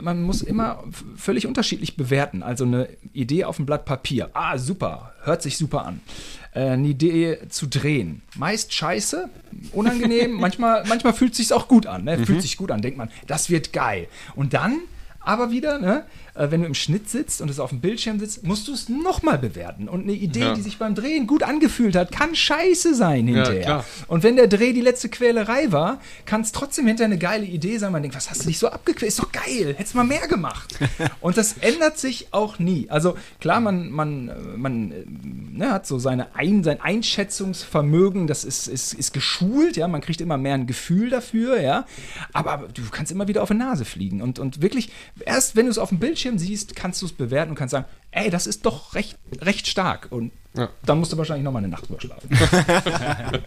[0.00, 0.84] man muss immer
[1.16, 2.42] völlig unterschiedlich bewerten.
[2.42, 4.30] Also eine Idee auf dem Blatt Papier.
[4.34, 6.00] Ah, super, hört sich super an.
[6.52, 8.22] Äh, eine Idee zu drehen.
[8.36, 9.28] Meist scheiße,
[9.72, 12.04] unangenehm, manchmal, manchmal fühlt es sich auch gut an.
[12.04, 12.24] Ne?
[12.24, 14.08] Fühlt sich gut an, denkt man, das wird geil.
[14.34, 14.80] Und dann
[15.20, 16.04] aber wieder, ne,
[16.40, 18.88] äh, wenn du im Schnitt sitzt und es auf dem Bildschirm sitzt, musst du es
[18.88, 19.88] nochmal bewerten.
[19.88, 20.54] Und eine Idee, Ja.
[20.54, 23.60] die sich beim Drehen gut angefühlt hat, kann scheiße sein hinterher.
[23.62, 23.84] klar.
[24.08, 27.76] Und wenn der Dreh die letzte Quälerei war, kann es trotzdem hinterher eine geile Idee
[27.78, 27.92] sein.
[27.92, 29.08] Man denkt, was hast du dich so abgequält?
[29.10, 30.78] Ist doch geil, hättest mal mehr gemacht.
[31.20, 32.88] Und das ändert sich auch nie.
[32.88, 35.04] Also klar, man, man, man äh,
[35.58, 40.20] ne, hat so seine ein, sein Einschätzungsvermögen, das ist, ist, ist geschult, ja, man kriegt
[40.20, 41.86] immer mehr ein Gefühl dafür, ja.
[42.32, 44.22] Aber du kannst immer wieder auf die Nase fliegen.
[44.22, 44.90] Und, und wirklich,
[45.24, 47.86] erst wenn du es auf dem Bildschirm siehst, kannst du es bewerten und kannst sagen,
[48.12, 50.08] ey, das ist doch recht, recht stark.
[50.10, 50.68] Und Ja.
[50.84, 52.28] dann musst du wahrscheinlich nochmal eine Nacht drüber schlafen.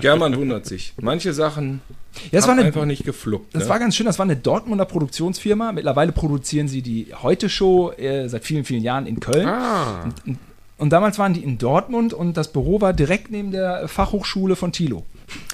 [0.00, 0.94] German wundert sich.
[1.00, 1.80] Manche Sachen
[2.14, 3.54] Ja, das Hab war eine, einfach nicht gefluckt.
[3.54, 3.68] Das ne?
[3.68, 5.72] war ganz schön, das war eine Dortmunder Produktionsfirma.
[5.72, 9.46] Mittlerweile produzieren sie die Heute-Show äh, seit vielen, vielen Jahren in Köln.
[9.48, 10.04] Ah.
[10.26, 10.38] Und,
[10.78, 14.72] und damals waren die in Dortmund und das Büro war direkt neben der Fachhochschule von
[14.72, 15.04] Thilo.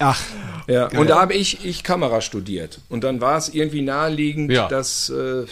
[0.00, 0.20] Ach,
[0.66, 0.86] ja.
[0.88, 2.80] Und da habe ich, ich Kamera studiert.
[2.88, 4.68] Und dann war es irgendwie naheliegend, Ja.
[4.68, 5.10] dass.
[5.10, 5.44] Äh,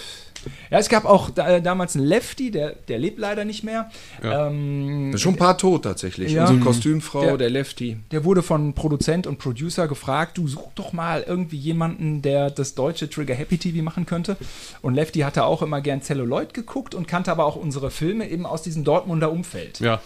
[0.71, 3.91] Ja, es gab auch da, damals einen Lefty, der, der lebt leider nicht mehr.
[4.23, 6.33] Ähm, schon ein paar tot tatsächlich.
[6.33, 6.43] Ja.
[6.43, 7.97] Unsere Kostümfrau, Der- der, Lefty.
[8.11, 12.75] der wurde von Produzent und Producer gefragt, du such doch mal irgendwie jemanden, der das
[12.75, 14.37] deutsche Trigger Happy TV machen könnte.
[14.83, 18.47] Und Lefty hatte auch immer gern Celluloid geguckt und kannte aber auch unsere Filme eben
[18.47, 19.81] aus diesem Dortmunder Umfeld.
[19.81, 20.01] Ja.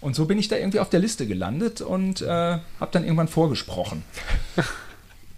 [0.00, 3.28] Und so bin ich da irgendwie auf der Liste gelandet und äh, habe dann irgendwann
[3.28, 4.02] vorgesprochen.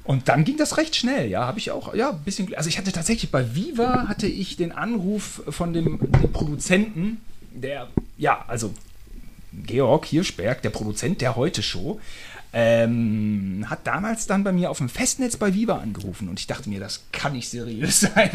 [0.09, 2.79] Und dann ging das recht schnell, ja, habe ich auch, ja, ein bisschen, also ich
[2.79, 7.21] hatte tatsächlich bei Viva hatte ich den Anruf von dem, dem Produzenten,
[7.53, 8.73] der, ja, also
[9.53, 12.01] Georg Hirschberg, der Produzent der Heute-Show,
[12.53, 16.69] ähm, hat damals dann bei mir auf dem Festnetz bei Viva angerufen und ich dachte
[16.71, 18.31] mir, das kann nicht seriös sein.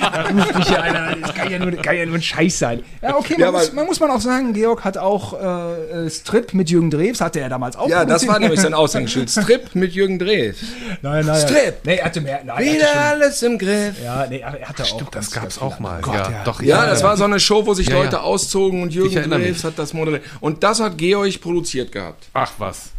[0.00, 2.82] da ruft mich ja einer, das kann ja, nur, kann ja nur ein Scheiß sein.
[3.00, 6.06] Ja, okay, man, Ja, muss, aber- man muss man auch sagen, Georg hat auch äh,
[6.06, 7.88] äh, Strip mit Jürgen Drews, hatte er damals auch.
[7.88, 9.30] Ja, das war nämlich sein Aushängeschild.
[9.30, 10.56] Strip mit Jürgen Drews.
[11.02, 11.74] Nein, nein, Strip!
[11.84, 12.40] Nee, er hatte mehr.
[12.44, 13.94] Nein, er Wieder hatte alles im Griff.
[14.02, 15.10] ja, nee, er er hatte auch.
[15.10, 15.96] Das gab's ganz auch mal.
[15.96, 16.14] andere.
[16.16, 16.42] ja, ja.
[16.44, 16.62] doch.
[16.62, 18.22] Ja, das war so eine Show, wo sich Ja, Leute ja.
[18.22, 20.22] auszogen und Jürgen Drews hat das moderiert.
[20.40, 22.24] Und das hat Georg produziert gehabt.
[22.32, 22.90] Ach was.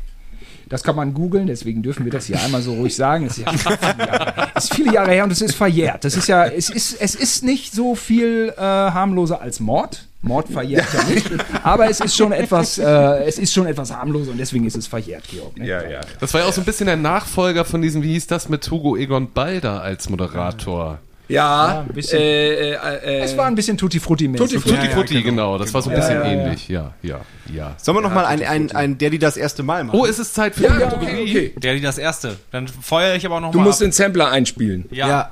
[0.67, 3.25] Das kann man googeln, deswegen dürfen wir das hier einmal so ruhig sagen.
[3.27, 6.03] Es ist, ja viele Jahre, es ist viele Jahre her und es ist verjährt.
[6.03, 10.07] Das ist ja, es ist, es ist nicht so viel äh, harmloser als Mord.
[10.21, 11.29] Mord verjährt ja nicht,
[11.63, 12.83] aber es ist schon etwas, äh,
[13.25, 15.55] es ist schon etwas harmloser und deswegen ist es verjährt, Georg.
[15.57, 15.67] Ne?
[15.67, 16.01] ja.
[16.19, 18.69] Das war ja auch so ein bisschen der Nachfolger von diesem, wie hieß das, mit
[18.71, 20.99] Hugo Egon Balder als Moderator.
[21.27, 22.19] Ja, ein bisschen.
[22.19, 24.47] Äh, äh, äh, Es war ein bisschen Tutti Frutti mäßig.
[24.47, 24.75] Tutti Frutti.
[24.75, 25.57] Tutti Frutti, genau.
[25.57, 26.41] Das war so ein bisschen Ja, ja, ja.
[26.43, 26.67] ähnlich.
[26.67, 27.21] Ja, ja,
[27.53, 27.75] ja.
[27.81, 29.99] sollen wir noch mal ein, ein, ein, der die das erste Mal machen?
[29.99, 31.53] Oh, es ist Zeit für ja, die okay, okay.
[31.57, 32.37] Der, die das erste.
[32.51, 33.87] Dann feuere ich aber auch noch Du mal musst ab.
[33.87, 34.85] den Sampler einspielen.
[34.91, 35.07] Ja.
[35.07, 35.31] ja.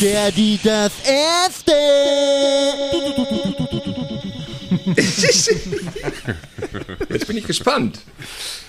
[0.00, 1.72] Der, die das Erste.
[7.08, 8.00] Jetzt bin ich gespannt.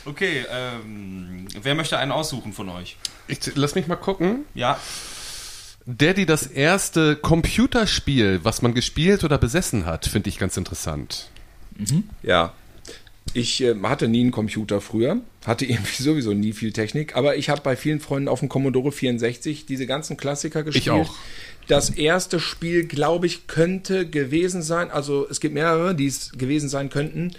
[0.06, 2.98] Okay, ähm, wer möchte einen aussuchen von euch?
[3.28, 4.46] Ich, lass mich mal gucken.
[4.54, 4.80] Ja.
[5.86, 11.30] Der, die das erste Computerspiel, was man gespielt oder besessen hat, finde ich ganz interessant.
[12.24, 12.54] Ja.
[13.34, 17.50] Ich äh, hatte nie einen Computer früher, hatte irgendwie sowieso nie viel Technik, aber ich
[17.50, 20.90] habe bei vielen Freunden auf dem Commodore 64 diese ganzen Klassiker gespielt.
[20.90, 21.16] auch.
[21.68, 26.68] Das erste Spiel, glaube ich, könnte gewesen sein, also es gibt mehrere, die es gewesen
[26.68, 27.32] sein könnten.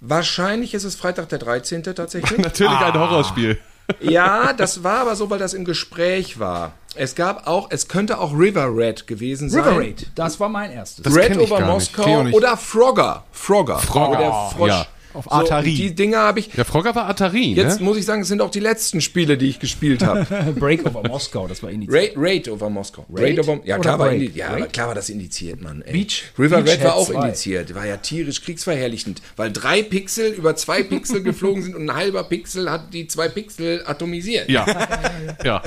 [0.00, 1.82] Wahrscheinlich ist es Freitag der 13.
[1.84, 2.38] tatsächlich.
[2.38, 3.58] Natürlich ein Horrorspiel.
[4.00, 6.72] Ja, das war aber so, weil das im Gespräch war.
[6.96, 9.64] Es gab auch, es könnte auch River Red gewesen sein.
[9.64, 11.02] River Raid, das war mein erstes.
[11.02, 13.24] Das Red over Moskau oder Frogger.
[13.32, 13.78] Frogger.
[13.78, 14.18] Frogger.
[14.18, 14.68] Der Frosch.
[14.68, 14.86] Ja.
[15.14, 15.70] Auf Atari.
[15.70, 16.52] So, die Dinger habe ich.
[16.54, 17.86] Ja, Frogger war Atari, Jetzt ne?
[17.86, 20.26] muss ich sagen, es sind auch die letzten Spiele, die ich gespielt habe.
[20.58, 21.94] Break over Moskau, das war initiiert.
[21.94, 23.06] Raid, Raid over Moskau.
[23.14, 24.72] Raid over, ja, klar war, ja, Raid?
[24.72, 25.82] klar war das indiziert, Mann.
[25.82, 25.92] Ey.
[25.92, 27.14] Beach- River Red Beachhead war auch 2.
[27.24, 27.74] indiziert.
[27.74, 32.24] War ja tierisch kriegsverherrlichend, weil drei Pixel über zwei Pixel geflogen sind und ein halber
[32.24, 34.48] Pixel hat die zwei Pixel atomisiert.
[34.48, 34.66] Ja.
[35.44, 35.62] ja.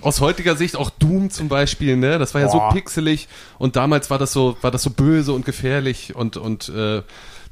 [0.00, 2.18] Aus heutiger Sicht auch Doom zum Beispiel, ne?
[2.18, 3.26] Das war ja so pixelig
[3.58, 7.02] und damals war das so, war das so böse und gefährlich und, und äh,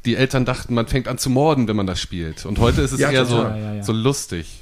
[0.05, 2.47] die Eltern dachten, man fängt an zu morden, wenn man das spielt.
[2.47, 3.59] Und heute ist es Ja, eher so, total.
[3.59, 3.83] Ja, ja, ja.
[3.83, 4.61] so lustig.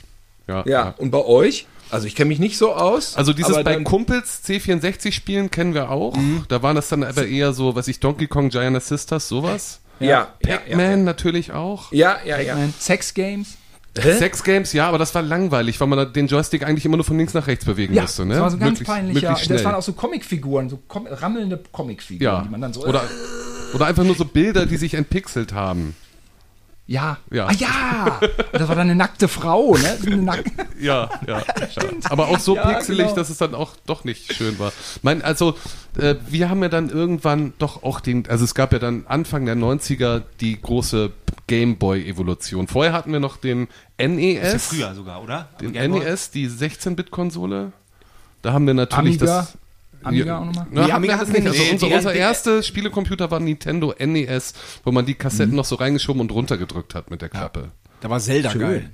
[0.49, 1.67] Ja, Ja, und bei euch?
[1.91, 3.17] Also ich kenne mich nicht so aus.
[3.17, 6.17] Also dieses bei Kumpels C64 spielen kennen wir auch.
[6.17, 6.45] Mhm.
[6.49, 9.81] Da waren das dann aber eher so, was ich, Donkey Kong, Giant Sisters, sowas.
[10.01, 10.97] Ja, Pac-Man ja.
[10.97, 11.93] natürlich auch.
[11.93, 12.57] Ja, ja, ja.
[12.79, 13.59] Sex Games.
[13.95, 17.19] Sex Games, ja, aber das war langweilig, weil man den Joystick eigentlich immer nur von
[17.19, 18.25] links nach rechts bewegen Ja, musste.
[18.25, 18.35] Ne?
[18.35, 22.43] das war so ganz möglichst Das waren auch so Comicfiguren, so kom rammelnde Comicfiguren, ja.
[22.43, 22.87] die man dann so.
[22.87, 23.03] oder,
[23.75, 25.95] oder einfach nur so Bilder, die sich entpixelt haben.
[26.87, 27.17] ja.
[27.31, 27.47] Ja.
[27.47, 28.21] Ah ja!
[28.21, 29.99] Und das war dann eine nackte Frau, ne?
[30.05, 30.45] Eine nack
[30.81, 31.39] Ja, ja.
[31.59, 31.83] ja.
[32.11, 33.17] Aber auch so Ja, pixelig, genau.
[33.17, 34.73] dass es dann auch doch nicht schön war.
[35.03, 35.55] Mein, also,
[35.99, 39.47] äh, wir haben ja dann irgendwann doch auch den, also es gab ja dann Anfang
[39.47, 41.13] der 90er die große
[41.47, 42.67] Gameboy-Evolution.
[42.69, 43.69] Vorher hatten wir noch den
[43.99, 44.55] NES.
[44.55, 45.49] Ist ja früher sogar, oder?
[45.61, 45.73] Den?
[45.73, 47.73] NES, die 16-Bit-Konsole.
[48.43, 49.39] Da haben wir natürlich Amiga.
[49.39, 49.59] das.
[50.05, 50.67] Amiga Ja, auch nochmal?
[50.71, 51.47] Na, Nee, Amiga wir nicht.
[51.47, 55.77] Also Nee, unser, unser erster Spielecomputer war Nintendo NES, wo man die Kassetten noch so
[55.77, 57.73] reingeschoben und runtergedrückt hat mit der Klappe.
[58.01, 58.91] Da war Zelda geil.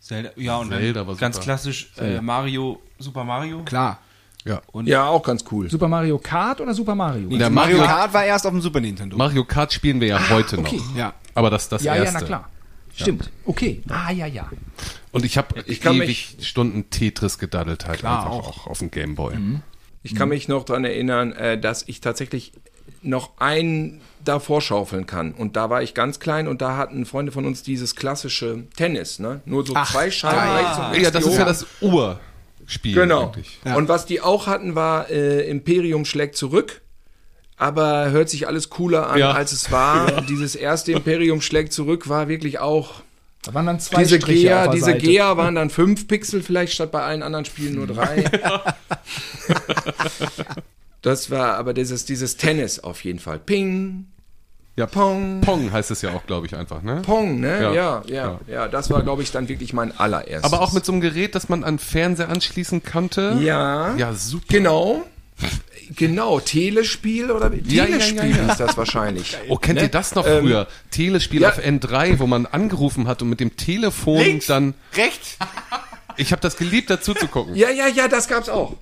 [0.00, 1.44] Zelda, ja, und dann Zelda war ganz super.
[1.44, 3.62] klassisch äh, Mario, Super Mario.
[3.64, 4.00] Klar.
[4.44, 4.62] Ja.
[4.84, 5.68] Ja, auch ganz cool.
[5.68, 7.28] Super Mario Kart oder Super Mario?
[7.28, 9.16] Der Mario Mario, Kart war erst auf dem Super Nintendo.
[9.16, 10.76] Mario Kart spielen wir ja heute okay.
[10.76, 10.96] noch.
[10.96, 11.14] Ja.
[11.34, 12.14] Aber das das ja, erste.
[12.14, 12.50] ja, na klar.
[12.94, 13.30] Stimmt.
[13.44, 13.82] Okay.
[13.88, 14.50] Ah, ja, ja.
[15.12, 18.48] Und ich habe ewig Stunden Tetris gedaddelt halt Klar, einfach auch.
[18.48, 18.66] auch.
[18.66, 19.34] auf dem Gameboy.
[20.02, 22.52] Ich kann mich noch dran erinnern, äh, dass ich tatsächlich
[23.02, 25.32] noch einen da vorschaufeln kann.
[25.32, 29.18] Und da war ich ganz klein und da hatten Freunde von uns dieses klassische Tennis,
[29.18, 29.40] ne?
[29.44, 31.04] Nur so zwei Scheiben rechts und links.
[31.04, 32.94] Ja, das ist ja das Urspiel.
[32.94, 33.26] Genau.
[33.26, 33.58] eigentlich.
[33.64, 36.82] Und was die auch hatten, war äh, Imperium schlägt zurück.
[37.56, 39.32] Aber hört sich alles cooler an, Ja.
[39.32, 40.22] als es war.
[40.28, 43.02] Dieses erste Imperium schlägt zurück war wirklich auch.
[43.42, 44.98] Da waren dann zwei Diese Striche Gea, auf der diese Seite.
[44.98, 48.24] Gea waren dann fünf Pixel vielleicht statt bei allen anderen Spielen nur drei.
[51.02, 53.38] das war aber dieses, dieses Tennis auf jeden Fall.
[53.38, 54.06] Ping,
[54.76, 57.02] Ja, Pong, Pong heißt es ja auch, glaube ich, einfach, ne?
[57.02, 57.62] Pong, ne?
[57.62, 57.72] Ja.
[57.72, 58.68] Ja, ja, ja.
[58.68, 60.44] Das war, glaube ich, dann wirklich mein allererstes.
[60.44, 63.38] Aber auch mit so einem Gerät, das man an Fernseher anschließen konnte.
[63.40, 63.94] Ja.
[63.96, 64.46] Ja, super.
[64.48, 65.04] Genau.
[65.96, 68.50] Genau, Telespiel oder Ja, Telespiel ja, ja.
[68.52, 69.36] ist das wahrscheinlich.
[69.48, 69.84] Oh, kennt Ne?
[69.86, 70.68] ihr das noch Ähm, früher?
[70.90, 74.74] Telespiel auf N3, wo man angerufen hat und mit dem Telefon dann.
[74.94, 75.38] Rechts.
[76.18, 77.54] Ich habe das geliebt, dazu zu gucken.
[77.54, 78.76] Ja, ja, ja, das gab's auch.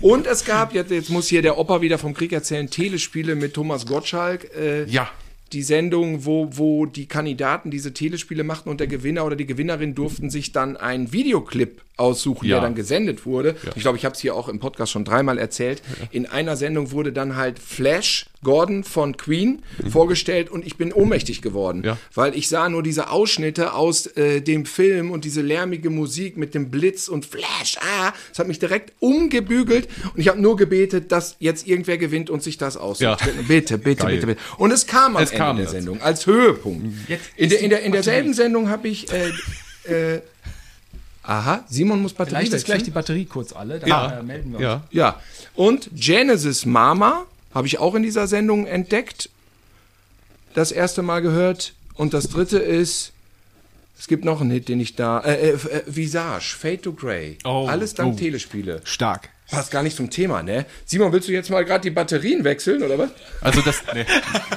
[0.00, 3.54] Und es gab, jetzt, jetzt muss hier der Opa wieder vom Krieg erzählen, Telespiele mit
[3.54, 4.50] Thomas Gottschalk.
[4.56, 5.08] Äh, Ja.
[5.52, 9.94] Die Sendung, wo, wo die Kandidaten diese Telespiele machten und der Gewinner oder die Gewinnerin
[9.94, 12.56] durften sich dann einen Videoclip aussuchen, Ja.
[12.56, 13.56] der dann gesendet wurde.
[13.76, 15.82] Ich glaube, ich habe es hier auch im Podcast schon dreimal erzählt.
[16.10, 21.42] In einer Sendung wurde dann halt Flash Gordon von Queen vorgestellt und ich bin ohnmächtig
[21.42, 21.84] geworden, Mhm.
[21.84, 21.98] Ja.
[22.14, 26.54] weil ich sah nur diese Ausschnitte aus äh, dem Film und diese lärmige Musik mit
[26.54, 27.76] dem Blitz und Flash.
[27.80, 32.30] Ah, das hat mich direkt umgebügelt und ich habe nur gebetet, dass jetzt irgendwer gewinnt
[32.30, 33.00] und sich das aussucht.
[33.00, 33.16] Ja.
[33.48, 34.14] Bitte, bitte, Geil.
[34.14, 34.40] bitte, bitte.
[34.56, 35.76] Und es kam am Es Ende kam der dazu.
[35.76, 36.86] Sendung als Höhepunkt.
[37.08, 39.06] Jetzt In, der, in, der, in derselben Sendung habe ich.
[39.12, 39.30] Äh,
[40.14, 40.20] äh,
[41.28, 42.94] aha, Simon muss Batterie Vielleicht ist gleich die wechseln.
[42.94, 44.18] Batterie kurz alle, dann Ja.
[44.18, 44.62] äh, melden wir uns.
[44.62, 44.82] Ja.
[44.90, 45.20] Ja.
[45.54, 49.30] Und Genesis Mama habe ich auch in dieser Sendung entdeckt.
[50.54, 51.74] Das erste Mal gehört.
[51.94, 53.12] Und das dritte ist.
[53.98, 55.18] Es gibt noch einen Hit, den ich da.
[55.20, 57.36] Äh, äh, äh, Visage, Fade to Grey.
[57.44, 57.66] Oh.
[57.68, 58.80] Alles dank Telespiele.
[58.84, 59.28] Stark.
[59.50, 60.66] Passt gar nicht zum Thema, ne?
[60.84, 63.10] Simon, willst du jetzt mal gerade die Batterien wechseln, oder was?
[63.40, 63.82] Also das,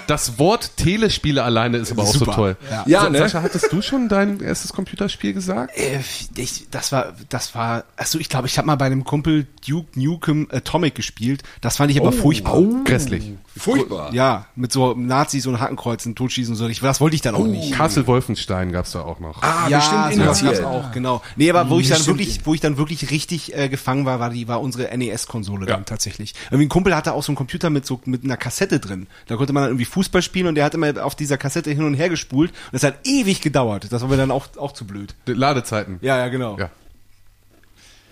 [0.07, 2.25] das Wort Telespiele alleine ist aber auch Super.
[2.25, 2.57] so toll.
[2.69, 2.83] Ja.
[2.87, 3.17] Ja, Sa- ne?
[3.19, 5.77] Sascha, hattest du schon dein erstes Computerspiel gesagt?
[5.77, 5.99] Äh,
[6.35, 9.97] ich, das war, das war, achso, ich glaube, ich habe mal bei einem Kumpel Duke
[9.97, 11.43] Nukem Atomic gespielt.
[11.61, 12.61] Das fand ich aber furchtbar.
[12.83, 13.31] Grässlich.
[13.55, 14.13] Furchtbar.
[14.13, 16.67] Ja, mit so Nazis und Hakenkreuzen, Totschießen und so.
[16.67, 17.73] Ich, das wollte ich dann auch nicht.
[17.73, 19.41] Castle Wolfenstein gab's da auch noch.
[19.41, 21.21] Ah, ja, bestimmt sowas gab's auch, genau.
[21.35, 24.29] Nee, aber wo ich dann wirklich, wo ich dann wirklich richtig äh, gefangen war, war
[24.29, 26.33] die, war unsere NES-Konsole dann tatsächlich.
[26.49, 29.07] Irgendwie ein Kumpel hatte auch so einen Computer mit so mit einer Kassette drin.
[29.27, 31.83] Da konnte man dann irgendwie Fußball spielen und der hat immer auf dieser Kassette hin
[31.83, 33.87] und her gespult und das hat ewig gedauert.
[33.91, 35.15] Das war mir dann auch auch zu blöd.
[35.27, 35.99] Die Ladezeiten.
[36.01, 36.57] Ja, ja, genau.
[36.57, 36.69] Ja.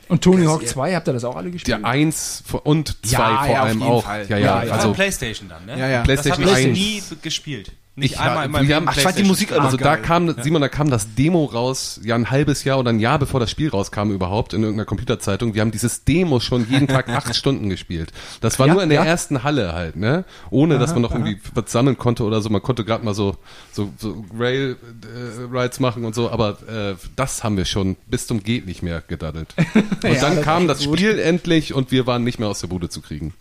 [0.09, 1.77] Und Tony Hawk 2, habt ihr das auch alle gespielt?
[1.77, 4.03] Der 1 und 2 Ja, vor ja, auf allem jeden auch.
[4.03, 4.25] Fall.
[4.27, 5.79] Ja, ja, Ja, Also also Playstation dann, ne?
[5.79, 6.03] Ja, ja.
[6.03, 6.77] Das habe PlayStation ich 1.
[6.77, 7.71] nie gespielt.
[7.99, 9.23] Nicht Ich, einmal in meinem wir Ach, ich fand die.
[9.23, 12.79] Musik also immer da kam, Simon, da kam das Demo raus, ja ein halbes Jahr
[12.79, 15.53] oder ein Jahr bevor das Spiel rauskam überhaupt in irgendeiner Computerzeitung.
[15.53, 18.11] Wir haben dieses Demo schon jeden Tag acht Stunden gespielt.
[18.41, 19.05] Das war Ja, nur in der ja.
[19.05, 20.25] ersten Halle halt, ne?
[20.49, 22.49] Ohne, dass man noch irgendwie was sammeln konnte oder so.
[22.49, 23.37] Man konnte gerade mal so,
[23.71, 28.27] so, so Rail äh, Rides machen und so, aber äh, das haben wir schon bis
[28.27, 29.53] zum geht nicht mehr gedaddelt.
[29.75, 30.97] Und dann das kam das gut.
[30.97, 33.33] Spiel endlich und wir waren nicht mehr aus der Bude zu kriegen.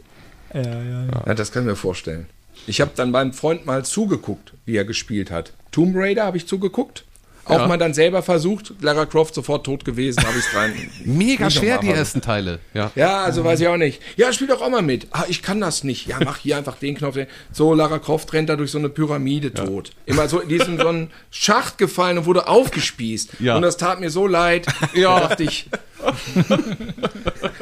[0.53, 1.23] Ja, ja, ja.
[1.27, 2.27] Ja, das kann ich mir vorstellen.
[2.69, 5.55] Ich habe dann beim Freund mal zugeguckt, wie er gespielt hat.
[5.71, 7.07] Tomb Raider habe ich zugeguckt.
[7.49, 7.67] Auch Ja.
[7.67, 8.73] mal dann selber versucht.
[8.81, 10.91] Lara Croft sofort tot gewesen, habe ich rein.
[11.05, 12.59] Mega schwer die ersten Teile.
[12.75, 12.91] Ja.
[12.95, 14.01] Ja, also weiß ich auch nicht.
[14.17, 15.07] Ja, spiel doch auch mal mit.
[15.11, 16.07] Ah, ich kann das nicht.
[16.07, 17.17] Ja, mach hier einfach den Knopf.
[17.53, 19.93] So, Lara Croft rennt da durch so eine Pyramide tot.
[20.07, 23.41] Immer so, die ist in so einen Schacht gefallen und wurde aufgespießt.
[23.41, 23.57] Ja.
[23.57, 24.67] Und das tat mir so leid.
[24.95, 25.21] Ja.
[25.21, 25.69] Da dachte ich,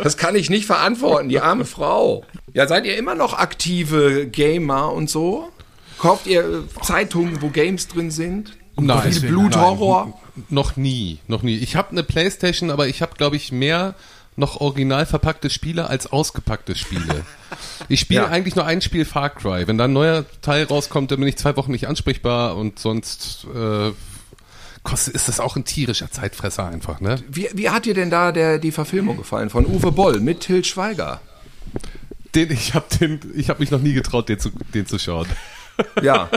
[0.03, 2.25] das kann ich nicht verantworten, die arme Frau.
[2.55, 5.49] Ja, seid ihr immer noch aktive Gamer und so?
[5.99, 8.53] Kauft ihr Zeitungen, wo Games drin sind?
[8.79, 9.21] Nein.
[9.21, 10.21] Bluthorror?
[10.51, 11.57] Noch nie, noch nie.
[11.57, 13.95] Ich habe eine Playstation, aber ich habe, glaube ich, mehr
[14.39, 17.25] noch original verpackte Spiele als ausgepackte Spiele.
[17.89, 18.29] Ich spiele Ja.
[18.29, 19.67] eigentlich nur ein Spiel Far Cry.
[19.69, 23.47] Wenn da ein neuer Teil rauskommt, dann bin ich zwei Wochen nicht ansprechbar und sonst
[23.55, 23.93] äh,
[24.83, 27.17] kostet, ist das auch ein tierischer Zeitfresser einfach, ne?
[27.31, 30.65] Wie, wie hat dir denn da der, die Verfilmung gefallen von Uwe Boll mit Till
[30.65, 31.21] Schweiger?
[32.35, 35.27] Den, ich habe den, ich habe mich noch nie getraut, den zu, den zu schauen.
[36.03, 36.29] Ja.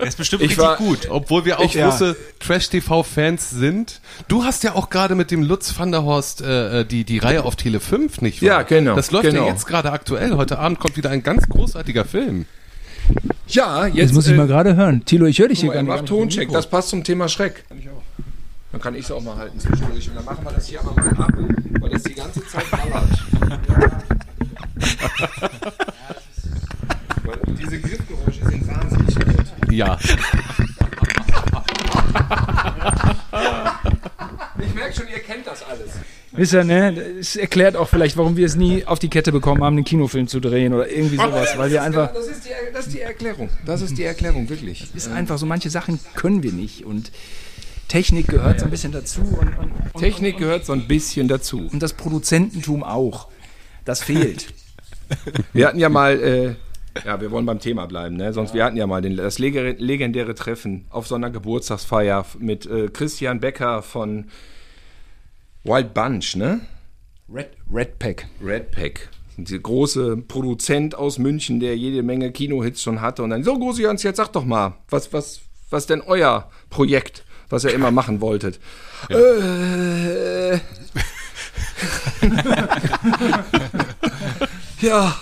[0.00, 1.08] Der ist bestimmt Ich richtig war- gut.
[1.10, 1.88] Obwohl wir auch Ich- ja.
[1.90, 4.00] große Trash-TV-Fans sind.
[4.28, 7.44] Du hast ja auch gerade mit dem Lutz van der Horst äh, die, die Reihe
[7.44, 8.48] auf Tele 5, nicht wahr?
[8.48, 9.46] Ja, genau, Das läuft genau.
[9.46, 10.36] ja jetzt gerade aktuell.
[10.36, 12.46] Heute Abend kommt wieder ein ganz großartiger Film.
[13.48, 15.04] Ja, jetzt Jetzt muss ich äh, mal gerade hören.
[15.04, 15.88] Tilo, ich höre dich hier mal, nicht.
[15.88, 17.64] mach Toncheck, das passt zum Thema Schreck.
[18.70, 20.08] Dann kann ich es auch mal halten zwischendurch.
[20.10, 21.32] Und dann machen wir das hier einmal mal ab,
[21.80, 23.08] weil das die ganze Zeit ballert.
[27.24, 27.82] Weil diese laut.
[29.70, 29.98] Ja.
[34.60, 35.90] Ich merke schon, ihr kennt das alles.
[36.32, 36.96] Wisst ihr, ne?
[37.20, 40.28] Es erklärt auch vielleicht, warum wir es nie auf die Kette bekommen haben, einen Kinofilm
[40.28, 42.12] zu drehen oder irgendwie sowas, weil wir einfach.
[42.12, 43.48] Das ist, die, das ist die Erklärung.
[43.66, 44.86] Das ist die Erklärung, wirklich.
[44.94, 47.10] ist einfach so, manche Sachen können wir nicht und
[47.88, 51.68] Technik gehört so ein bisschen dazu und, und, und, Technik gehört so ein bisschen dazu.
[51.72, 53.28] und das Produzententum auch.
[53.84, 54.52] Das fehlt.
[55.54, 56.54] Wir hatten ja mal, äh,
[57.04, 58.32] ja, wir wollen beim Thema bleiben, ne?
[58.32, 62.88] Sonst wir hatten ja mal den, das legendäre Treffen auf so einer Geburtstagsfeier mit äh,
[62.88, 64.26] Christian Becker von
[65.64, 66.60] Wild Bunch, ne?
[67.32, 68.26] Red, Red Pack.
[68.42, 69.08] Red Pack.
[69.36, 73.22] Dieser große Produzent aus München, der jede Menge Kinohits schon hatte.
[73.22, 75.40] Und dann, so Große Jans, jetzt sag doch mal, was, was,
[75.70, 78.58] was denn euer Projekt, was ihr immer machen wolltet?
[79.10, 80.54] Äh,
[84.80, 85.14] ja.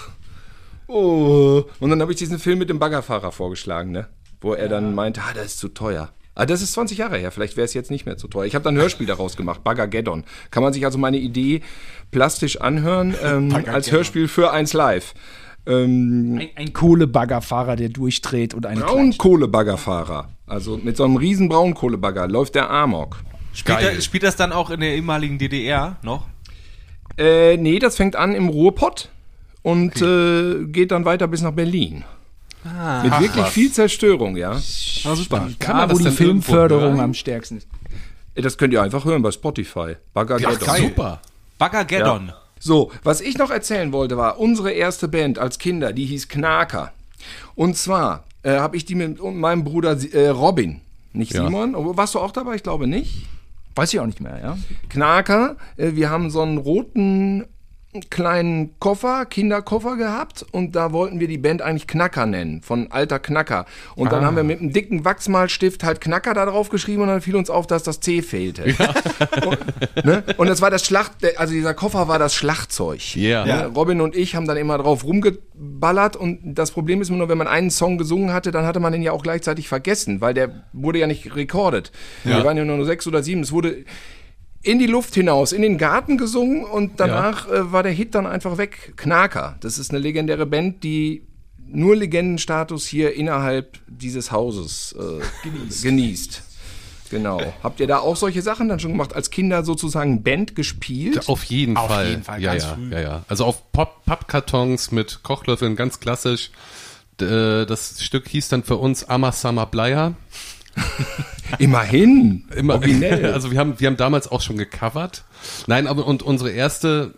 [0.88, 1.64] Oh.
[1.80, 4.08] Und dann habe ich diesen Film mit dem Baggerfahrer vorgeschlagen, ne?
[4.40, 6.10] Wo er dann meinte, ah, das ist zu teuer.
[6.34, 8.44] Ah, das ist 20 Jahre her, vielleicht wäre es jetzt nicht mehr zu teuer.
[8.44, 10.24] Ich habe dann ein Hörspiel daraus gemacht, Baggergeddon.
[10.50, 11.62] Kann man sich also meine Idee
[12.10, 15.14] plastisch anhören, ähm, als Hörspiel für eins live.
[15.66, 20.28] Ähm, Ein, ein Kohlebaggerfahrer, der durchdreht und eine Braunkohlebaggerfahrer.
[20.46, 23.16] Also mit so einem riesen Braunkohlebagger läuft der Amok.
[23.54, 26.26] Spielt, er, spielt das dann auch in der ehemaligen DDR noch?
[27.16, 29.08] Äh, nee, das fängt an im Ruhrpott
[29.66, 32.04] und äh, geht dann weiter bis nach Berlin.
[33.02, 33.52] Mit wirklich was.
[33.52, 34.56] viel Zerstörung, ja.
[34.58, 35.48] super.
[35.58, 37.66] Kann Da, man wo das die Filmförderung am stärksten ist.
[38.36, 39.96] Äh, Das könnt ihr einfach hören bei Spotify.
[40.14, 40.56] Baggergeddon.
[40.68, 41.20] Ach, super.
[41.58, 42.32] Baggergeddon.
[42.60, 46.92] So, was ich noch erzählen wollte, war unsere erste Band als Kinder, die hieß Knaker.
[47.56, 50.80] Und zwar äh, habe ich die mit meinem Bruder äh, Robin,
[51.12, 51.44] nicht Ja.
[51.44, 51.74] Simon.
[51.74, 52.54] Oh, Warst du auch dabei?
[52.54, 53.26] Ich glaube nicht.
[53.74, 54.58] Weiß ich auch nicht mehr, ja?
[54.90, 57.44] Knaker, äh, wir haben so einen roten
[58.02, 63.18] kleinen Koffer, Kinderkoffer gehabt und da wollten wir die Band eigentlich Knacker nennen, von alter
[63.18, 63.66] Knacker.
[63.94, 67.20] Und dann haben wir mit einem dicken Wachsmalstift halt Knacker da drauf geschrieben und dann
[67.20, 68.64] fiel uns auf, dass das C fehlte.
[69.46, 70.24] Und, ne?
[70.36, 73.16] und das war das Schlacht, also dieser Koffer war das Schlagzeug.
[73.16, 73.44] Ja.
[73.44, 73.66] Ne?
[73.74, 77.38] Robin und ich haben dann immer drauf rumgeballert und das Problem ist immer nur, wenn
[77.38, 80.64] man einen Song gesungen hatte, dann hatte man den ja auch gleichzeitig vergessen, weil der
[80.72, 81.92] wurde ja nicht recorded.
[82.24, 83.42] Wir waren ja nur sechs oder sieben.
[83.42, 83.84] Es wurde
[84.66, 88.26] in die Luft hinaus, in den Garten gesungen und danach äh, war der Hit dann
[88.26, 88.94] einfach weg.
[88.96, 91.22] Knaker, das ist eine legendäre Band, die
[91.68, 95.48] nur Legendenstatus hier innerhalb dieses Hauses äh,
[95.82, 96.42] genießt.
[97.10, 97.40] Genau.
[97.62, 99.14] Habt ihr da auch solche Sachen dann schon gemacht?
[99.14, 101.28] Als Kinder sozusagen Band gespielt?
[101.28, 102.08] Auf jeden Auf Fall.
[102.10, 102.90] jeden Fall, ja, ganz ja, früh.
[102.92, 103.22] ja, ja.
[103.28, 106.50] Also auf Pop Pappkartons mit Kochlöffeln, ganz klassisch.
[107.20, 110.14] Äh, Das Stück hieß dann für uns Amasama Bleier.
[111.58, 112.44] Immerhin.
[112.54, 113.32] Immer, Originell.
[113.32, 115.24] also wir haben, wir haben damals auch schon gecovert.
[115.66, 117.14] Nein, aber und unsere erste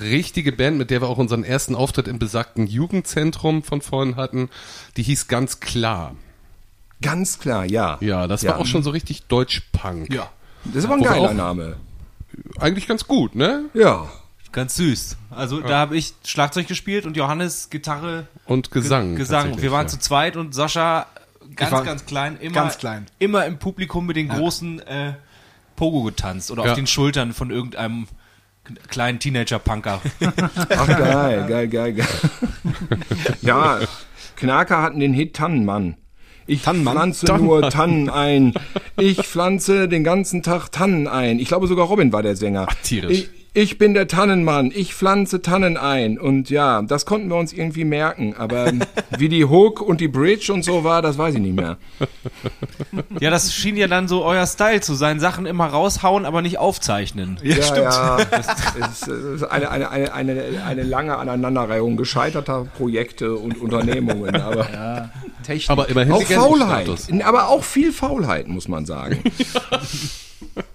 [0.00, 4.48] richtige Band, mit der wir auch unseren ersten Auftritt im besagten Jugendzentrum von vorhin hatten,
[4.96, 6.14] die hieß ganz klar.
[7.02, 7.98] Ganz klar, ja.
[8.00, 8.52] Ja, das Ja.
[8.52, 10.12] war auch schon so richtig Deutsch-Punk.
[10.12, 10.30] Ja.
[10.64, 11.76] Das ist aber ein Wo geiler auch- Name.
[12.58, 13.64] Eigentlich ganz gut, ne?
[13.74, 14.08] Ja.
[14.52, 15.16] Ganz süß.
[15.30, 19.10] Also da habe ich Schlagzeug gespielt und Johannes Gitarre, Und Gesang.
[19.10, 19.62] Ge Gesang.
[19.62, 19.88] Wir waren ja.
[19.88, 21.06] zu zweit und Sascha
[21.56, 22.36] ganz, ganz klein.
[22.40, 23.06] Immer, ganz klein.
[23.18, 25.14] Immer im Publikum mit den großen äh,
[25.76, 28.06] Pogo getanzt oder auf den Schultern von irgendeinem
[28.88, 30.00] kleinen Teenager-Punker.
[30.70, 32.08] Ach, geil, geil, geil, geil.
[33.42, 33.80] ja,
[34.36, 35.96] Knaker hatten den Hit Tannenmann.
[36.46, 36.94] Ich Tannenmann?
[36.94, 38.54] pflanze nur Tannen ein.
[38.98, 41.38] Ich pflanze den ganzen Tag Tannen ein.
[41.38, 42.66] Ich glaube sogar Robin war der Sänger.
[42.68, 43.18] Ach, tierisch.
[43.18, 44.70] Ich, ich bin der Tannenmann.
[44.74, 46.18] Ich pflanze Tannen ein.
[46.18, 48.34] Und ja, das konnten wir uns irgendwie merken.
[48.36, 48.72] Aber
[49.18, 51.76] wie die Hook und die Bridge und so war, das weiß ich nicht mehr.
[53.18, 55.18] ja, das schien ja dann so euer Style zu sein.
[55.18, 57.38] Sachen immer raushauen, aber nicht aufzeichnen.
[57.42, 58.16] Ja, ja.
[58.30, 58.46] Das
[58.76, 64.36] ist, das ist eine, eine, eine, eine, eine lange Aneinanderreihung gescheiterter Projekte und Unternehmungen.
[64.36, 65.10] Aber
[65.42, 65.70] Technik.
[65.70, 66.88] Aber immerhin auch Faulheit.
[67.24, 69.22] Aber auch viel Faulheit, muss man sagen.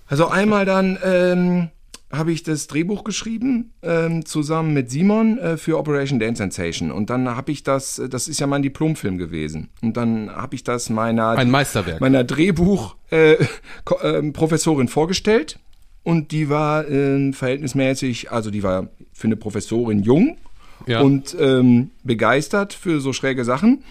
[0.07, 1.69] Also einmal dann ähm,
[2.17, 6.91] habe ich das Drehbuch geschrieben, ähm, zusammen mit Simon äh, für Operation Dance Sensation.
[6.91, 9.69] Und dann habe ich das, äh, das ist ja mein Diplomfilm gewesen.
[9.81, 12.01] Und dann habe ich das meiner, Ein Meisterwerk.
[12.01, 13.45] meiner Drehbuch-Professorin
[14.11, 15.59] äh, ähm, Professorin vorgestellt.
[16.03, 20.37] Und die war äh, verhältnismäßig, also die war für eine Professorin jung
[20.85, 21.01] Ja.
[21.01, 23.83] und ähm, begeistert für so schräge Sachen.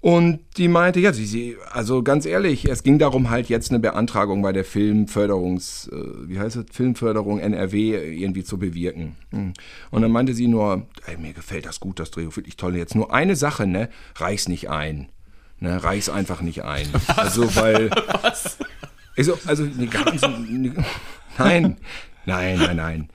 [0.00, 3.80] Und die meinte, ja, sie, sie, also ganz ehrlich, es ging darum, halt jetzt eine
[3.80, 9.16] Beantragung bei der Filmförderungs, äh, wie heißt es, Filmförderung NRW irgendwie zu bewirken.
[9.30, 9.54] Hm.
[9.90, 12.76] Und dann meinte sie nur, ey, mir gefällt das gut, das Drehbuch, wirklich toll.
[12.76, 15.08] Jetzt nur eine Sache, ne, reich's nicht ein.
[15.58, 16.86] Ne, reich's einfach nicht ein.
[17.16, 17.90] Also, weil.
[18.22, 18.58] Was?
[19.16, 20.72] Also, also, nee, ganz, nee,
[21.38, 21.76] nein,
[22.26, 23.08] nein, nein, nein.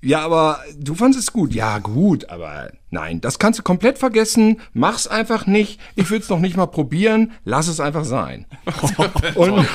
[0.00, 1.52] Ja, aber du fandest es gut.
[1.52, 4.60] Ja, gut, aber nein, das kannst du komplett vergessen.
[4.72, 5.80] Mach's einfach nicht.
[5.96, 7.32] Ich will's noch nicht mal probieren.
[7.44, 8.46] Lass es einfach sein.
[9.34, 9.66] Und,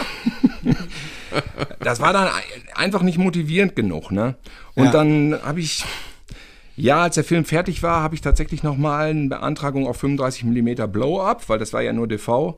[1.80, 2.34] das war dann ein-
[2.76, 4.36] einfach nicht motivierend genug, ne?
[4.76, 4.92] Und Ja.
[4.92, 5.84] dann habe ich,
[6.76, 10.90] ja, als der Film fertig war, habe ich tatsächlich nochmal eine Beantragung auf 35 mm
[10.92, 12.58] Blow-Up, weil das war ja nur DV.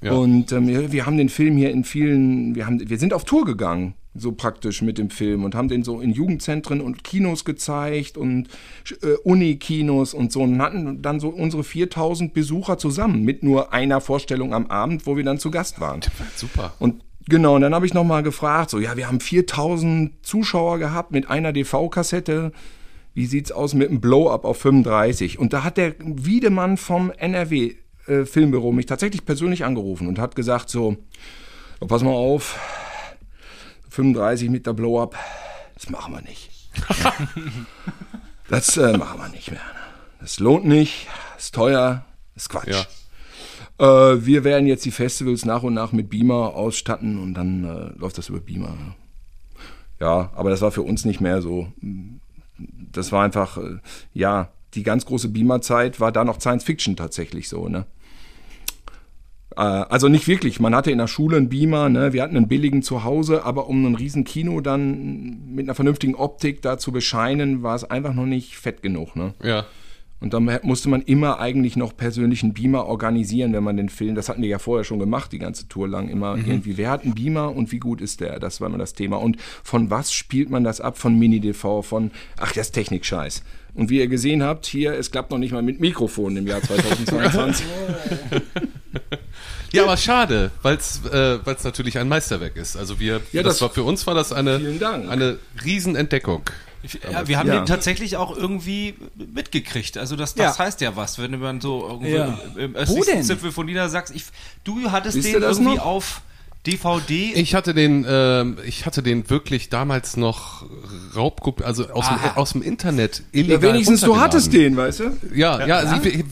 [0.00, 0.12] Ja.
[0.12, 3.24] Und ähm, wir- wir haben den Film hier in vielen, wir, haben, wir sind auf
[3.24, 7.44] Tour gegangen, so praktisch mit dem Film und haben den so in Jugendzentren und Kinos
[7.44, 8.48] gezeigt und
[9.02, 14.00] äh, Unikinos und so und hatten dann so unsere 4000 Besucher zusammen mit nur einer
[14.00, 16.00] Vorstellung am Abend, wo wir dann zu Gast waren.
[16.36, 16.74] Super.
[16.78, 21.12] Und genau, und dann habe ich nochmal gefragt, so, ja, wir haben 4000 Zuschauer gehabt
[21.12, 22.52] mit einer DV-Kassette.
[23.14, 25.38] Wie sieht's aus mit einem Blow-Up auf 35?
[25.38, 27.74] Und da hat der Wiedemann vom NRW
[28.06, 30.96] äh, Filmbüro mich tatsächlich persönlich angerufen und hat gesagt so,
[31.80, 32.58] "Ja, pass mal auf,
[33.98, 35.16] 35 mit der Blow-Up,
[35.74, 36.50] das machen wir nicht.
[38.48, 39.60] das äh, machen wir nicht mehr.
[40.20, 42.04] Das lohnt nicht, ist teuer,
[42.36, 42.86] ist Quatsch.
[43.78, 44.12] Ja.
[44.12, 47.98] Äh, wir werden jetzt die Festivals nach und nach mit Beamer ausstatten und dann äh,
[47.98, 48.76] läuft das über Beamer.
[49.98, 51.72] Ja, aber das war für uns nicht mehr so.
[52.56, 53.78] Das war einfach, äh,
[54.14, 57.86] ja, die ganz große Beamer-Zeit war da noch Science Fiction tatsächlich so, ne?
[59.58, 60.60] Äh, Also nicht wirklich.
[60.60, 62.12] Man hatte in der Schule einen Beamer, ne?
[62.12, 66.14] wir hatten einen billigen zu Hause, aber um ein riesen Kino dann mit einer vernünftigen
[66.14, 69.16] Optik da zu bescheinen, war es einfach noch nicht fett genug.
[69.16, 69.34] Ne?
[69.42, 69.66] Ja.
[70.20, 74.28] Und dann musste man immer eigentlich noch persönlichen Beamer organisieren, wenn man den Film, das
[74.28, 77.14] hatten wir ja vorher schon gemacht, die ganze Tour lang, immer irgendwie, wer hat einen
[77.14, 78.40] Beamer und wie gut ist der?
[78.40, 79.18] Das war immer das Thema.
[79.18, 80.98] Und von was spielt man das ab?
[80.98, 83.44] Von Mini-DV, von, ach, das ist Technik-Scheiß.
[83.74, 86.62] Und wie ihr gesehen habt, hier, es klappt noch nicht mal mit Mikrofon im Jahr
[86.62, 87.64] 2022.
[89.72, 92.74] Ja, aber schade, weil es äh, weil's natürlich ein Meisterwerk ist.
[92.74, 94.56] Also wir, Ja, das, das- war für uns war das eine
[95.10, 96.42] eine Riesenentdeckung.
[97.12, 97.56] Ja, wir haben Ja.
[97.56, 99.98] den tatsächlich auch irgendwie mitgekriegt.
[99.98, 100.64] Also das, das Ja.
[100.64, 102.38] heißt ja was, wenn man so irgendwie Ja.
[102.56, 103.22] im, im denn?
[103.24, 104.16] Zipfel von Niedersachsen.
[104.16, 104.24] Ich,
[104.64, 105.84] du hattest Wisst den irgendwie noch?
[105.84, 106.22] auf
[106.72, 107.32] DVD.
[107.34, 110.64] Ich hatte den, ähm, ich hatte den wirklich damals noch
[111.16, 115.16] Raubguck, also aus, dem, aus dem Internet ja, illegal wenigstens du hattest den, weißt du?
[115.34, 116.24] Ja, ja, also Ich, ich,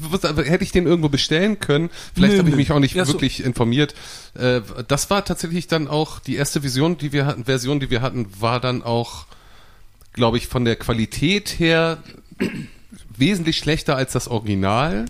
[0.49, 1.91] hätte ich den irgendwo bestellen können.
[2.15, 3.15] Vielleicht habe ich mich auch nicht Ja, so.
[3.15, 3.95] wirklich informiert.
[4.35, 8.03] Äh, das war tatsächlich dann auch die erste Vision, die wir hatten, Version, die wir
[8.03, 9.27] hatten, war dann auch,
[10.13, 11.99] glaube ich, von der Qualität her
[13.18, 15.06] wesentlich schlechter als das Original.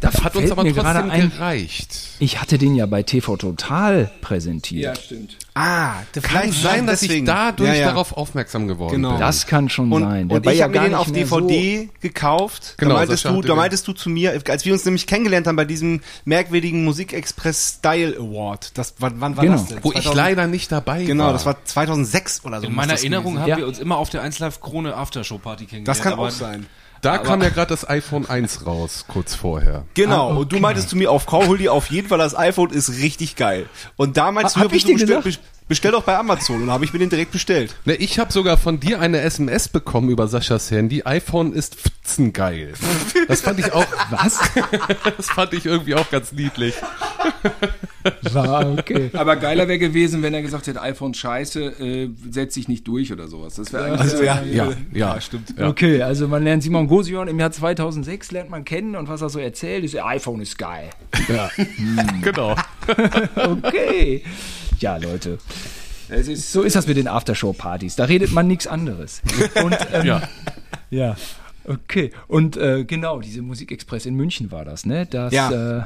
[0.00, 1.98] Da Hat uns aber mir trotzdem gerade ein, gereicht.
[2.20, 4.96] ich hatte den ja bei TV Total präsentiert.
[4.98, 5.36] stimmt.
[5.54, 7.24] Ah, Kann vielleicht sein, dass deswegen.
[7.24, 7.86] ich dadurch Ja, ja.
[7.88, 9.10] darauf aufmerksam geworden Genau.
[9.12, 9.20] bin.
[9.20, 10.30] Das kann schon Und, sein.
[10.30, 12.74] und war ich ja habe mir gar den auf mehr so- DVD gekauft.
[12.78, 15.56] Genau, da meintest du, da meintest du zu mir, als wir uns nämlich kennengelernt haben
[15.56, 18.78] bei diesem merkwürdigen Musikexpress Style Award.
[18.78, 19.56] Das, wann, wann war Genau.
[19.56, 19.78] das denn?
[19.82, 21.32] Wo ich 2000 leider nicht dabei Genau, war.
[21.32, 22.68] das war 2006 oder so.
[22.68, 23.56] In meiner das Erinnerung haben Ja.
[23.56, 25.88] wir uns immer auf der 1 Live Krone Aftershow Party kennengelernt.
[25.88, 26.66] Das kann auch sein.
[27.00, 29.84] Da kam ja gerade das iPhone 1 raus, kurz vorher.
[29.94, 32.36] Genau, Ah, und du meintest zu mir auf Call, hol dir auf jeden Fall das
[32.36, 33.66] iPhone, ist richtig geil.
[33.96, 35.22] Und da meinst Ha- du, hab ich du bestell?
[35.68, 37.74] Bestell doch bei Amazon und habe ich mir den direkt bestellt.
[37.84, 41.02] Ne, ich habe sogar von dir eine SMS bekommen über Saschas Handy.
[41.04, 42.72] iPhone ist fitzengeil.
[43.28, 44.40] Das fand ich auch, Was?
[45.16, 46.74] das fand ich irgendwie auch ganz niedlich.
[48.32, 49.10] War okay.
[49.12, 53.12] Aber geiler wäre gewesen, wenn er gesagt hätte, iPhone scheiße, äh, setz dich nicht durch
[53.12, 53.54] oder sowas.
[53.56, 55.54] Das wäre eigentlich Also ja, Ja, ja, stimmt.
[55.58, 55.68] Ja.
[55.68, 59.28] Okay, also man lernt Simon Gosion im Jahr 2006 lernt man kennen und was er
[59.28, 60.90] so erzählt, ist, iPhone ist geil.
[61.28, 61.50] ja.
[62.22, 62.54] genau.
[63.36, 64.22] Okay.
[64.80, 65.38] Ja, Leute.
[66.08, 67.96] Es ist So ist das mit den Aftershow-Partys.
[67.96, 69.20] Da redet man nichts anderes.
[69.62, 70.22] Und, ähm, Ja.
[70.90, 71.16] Ja.
[71.66, 72.12] Okay.
[72.28, 75.04] Und äh, genau, diese Musikexpress in München war das, ne?
[75.06, 75.50] Das Ja.
[75.50, 75.84] äh,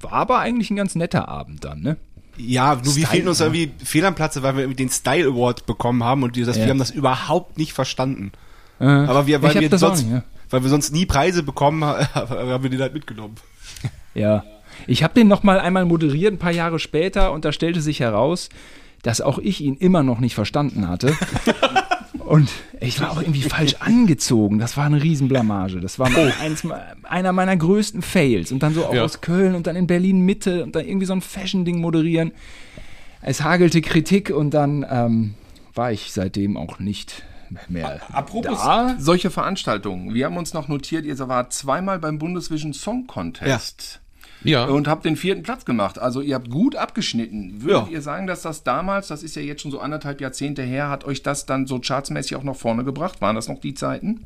[0.00, 1.96] war aber eigentlich ein ganz netter Abend dann, ne?
[2.36, 5.28] Ja, nur wir Style, fehlten uns irgendwie fehl am Platze, weil wir irgendwie den Style
[5.28, 6.64] Award bekommen haben und die, das, Ja.
[6.64, 8.32] wir haben das überhaupt nicht verstanden.
[8.80, 10.22] Äh, Aber wir, weil ich hab wir das auch sonst, nicht, ja.
[10.48, 11.84] weil wir sonst nie Preise bekommen,
[12.14, 13.36] haben wir den halt mitgenommen.
[14.14, 14.42] Ja.
[14.86, 18.00] Ich habe den noch mal einmal moderiert, ein paar Jahre später, und da stellte sich
[18.00, 18.48] heraus,
[19.02, 21.14] dass auch ich ihn immer noch nicht verstanden hatte.
[22.18, 22.50] und
[22.80, 24.58] ich war auch irgendwie falsch angezogen.
[24.58, 25.80] Das war eine Riesenblamage.
[25.80, 26.64] Das war mal eins,
[27.04, 28.52] einer meiner größten Fails.
[28.52, 29.04] Und dann so auch Ja.
[29.04, 32.32] aus Köln und dann in Berlin Mitte und dann irgendwie so ein Fashion-Ding moderieren.
[33.22, 35.34] Es hagelte Kritik und dann ähm,
[35.74, 37.22] war ich seitdem auch nicht
[37.68, 38.94] mehr Apropos da.
[38.98, 40.14] solche Veranstaltungen.
[40.14, 43.99] Wir haben uns noch notiert, ihr wart zweimal beim Bundesvision Song Contest.
[44.42, 44.64] Ja.
[44.64, 45.98] Und habt den vierten Platz gemacht.
[45.98, 47.62] Also ihr habt gut abgeschnitten.
[47.62, 47.92] Würdet Ja.
[47.92, 51.04] ihr sagen, dass das damals, das ist ja jetzt schon so anderthalb Jahrzehnte her, hat
[51.04, 53.20] euch das dann so chartsmäßig auch nach vorne gebracht?
[53.20, 54.24] Waren das noch die Zeiten?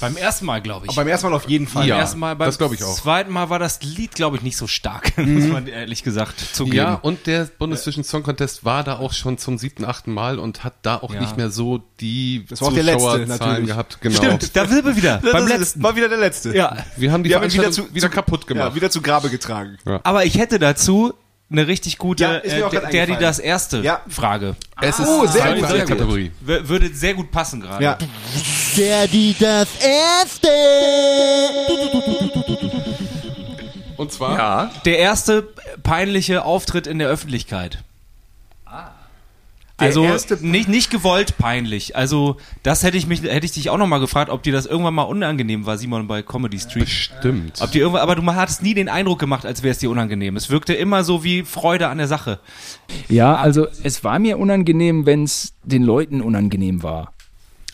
[0.00, 0.90] Beim ersten Mal, glaube ich.
[0.90, 1.86] Aber beim ersten Mal auf jeden Fall.
[1.86, 1.94] Ja.
[1.94, 2.94] beim ersten Mal, beim das glaub ich auch.
[2.94, 6.76] zweiten Mal war das Lied, glaube ich, nicht so stark, muss man ehrlich gesagt zugeben.
[6.76, 10.64] Ja, und der Bundesvision Song Contest war da auch schon zum siebten, achten Mal und
[10.64, 11.20] hat da auch Ja.
[11.20, 13.98] nicht mehr so die Das war auch der letzte, Zuschauerzahlen gehabt.
[14.00, 14.16] Genau.
[14.16, 15.18] Stimmt, da sind wir wieder.
[15.22, 15.82] Das beim letzten.
[15.82, 16.54] War wieder der letzte.
[16.56, 16.76] Ja.
[16.96, 18.70] Wir haben die Wir haben ihn Veranstaltung wieder, kaputt gemacht.
[18.70, 19.78] Ja, wieder zu Grabe getragen.
[20.02, 21.14] Aber ich hätte dazu
[21.50, 24.00] eine richtig gute, Ja, äh, der, die das erste Ja.
[24.08, 24.56] Frage.
[24.80, 25.88] Es ist Oh, sehr gut, sehr gut.
[25.88, 26.32] Kategorie.
[26.40, 27.84] W würde sehr gut passen gerade.
[27.84, 27.98] Ja.
[28.76, 30.48] Der, die, das Erste.
[33.96, 35.48] Und zwar Ja, Der erste
[35.82, 37.78] peinliche Auftritt in der Öffentlichkeit.
[39.76, 41.96] Also erste- nicht, nicht gewollt peinlich.
[41.96, 44.66] Also das hätte ich mich hätte ich dich auch noch mal gefragt, ob dir das
[44.66, 46.84] irgendwann mal unangenehm war, Simon bei Comedy Street.
[46.84, 47.60] bestimmt.
[47.60, 50.36] Ob dir irgendwann, aber du hattest nie den Eindruck gemacht, als wäre es dir unangenehm.
[50.36, 52.38] Es wirkte immer so wie Freude an der Sache.
[53.08, 57.12] Ja, also es war mir unangenehm, wenn es den Leuten unangenehm war.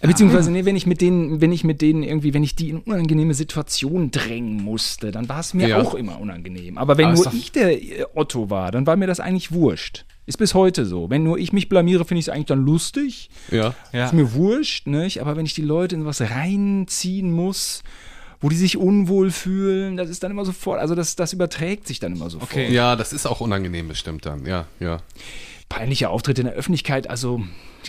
[0.03, 2.79] Beziehungsweise, nee, wenn ich mit denen, wenn ich mit denen irgendwie, wenn ich die in
[2.79, 5.83] unangenehme Situationen drängen musste, dann war es mir Ja.
[5.83, 6.79] auch immer unangenehm.
[6.79, 10.07] Aber wenn Aber nur ich der äh, Otto war, dann war mir das eigentlich wurscht.
[10.27, 11.11] Ist bis heute so.
[11.11, 13.31] Wenn nur ich mich blamiere, finde ich es eigentlich dann lustig.
[13.51, 13.75] ja.
[13.93, 14.07] Ja.
[14.07, 15.21] Ist mir wurscht, nicht?
[15.21, 17.83] Aber wenn ich die Leute in was reinziehen muss,
[18.41, 21.99] wo die sich unwohl fühlen, das ist dann immer sofort, also das, das überträgt sich
[21.99, 22.51] dann immer sofort.
[22.51, 22.73] Okay.
[22.73, 24.47] ja, das ist auch unangenehm bestimmt dann.
[24.47, 24.99] Ja, ja.
[25.69, 27.43] peinliche Auftritte in der Öffentlichkeit, also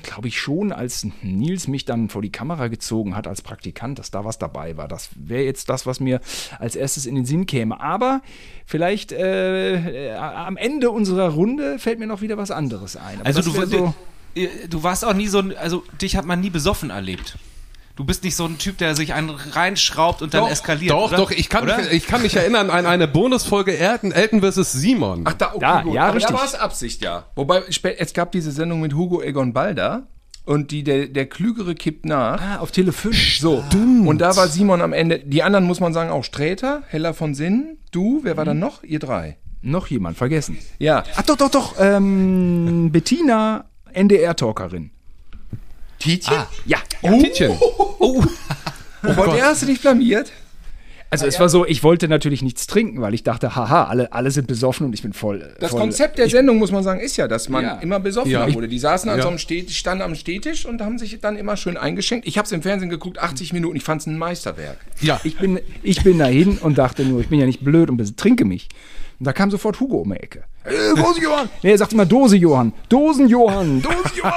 [0.03, 4.11] glaube ich schon, als Nils mich dann vor die Kamera gezogen hat als Praktikant, dass
[4.11, 4.87] da was dabei war.
[4.87, 6.21] Das wäre jetzt das, was mir
[6.59, 7.79] als erstes in den Sinn käme.
[7.79, 8.21] Aber
[8.65, 13.19] vielleicht äh, äh, am Ende unserer Runde fällt mir noch wieder was anderes ein.
[13.19, 13.65] Aber Also du, so,
[14.35, 17.37] du, du warst auch nie so ein, also dich hat man nie besoffen erlebt.
[18.01, 20.89] Du bist nicht so ein Typ, der sich einen reinschraubt und dann eskaliert.
[20.91, 21.17] Doch, oder?
[21.17, 21.77] doch, ich kann, Oder?
[21.77, 24.71] mich, ich kann mich erinnern an eine Bonusfolge Elton, Elton vs.
[24.71, 25.21] Simon.
[25.25, 25.93] Ach, da, okay, Ja, gut.
[25.93, 26.31] ja, Aber richtig.
[26.31, 27.25] Da war es Absicht, ja.
[27.35, 30.07] Wobei, es gab diese Sendung mit Hugo Egon Balder
[30.45, 32.41] und die, der, der Klügere kippt nach.
[32.41, 33.37] ah, auf Tele 5.
[33.37, 35.19] So, und da war Simon am Ende.
[35.19, 38.81] Die anderen muss man sagen auch Sträter, Heller von Sinn, du, wer war dann noch?
[38.83, 39.37] Ihr drei.
[39.61, 40.57] Noch jemand vergessen.
[40.79, 41.03] Ja.
[41.17, 41.75] Ach doch, doch, doch.
[41.79, 44.89] Ähm, Bettina, NDR-Talkerin.
[46.01, 46.37] Tietjen?
[46.65, 46.77] Ja.
[47.01, 47.51] Tietjen.
[47.99, 48.21] Oh,
[49.15, 50.31] vor der hast du dich blamiert?
[51.13, 54.31] Also es war so, ich wollte natürlich nichts trinken, weil ich dachte, haha, alle, alle
[54.31, 55.53] sind besoffen und ich bin voll.
[55.59, 57.79] Das voll, Konzept der Sendung, muss man sagen, ist ja, dass man Ja.
[57.79, 58.53] immer besoffener Ja.
[58.53, 58.69] wurde.
[58.69, 59.23] Die saßen an Ja.
[59.23, 62.25] so einem Stehtisch, standen am Stehtisch und haben sich dann immer schön eingeschenkt.
[62.27, 63.75] Ich habe es im Fernsehen geguckt, 80 Minuten.
[63.75, 64.77] Ich fand es ein Meisterwerk.
[65.01, 65.19] Ja.
[65.25, 68.45] Ich bin, ich bin dahin und dachte nur, ich bin ja nicht blöd und trinke
[68.45, 68.69] mich.
[69.19, 70.45] Und da kam sofort Hugo um die Ecke.
[70.63, 71.49] Äh, Dose Johann!
[71.63, 72.73] Nee, er sagt immer Dose Johann.
[72.89, 73.81] Dosen Johann.
[73.81, 74.33] Dosen Johann.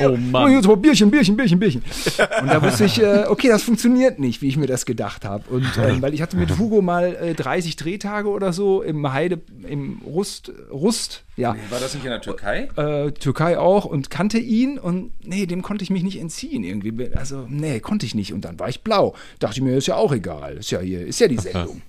[0.00, 0.52] Oh Mann.
[0.52, 1.82] Jetzt mal Bierchen, Bierchen, Bierchen, Bierchen.
[2.42, 5.44] Und da wusste ich, äh, okay, das funktioniert nicht, wie ich mir das gedacht habe.
[5.48, 9.40] Und ähm, weil ich hatte mit Hugo mal äh, 30 Drehtage oder so im Heide,
[9.66, 11.54] im Rust, Rust, ja.
[11.70, 12.68] War das nicht in der Türkei?
[12.76, 17.10] äh, Türkei auch und kannte ihn und nee, dem konnte ich mich nicht entziehen irgendwie.
[17.14, 18.32] Also, nee, konnte ich nicht.
[18.32, 19.14] Und dann war ich blau.
[19.38, 20.56] Dachte ich mir, ist ja auch egal.
[20.56, 21.82] Ist ja hier, ist ja die Sendung.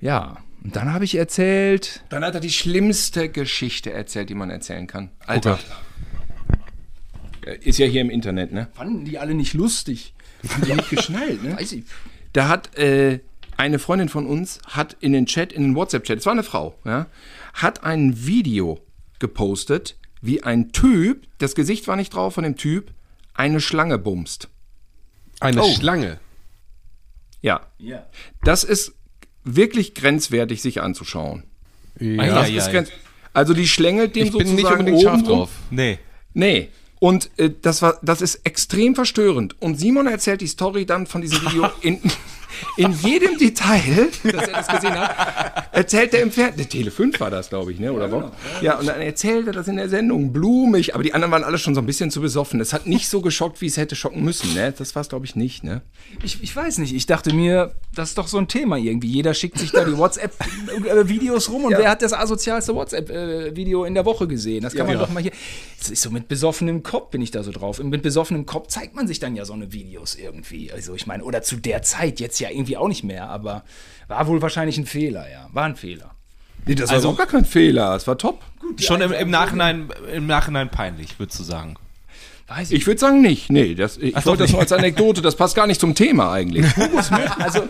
[0.00, 0.36] Ja.
[0.64, 4.86] Und dann habe ich erzählt, Dann hat er die schlimmste Geschichte erzählt, die man erzählen
[4.86, 5.10] kann.
[5.26, 5.58] Alter.
[7.42, 7.46] Gott.
[7.46, 8.68] Äh, Ist ja hier im Internet, ne?
[8.74, 10.14] fanden die alle nicht lustig.
[10.48, 11.56] Haben die nicht geschnallt, ne?
[11.58, 11.84] Weiß ich.
[12.32, 13.20] Da hat äh,
[13.56, 16.76] eine Freundin von uns hat in den Chat, in den WhatsApp-Chat, es war eine Frau,
[16.84, 17.06] ja,
[17.52, 18.80] hat ein Video
[19.20, 22.92] gepostet, wie ein Typ, das Gesicht war nicht drauf von dem Typ,
[23.34, 24.48] eine Schlange bumst.
[25.40, 25.74] Eine Oh.
[25.74, 26.18] Schlange.
[27.42, 27.66] Ja.
[28.42, 28.94] Das ist
[29.44, 31.44] wirklich grenzwertig, sich anzuschauen.
[32.00, 32.72] Ja, Das ja, ist ja.
[32.72, 32.90] grenz
[33.34, 35.50] also die schlängelt dem Ich bin sozusagen nicht unbedingt scharf drauf.
[35.70, 35.98] Nee.
[36.34, 36.68] Nee.
[37.00, 39.60] Und äh, das war, das ist extrem verstörend.
[39.60, 42.00] Und Simon erzählt die Story dann von diesem Video in,
[42.76, 46.68] in jedem Detail, dass er das gesehen hat, erzählt er im Fernsehen.
[46.68, 47.92] Tele 5 war das, glaube ich, ne?
[47.92, 48.30] Oder wo?
[48.62, 50.94] Ja, und dann erzählt er das in der Sendung, blumig.
[50.94, 52.60] Aber die anderen waren alle schon so ein bisschen zu besoffen.
[52.60, 54.72] Es hat nicht so geschockt, wie es hätte schocken müssen, ne?
[54.76, 55.82] Das war es, glaube ich, nicht, ne?
[56.22, 59.08] Ich, ich weiß nicht, ich dachte mir, das ist doch so ein Thema irgendwie.
[59.08, 61.78] Jeder schickt sich da die WhatsApp-Videos rum und Ja.
[61.78, 64.62] wer hat das asozialste WhatsApp-Video in der Woche gesehen?
[64.62, 65.02] Das kann man Ja.
[65.02, 65.32] doch mal hier.
[65.78, 67.78] Das ist so mit besoffenem Kopf bin ich da so drauf.
[67.78, 70.72] Und mit besoffenem Kopf zeigt man sich dann ja so eine Videos irgendwie.
[70.72, 73.62] Also ich meine, oder zu der Zeit, jetzt ja irgendwie auch nicht mehr, aber
[74.08, 75.48] war wohl wahrscheinlich ein Fehler, ja.
[75.52, 76.10] War ein Fehler.
[76.66, 77.94] Nee, das Also- war auch gar kein Fehler.
[77.94, 78.40] Es war top.
[78.78, 81.76] Schon im, im, Nachhinein, im Nachhinein peinlich, würdest du sagen.
[82.46, 82.78] Weiß ich.
[82.80, 83.50] Ich würde sagen nicht.
[83.50, 85.22] Nee, das, ich Ach, wollte das nur als Anekdote.
[85.22, 86.66] Das passt gar nicht zum Thema eigentlich.
[87.38, 87.62] Also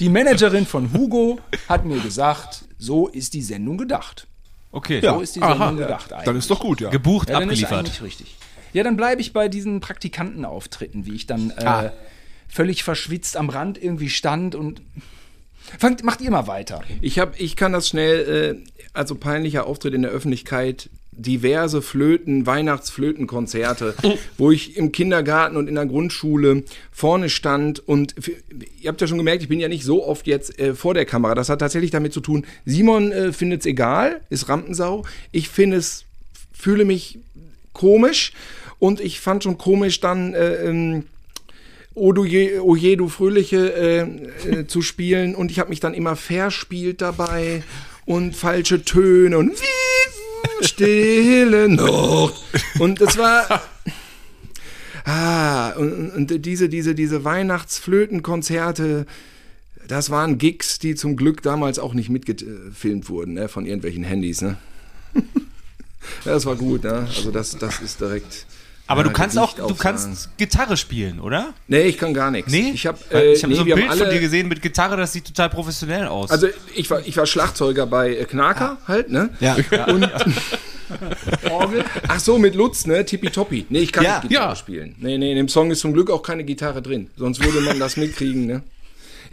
[0.00, 1.38] die Managerin von Hugo
[1.68, 4.26] hat mir gesagt, so ist die Sendung gedacht.
[4.72, 5.00] Okay.
[5.02, 6.24] So ist die Sendung gedacht eigentlich.
[6.24, 6.90] Dann ist doch gut, ja.
[6.90, 7.78] Gebucht, Ja, dann ist abgeliefert.
[7.78, 8.36] eigentlich richtig.
[8.72, 11.92] Ja, dann bleibe ich bei diesen Praktikantenauftritten, wie ich dann äh, Ah.
[12.54, 14.80] Völlig verschwitzt am Rand irgendwie stand und
[15.76, 16.82] fangt, macht ihr mal weiter.
[17.00, 22.46] Ich, hab, ich kann das schnell, äh, also peinlicher Auftritt in der Öffentlichkeit, diverse Flöten,
[22.46, 23.96] Weihnachtsflötenkonzerte,
[24.38, 26.62] wo ich im Kindergarten und in der Grundschule
[26.92, 28.14] vorne stand und
[28.80, 31.06] ihr habt ja schon gemerkt, ich bin ja nicht so oft jetzt äh, vor der
[31.06, 31.34] Kamera.
[31.34, 35.04] Das hat tatsächlich damit zu tun, Simon äh, findet es egal, ist Rampensau.
[35.32, 36.04] Ich finde es,
[36.52, 37.18] fühle mich
[37.72, 38.32] komisch
[38.78, 41.06] und ich fand schon komisch dann äh, ähm,
[41.94, 44.00] O du je, o je du Fröhliche äh,
[44.48, 47.62] äh, zu spielen und ich habe mich dann immer verspielt dabei
[48.04, 49.52] und falsche Töne und
[50.60, 52.34] stille Nacht.
[52.78, 53.62] Und es war.
[55.04, 59.06] Ah, und, und diese, diese, diese Weihnachtsflötenkonzerte,
[59.86, 64.40] das waren Gigs, die zum Glück damals auch nicht mitgefilmt wurden, ne, von irgendwelchen Handys,
[64.40, 64.56] ne?
[66.24, 67.06] ja, das war gut, ne?
[67.06, 68.46] Also das, das ist direkt.
[68.86, 71.54] Aber ja, du kannst auch, du kannst Gitarre spielen, oder?
[71.68, 72.52] Nee, ich kann gar nichts.
[72.52, 72.70] Nee?
[72.74, 74.96] Ich habe äh, ich hab nee, so ein Bild von alle- dir gesehen mit Gitarre,
[74.96, 76.30] das sieht total professionell aus.
[76.30, 79.30] Also ich war, ich war Schlagzeuger bei äh, Knaker halt, ne?
[79.40, 79.56] Ja.
[79.86, 80.08] Und
[81.50, 81.84] Orgel.
[82.08, 83.04] Ach so, mit Lutz, ne?
[83.04, 83.66] Tippitoppi.
[83.70, 84.18] Nee, ich kann Ja.
[84.18, 84.56] nicht Gitarre Ja.
[84.56, 84.94] spielen.
[84.98, 87.08] Nee, nee, in dem Song ist zum Glück auch keine Gitarre drin.
[87.16, 88.62] Sonst würde man das mitkriegen, ne?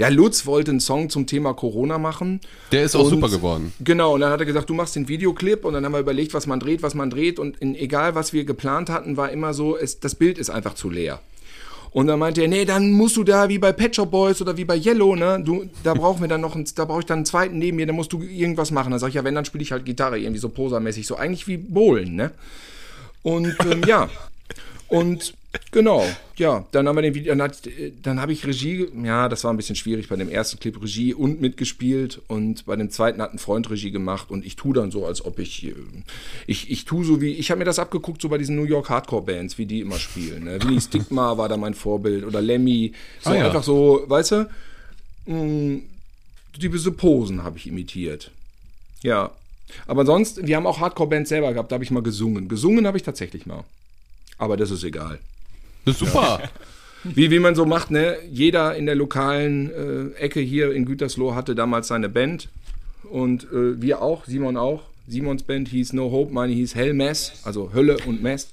[0.02, 2.40] Ja, Lutz wollte einen Song zum Thema Corona machen.
[2.72, 3.72] Der ist auch super geworden.
[3.82, 6.34] Genau, und dann hat er gesagt, du machst den Videoclip und dann haben wir überlegt,
[6.34, 9.54] was man dreht, was man dreht und in, egal was wir geplant hatten, war immer
[9.54, 11.20] so, es, das Bild ist einfach zu leer.
[11.92, 14.58] Und dann meinte er, nee, dann musst du da wie bei Pet Shop Boys oder
[14.58, 17.20] wie bei Yellow, ne, du, da brauchen wir dann noch, einen, da brauche ich dann
[17.20, 18.90] einen zweiten neben mir, da musst du irgendwas machen.
[18.90, 21.48] Dann sag ich, ja, wenn, dann spiele ich halt Gitarre, irgendwie so posermäßig, so eigentlich
[21.48, 22.32] wie Bohlen, ne.
[23.22, 24.10] Und ähm, ja,
[24.88, 25.36] und
[25.72, 26.06] genau,
[26.38, 29.44] ja, dann haben wir den Video, dann, hat- äh, dann habe ich Regie, ja, das
[29.44, 33.22] war ein bisschen schwierig bei dem ersten Clip Regie und mitgespielt und bei dem zweiten
[33.22, 35.74] hat ein Freund Regie gemacht und ich tue dann so, als ob ich, äh,
[36.48, 38.90] ich, ich tue so wie, ich habe mir das abgeguckt, so bei diesen New York
[38.90, 40.46] Hardcore Bands, wie die immer spielen.
[40.46, 40.62] Ne?
[40.64, 43.46] Winnie Stigma war da mein Vorbild oder Lemmy, so Ah, ja.
[43.48, 44.50] einfach so, weißt du,
[45.26, 45.82] mh,
[46.58, 48.32] diese Posen habe ich imitiert.
[49.04, 49.32] Ja.
[49.88, 52.48] Aber sonst, wir haben auch Hardcore-Bands selber gehabt, da habe ich mal gesungen.
[52.50, 53.64] Gesungen habe ich tatsächlich mal.
[54.38, 55.20] Aber das ist egal.
[55.86, 56.42] Das ist super.
[57.04, 58.18] Wie, wie man so macht, ne?
[58.32, 62.48] Jeder in der lokalen äh, Ecke hier in Gütersloh hatte damals seine Band.
[63.10, 64.84] Und äh, wir auch, Simon auch.
[65.08, 68.50] Simons Band hieß No Hope, meine hieß Hell Mess, also Hölle und Mess.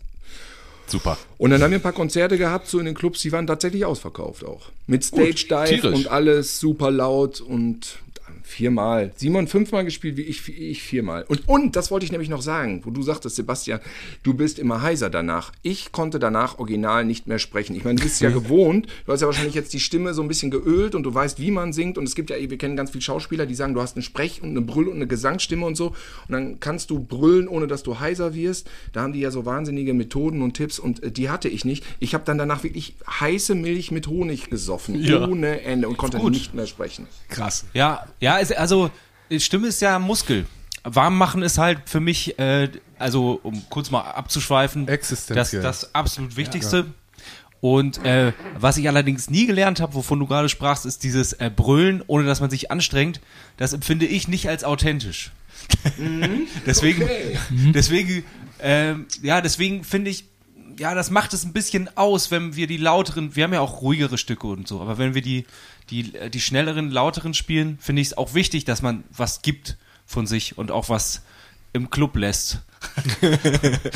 [0.86, 1.18] Super.
[1.36, 3.84] Und dann haben wir ein paar Konzerte gehabt, so in den Clubs, die waren tatsächlich
[3.84, 4.70] ausverkauft auch.
[4.86, 5.94] Mit Stage Dive tierisch.
[5.94, 7.98] und alles super laut und
[8.48, 9.12] viermal.
[9.16, 11.24] Simon fünfmal gespielt, wie ich, ich viermal.
[11.28, 13.80] Und, und, das wollte ich nämlich noch sagen, wo du sagtest, Sebastian,
[14.22, 15.52] du bist immer heiser danach.
[15.62, 17.76] Ich konnte danach original nicht mehr sprechen.
[17.76, 20.28] Ich meine, du bist ja gewohnt, du hast ja wahrscheinlich jetzt die Stimme so ein
[20.28, 21.98] bisschen geölt und du weißt, wie man singt.
[21.98, 24.42] Und es gibt ja, wir kennen ganz viele Schauspieler, die sagen, du hast eine Sprech-
[24.42, 25.88] und eine Brüll- und eine Gesangsstimme und so.
[25.88, 28.68] Und dann kannst du brüllen, ohne dass du heiser wirst.
[28.92, 31.84] Da haben die ja so wahnsinnige Methoden und Tipps und äh, die hatte ich nicht.
[32.00, 35.26] Ich habe dann danach wirklich heiße Milch mit Honig gesoffen, Ja.
[35.28, 37.06] ohne Ende und konnte nicht mehr sprechen.
[37.28, 37.66] Krass.
[37.74, 38.90] Ja, ja, also
[39.30, 40.46] die Stimme ist ja Muskel.
[40.84, 46.36] Warm machen ist halt für mich, äh, also um kurz mal abzuschweifen, das, das absolut
[46.36, 46.86] Wichtigste.
[47.60, 51.50] Und äh, was ich allerdings nie gelernt habe, wovon du gerade sprachst, ist dieses äh,
[51.54, 53.20] Brüllen, ohne dass man sich anstrengt.
[53.56, 55.32] Das empfinde ich nicht als authentisch.
[56.66, 57.08] deswegen,
[57.74, 58.22] deswegen,
[58.60, 60.24] ähm, ja, deswegen finde ich,
[60.78, 63.82] ja, das macht es ein bisschen aus, wenn wir die lauteren, wir haben ja auch
[63.82, 65.44] ruhigere Stücke und so, aber wenn wir die,
[65.90, 69.76] die, äh, die schnelleren, lauteren spielen, finde ich es auch wichtig, dass man was gibt
[70.06, 71.22] von sich und auch was
[71.72, 72.60] im Club lässt.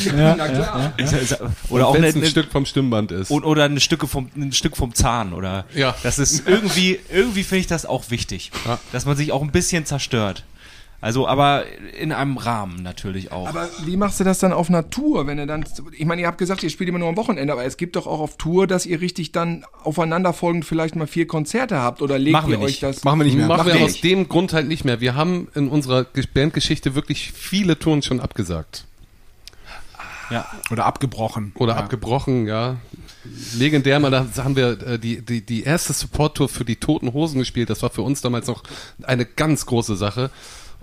[0.06, 1.38] Ja, ja, ja.
[1.68, 3.30] Oder auch Wenn eine, es ein Stück vom Stimmband ist.
[3.30, 5.94] und- oder ein Stücke vom, ein Stück vom Zahn oder Ja.
[6.02, 8.78] das ist irgendwie irgendwie finde ich das auch wichtig, Ja.
[8.92, 10.44] dass man sich auch ein bisschen zerstört.
[11.02, 11.64] Also aber
[12.00, 13.48] in einem Rahmen natürlich auch.
[13.48, 15.64] Aber wie machst du das dann auf einer Tour, wenn ihr dann,
[15.98, 18.06] ich meine, ihr habt gesagt, ihr spielt immer nur am Wochenende, aber es gibt doch
[18.06, 22.32] auch auf Tour, dass ihr richtig dann aufeinanderfolgend vielleicht mal vier Konzerte habt oder legt
[22.34, 22.82] Machen wir ihr euch nicht.
[22.84, 23.02] das?
[23.02, 23.48] Machen wir nicht mehr.
[23.48, 25.00] Machen wir wir aus dem Grund halt nicht mehr.
[25.00, 28.84] Wir haben in unserer Ge- Bandgeschichte wirklich viele Touren schon abgesagt.
[30.30, 30.46] ja.
[30.70, 31.50] Oder abgebrochen.
[31.56, 31.78] Oder ja.
[31.80, 32.76] abgebrochen, ja.
[33.56, 37.38] Legendär, mal da haben wir äh, die, die, die erste Support-Tour für die Toten Hosen
[37.38, 37.70] gespielt.
[37.70, 38.62] Das war für uns damals noch
[39.02, 40.30] eine ganz große Sache.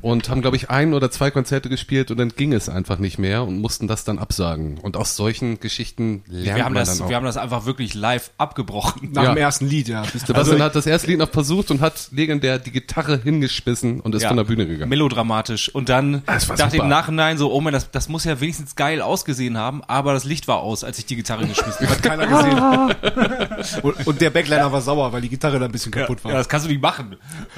[0.01, 3.17] Und haben, glaube ich, ein oder zwei Konzerte gespielt und dann ging es einfach nicht
[3.19, 4.77] mehr und mussten das dann absagen.
[4.79, 7.09] Und aus solchen Geschichten lernt Wir haben, man das, dann auch.
[7.09, 9.09] wir haben das einfach wirklich live abgebrochen.
[9.13, 9.33] Nach Ja.
[9.33, 10.03] dem ersten Lied, ja.
[10.05, 14.23] Sebastian hat das erste Lied noch versucht und hat legendär die Gitarre hingeschmissen und ist
[14.23, 14.29] Ja.
[14.29, 14.89] von der Bühne gegangen.
[14.89, 15.73] Melodramatisch.
[15.73, 19.01] Und dann dachte ich im Nachhinein so, oh man, das, das muss ja wenigstens geil
[19.01, 22.01] ausgesehen haben, aber das Licht war aus, als ich die Gitarre geschmissen habe.
[22.01, 23.79] keiner gesehen.
[23.83, 26.31] und, und der Backliner war sauer, weil die Gitarre da ein bisschen kaputt war.
[26.31, 27.15] Ja, das kannst du nicht machen.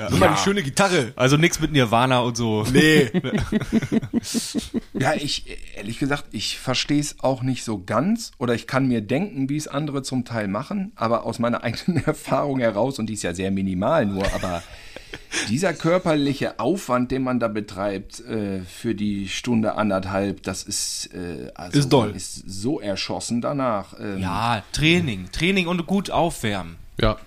[0.09, 1.13] Nimm mal die schöne Gitarre.
[1.15, 2.63] Also nichts mit Nirvana und so.
[2.71, 3.09] Nee.
[4.93, 5.45] Ja, ich,
[5.75, 9.57] ehrlich gesagt, ich verstehe es auch nicht so ganz oder ich kann mir denken, wie
[9.57, 13.33] es andere zum Teil machen, aber aus meiner eigenen Erfahrung heraus, und die ist ja
[13.33, 14.61] sehr minimal nur, aber
[15.49, 21.51] dieser körperliche Aufwand, den man da betreibt äh, für die Stunde anderthalb, das ist, äh,
[21.55, 22.11] also Ist doll.
[22.15, 23.95] ist so erschossen danach.
[23.99, 25.29] Ähm, Ja, Training.
[25.31, 26.75] Training und gut aufwärmen.
[26.99, 27.17] Ja.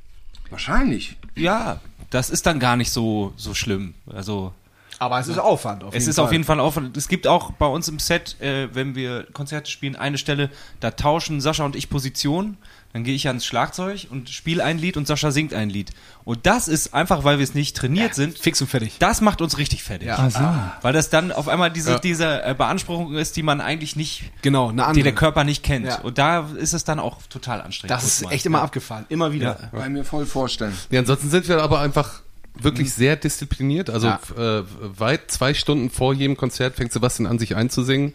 [0.50, 1.16] Wahrscheinlich.
[1.34, 3.94] Ja, das ist dann gar nicht so, so schlimm.
[4.06, 4.52] Also,
[4.98, 5.84] Aber es ist Aufwand.
[5.84, 6.96] Auf Es ist auf jeden Fall Aufwand.
[6.96, 10.50] Es gibt auch bei uns im Set, äh, wenn wir Konzerte spielen, eine Stelle,
[10.80, 12.56] da tauschen Sascha und ich Positionen.
[12.92, 15.90] Dann gehe ich ans Schlagzeug und spiele ein Lied und Sascha singt ein Lied.
[16.22, 18.38] Und das ist einfach, weil wir es nicht trainiert sind.
[18.38, 18.98] Fix und fertig.
[19.00, 20.06] Das macht uns richtig fertig.
[20.06, 20.16] Ja.
[20.16, 20.82] Ach so.
[20.82, 21.98] Weil das dann auf einmal diese, Ja.
[21.98, 25.02] diese äh, Beanspruchung ist, die man eigentlich nicht, Genau, eine die andere.
[25.02, 25.86] der Körper nicht kennt.
[25.86, 26.02] Ja.
[26.02, 27.90] Und da ist es dann auch total anstrengend.
[27.90, 29.06] das ist echt immer abgefahren.
[29.08, 29.54] Immer wieder.
[29.72, 30.72] Kann ich mir voll vorstellen.
[30.90, 32.20] Ja, ansonsten sind wir aber einfach
[32.54, 33.90] wirklich sehr diszipliniert.
[33.90, 34.20] Also Ja.
[34.36, 38.14] äh, weit zwei Stunden vor jedem Konzert fängt Sebastian an, sich einzusingen.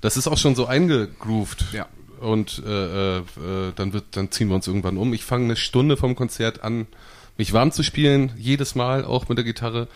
[0.00, 1.66] Das ist auch schon so eingegroovt.
[1.72, 1.86] Ja.
[2.20, 3.22] Und äh, äh,
[3.76, 5.12] dann wird, dann ziehen wir uns irgendwann um.
[5.12, 6.86] Ich fange eine Stunde vom Konzert an,
[7.36, 9.88] mich warm zu spielen, jedes Mal, auch mit der Gitarre.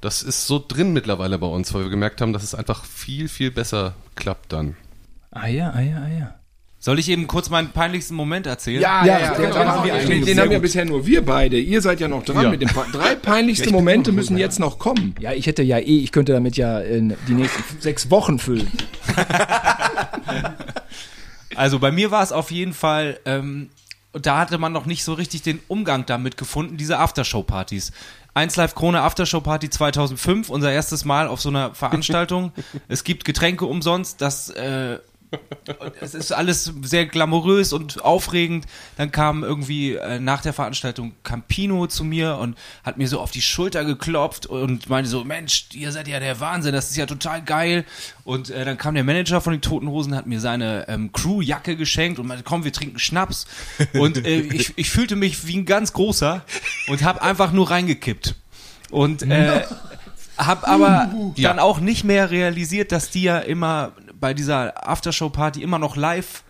[0.00, 3.28] Das ist so drin mittlerweile bei uns, weil wir gemerkt haben, dass es einfach viel,
[3.28, 4.76] viel besser klappt dann.
[5.30, 6.34] Ah ja, ah ja, ah ja.
[6.84, 8.82] Soll ich eben kurz meinen peinlichsten Moment erzählen?
[8.82, 9.34] Ja, ja, ja.
[9.34, 11.58] der- da haben wir Den, den haben ja bisher nur wir beide.
[11.58, 12.50] Ihr seid ja noch dran Ja.
[12.50, 15.14] mit dem Pa- Drei peinlichste Momente müssen jetzt noch kommen.
[15.18, 18.70] Ja, ich hätte ja eh, ich könnte damit ja äh, die nächsten sechs Wochen füllen.
[21.56, 23.70] Also bei mir war es auf jeden Fall, ähm,
[24.12, 27.92] da hatte man noch nicht so richtig den Umgang damit gefunden, diese Aftershow-Partys.
[28.34, 32.52] 1 Live Krone Aftershow Party 2005, unser erstes Mal auf so einer Veranstaltung.
[32.88, 34.98] es gibt Getränke umsonst, das äh,
[36.00, 38.66] es ist alles sehr glamourös und aufregend.
[38.96, 43.30] Dann kam irgendwie äh, nach der Veranstaltung Campino zu mir und hat mir so auf
[43.30, 47.06] die Schulter geklopft und meinte so, Mensch, ihr seid ja der Wahnsinn, das ist ja
[47.06, 47.84] total geil.
[48.24, 51.76] Und äh, dann kam der Manager von den Toten Hosen, hat mir seine ähm, Crewjacke
[51.76, 53.46] geschenkt und meinte, komm, wir trinken Schnaps.
[53.94, 56.44] Und äh, ich, ich fühlte mich wie ein ganz großer
[56.88, 58.34] und habe einfach nur reingekippt.
[58.90, 59.62] Und äh,
[60.36, 63.92] hab aber dann auch nicht mehr realisiert, dass die ja immer
[64.24, 66.44] bei dieser Aftershow-Party immer noch live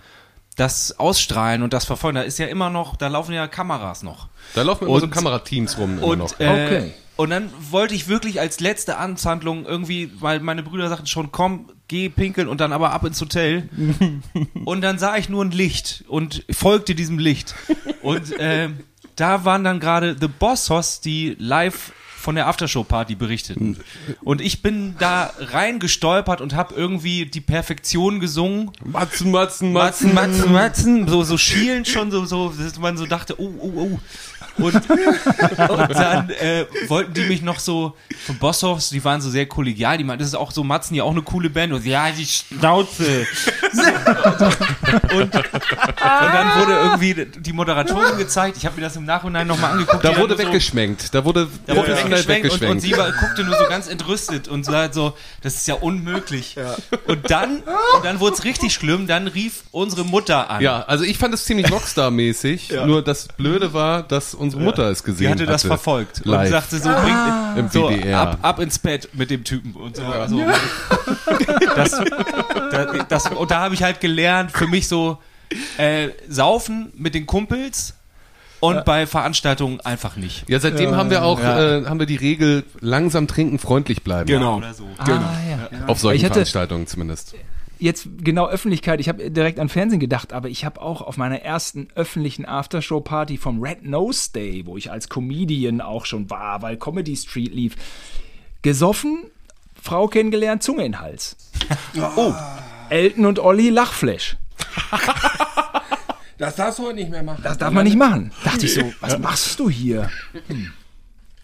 [0.54, 2.14] das ausstrahlen und das verfolgen.
[2.14, 4.28] Da ist ja immer noch, da laufen ja Kameras noch.
[4.54, 6.38] Da laufen immer so Und- Kamerateams rum immer Und, noch.
[6.38, 6.94] äh, Okay.
[7.16, 11.68] und dann wollte ich wirklich als letzte Amtshandlung irgendwie, weil meine Brüder sagten schon, komm,
[11.88, 13.68] geh pinkeln und dann aber ab ins Hotel.
[14.64, 17.56] und dann sah ich nur ein Licht und folgte diesem Licht.
[18.02, 18.78] Und ähm,
[19.16, 21.90] da waren dann gerade The Bossos, die live
[22.24, 23.76] von der Aftershow-Party berichteten.
[24.22, 28.70] Und ich bin da reingestolpert und habe irgendwie die Perfektion gesungen.
[28.82, 33.38] Matzen, Matzen, Matzen, Matzen, Matzen, so, so schielend schon, so, so, dass man so dachte,
[33.38, 34.00] oh, oh, oh.
[34.56, 39.46] Und, und dann äh, wollten die mich noch so von Bosshoffs, die waren so sehr
[39.46, 41.72] kollegial, die meinten, das ist auch so Matzen, ja auch eine coole Band.
[41.72, 43.26] Und ja, die Schnauze.
[45.14, 45.34] und, und
[46.04, 48.56] dann wurde irgendwie die Moderatorin gezeigt.
[48.56, 50.04] Ich habe mir das im Nachhinein nochmal angeguckt.
[50.04, 51.14] Da wurde dann so- weggeschminkt.
[51.14, 54.48] Da wurde da wurde professionell weggeschwenkt und, und sie war, guckte nur so ganz entrüstet
[54.48, 56.56] und sagt so, das ist ja unmöglich.
[57.06, 57.58] Und dann,
[57.96, 60.62] und dann wurde es richtig schlimm, dann rief unsere Mutter an.
[60.62, 62.72] Ja, also ich fand es ziemlich Rockstar-mäßig.
[62.86, 65.68] Nur das Blöde war, dass unsere Mutter es gesehen Sie hatte das hatte.
[65.68, 66.46] verfolgt Live.
[66.46, 70.02] und sagte so, bringt Im so ab, ab ins Bett mit dem Typen und so.
[70.04, 70.40] Also,
[71.76, 71.90] das,
[72.70, 75.18] das, das, und da habe ich halt gelernt, für mich so
[75.78, 77.94] äh, saufen mit den Kumpels
[78.60, 80.48] und bei Veranstaltungen einfach nicht.
[80.48, 84.26] Ja, seitdem haben wir auch Äh, haben wir die Regel langsam trinken, freundlich bleiben.
[84.26, 84.56] Genau.
[84.58, 84.84] Oder so.
[84.98, 85.86] Ah, ja.
[85.86, 87.34] Auf solchen hatte- Veranstaltungen zumindest.
[87.84, 91.42] Jetzt genau Öffentlichkeit, ich habe direkt an Fernsehen gedacht, aber ich habe auch auf meiner
[91.42, 96.78] ersten öffentlichen Aftershow-Party vom Red Nose Day, wo ich als Comedian auch schon war, weil
[96.78, 97.76] Comedy Street lief,
[98.62, 99.24] gesoffen,
[99.78, 101.36] Frau kennengelernt, Zunge in den Hals.
[102.16, 102.32] Oh,
[102.88, 104.38] Elton und Olli Lachflash.
[106.38, 107.42] Das darfst du heute nicht mehr machen.
[107.44, 108.32] Das darf man nicht machen.
[108.42, 110.10] Dachte ich so, was machst du hier?
[110.48, 110.72] Hm.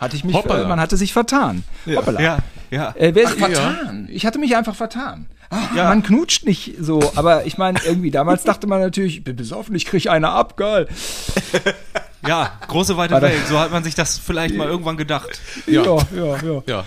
[0.01, 0.67] Hatte ich mich, Hoppala.
[0.67, 1.63] man hatte sich vertan.
[1.87, 2.21] Hoppala.
[2.21, 2.39] Ja,
[2.71, 2.93] ja.
[2.97, 4.09] Äh, wer ist, vertan?
[4.11, 5.29] Ich hatte mich einfach vertan.
[5.75, 9.75] Man knutscht nicht so, aber ich meine, irgendwie damals dachte man natürlich, ich bin besoffen,
[9.75, 10.89] ich krieg eine ab, geil.
[12.27, 13.29] Ja, große weite Warte.
[13.29, 13.47] Welt.
[13.49, 15.41] So hat man sich das vielleicht mal irgendwann gedacht.
[15.67, 16.63] Ja, ja, ja.
[16.67, 16.85] Ja.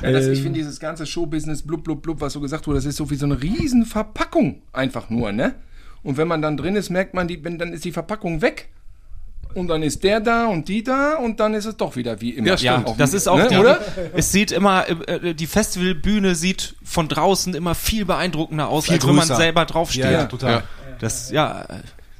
[0.00, 2.84] Ja, das, ich finde dieses ganze Showbusiness, blub, blub, blub, was so gesagt wurde, das
[2.84, 5.56] ist so wie so eine riesen Verpackung einfach nur, ne?
[6.04, 8.68] Und wenn man dann drin ist, merkt man, die, wenn, dann ist die Verpackung weg.
[9.54, 12.30] Und dann ist der da und die da und dann ist es doch wieder wie
[12.30, 12.48] immer.
[12.48, 12.88] Ja, stimmt.
[12.88, 13.80] Ja, das ist auch ne, die, oder?
[14.14, 19.06] Es sieht immer, äh, die Festivalbühne sieht von draußen immer viel beeindruckender aus, Viel als
[19.06, 19.36] wenn man größer.
[19.36, 20.04] selber draufsteht.
[20.04, 20.50] Ja, ja, total.
[20.52, 20.62] Ja.
[21.00, 21.74] Das, ja, äh,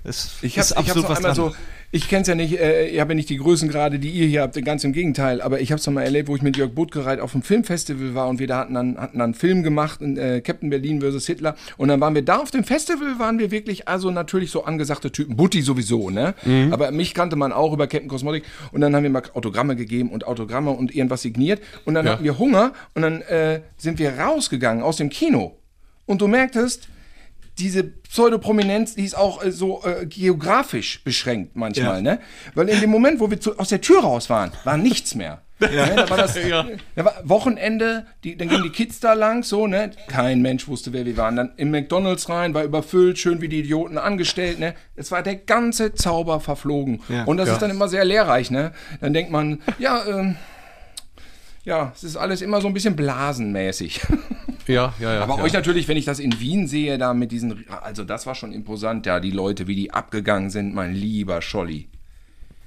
[0.05, 1.35] es Ich ist habe ich hab's absolut noch was dran.
[1.35, 1.55] so,
[1.91, 4.43] ich kenne es ja nicht, äh, ich habe ja nicht die Größengrade, die ihr hier
[4.43, 7.19] habt, ganz im Gegenteil, aber ich habe es mal erlebt, wo ich mit Jörg Butgereit
[7.19, 10.43] auf einem Filmfestival war und wir da hatten dann, hatten dann einen Film gemacht, äh,
[10.43, 11.27] Captain Berlin vs.
[11.27, 14.65] Hitler und dann waren wir da auf dem Festival, waren wir wirklich, also natürlich so
[14.65, 16.35] angesagte Typen, Butti sowieso, ne?
[16.71, 20.11] Aber mich kannte man auch über Captain Cosmotic und dann haben wir mal Autogramme gegeben
[20.11, 22.13] und Autogramme und irgendwas signiert und dann Ja.
[22.13, 25.57] hatten wir Hunger und dann äh, sind wir rausgegangen aus dem Kino
[26.05, 26.89] und du merktest,
[27.59, 32.21] diese Pseudoprominenz, die ist auch äh, so äh, geografisch beschränkt manchmal, ne?
[32.55, 35.43] Weil in dem Moment, wo wir zu, aus der Tür raus waren, war nichts mehr.
[35.61, 35.93] Ne?
[35.97, 36.35] Da war das
[36.95, 39.91] da war Wochenende, die, dann gingen die Kids da lang, so, ne?
[40.07, 41.35] Kein Mensch wusste, wer wir waren.
[41.35, 44.75] Dann im McDonalds rein, war überfüllt, schön wie die Idioten angestellt, ne?
[44.95, 47.01] Es war der ganze Zauber verflogen.
[47.09, 47.55] Ja, Und das ja.
[47.55, 48.73] ist dann immer sehr lehrreich, ne?
[49.01, 50.37] Dann denkt man, ja, ähm,
[51.69, 54.01] ja, es ist alles immer so ein bisschen blasenmäßig.
[54.67, 55.23] Ja, ja, ja.
[55.23, 55.45] Aber ja.
[55.45, 58.53] euch natürlich, wenn ich das in Wien sehe, da mit diesen, also das war schon
[58.53, 61.89] imposant, ja, die Leute, wie die abgegangen sind, mein lieber Scholli.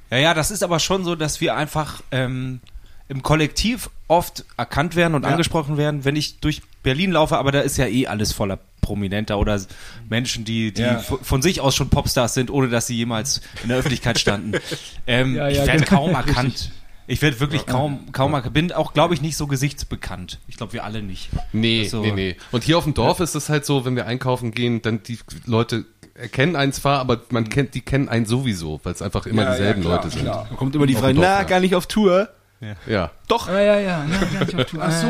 [0.09, 2.59] Ja, ja, das ist aber schon so, dass wir einfach ähm,
[3.07, 7.59] im Kollektiv oft erkannt werden und angesprochen werden, wenn ich durch Berlin laufe, aber da
[7.59, 9.61] ist ja eh alles voller Prominenter oder
[10.09, 10.97] Menschen, die, die Ja.
[10.97, 14.53] von sich aus schon Popstars sind, ohne dass sie jemals in der Öffentlichkeit standen.
[15.05, 16.05] ähm, Ja, ich ja, werde genau.
[16.07, 16.71] kaum erkannt.
[17.11, 18.53] Ich werde wirklich kaum, kaum erkannt.
[18.53, 20.39] Bin auch, glaube ich, nicht so gesichtsbekannt.
[20.47, 21.29] Ich glaube, wir alle nicht.
[21.51, 22.01] Nee, So.
[22.01, 22.35] nee, nee.
[22.51, 25.19] Und hier auf dem Dorf ist es halt so, wenn wir einkaufen gehen, dann die
[25.45, 25.85] Leute
[26.15, 29.51] erkennen einen zwar, aber man kennt, die kennen einen sowieso, weil es einfach immer Ja,
[29.51, 30.21] dieselben ja, klar, Leute sind.
[30.23, 30.47] klar.
[30.49, 31.43] Da kommt immer die Frage, na, ja.
[31.43, 32.29] gar nicht auf Tour.
[32.85, 33.09] Ja.
[33.27, 33.47] Doch.
[33.47, 34.05] Ja, ja, ja.
[34.05, 34.65] ja.
[34.79, 35.07] Ach so.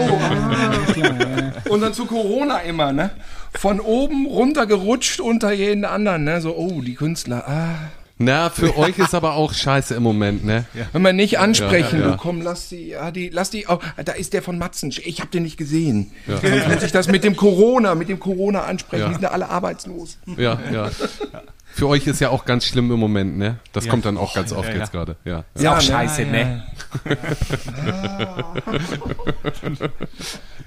[1.69, 3.10] Und dann zu Corona immer, ne?
[3.53, 6.40] Von oben runtergerutscht unter jeden anderen, ne?
[6.40, 7.76] So, oh, die Künstler, ah.
[8.23, 10.65] Na, für euch ist aber auch scheiße im Moment, ne?
[10.93, 12.11] Wenn man nicht ansprechen, Ja, ja, ja.
[12.14, 15.22] du komm, lass die, ja, die, lass die, oh, da ist der von Matzen, ich
[15.22, 16.11] hab den nicht gesehen.
[16.27, 19.07] Sonst muss ich das mit dem Corona, mit dem Corona ansprechen, Ja.
[19.07, 20.18] die sind ja alle arbeitslos.
[20.38, 20.89] Ja, ja.
[21.73, 23.60] Für euch ist ja auch ganz schlimm im Moment, ne?
[23.72, 24.99] Das kommt dann auch ganz oft ja, jetzt ja.
[24.99, 25.15] gerade.
[25.23, 25.45] Ja.
[25.56, 26.64] Ist ja auch scheiße, ne?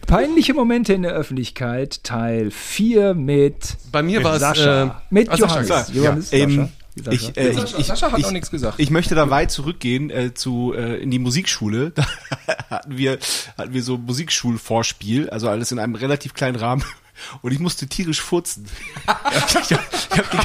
[0.07, 4.83] Peinliche Momente in der Öffentlichkeit, Teil 4 mit Bei mir war es Sascha.
[4.85, 5.91] äh, mit ah, Sascha, Johannes.
[5.95, 7.13] Johannes, Ähm, Sascha.
[7.13, 8.79] Ich, äh, Sascha, ich, Sascha hat ich, noch nichts gesagt.
[8.79, 11.93] Ich möchte da weit zurückgehen äh, zu äh, in die Musikschule.
[12.47, 13.19] Da hatten wir
[13.57, 16.85] hatten wir so Musikschulvorspiel, also alles in einem relativ kleinen Rahmen.
[17.43, 18.67] Und ich musste tierisch furzen.
[19.63, 20.39] ich habe hab die,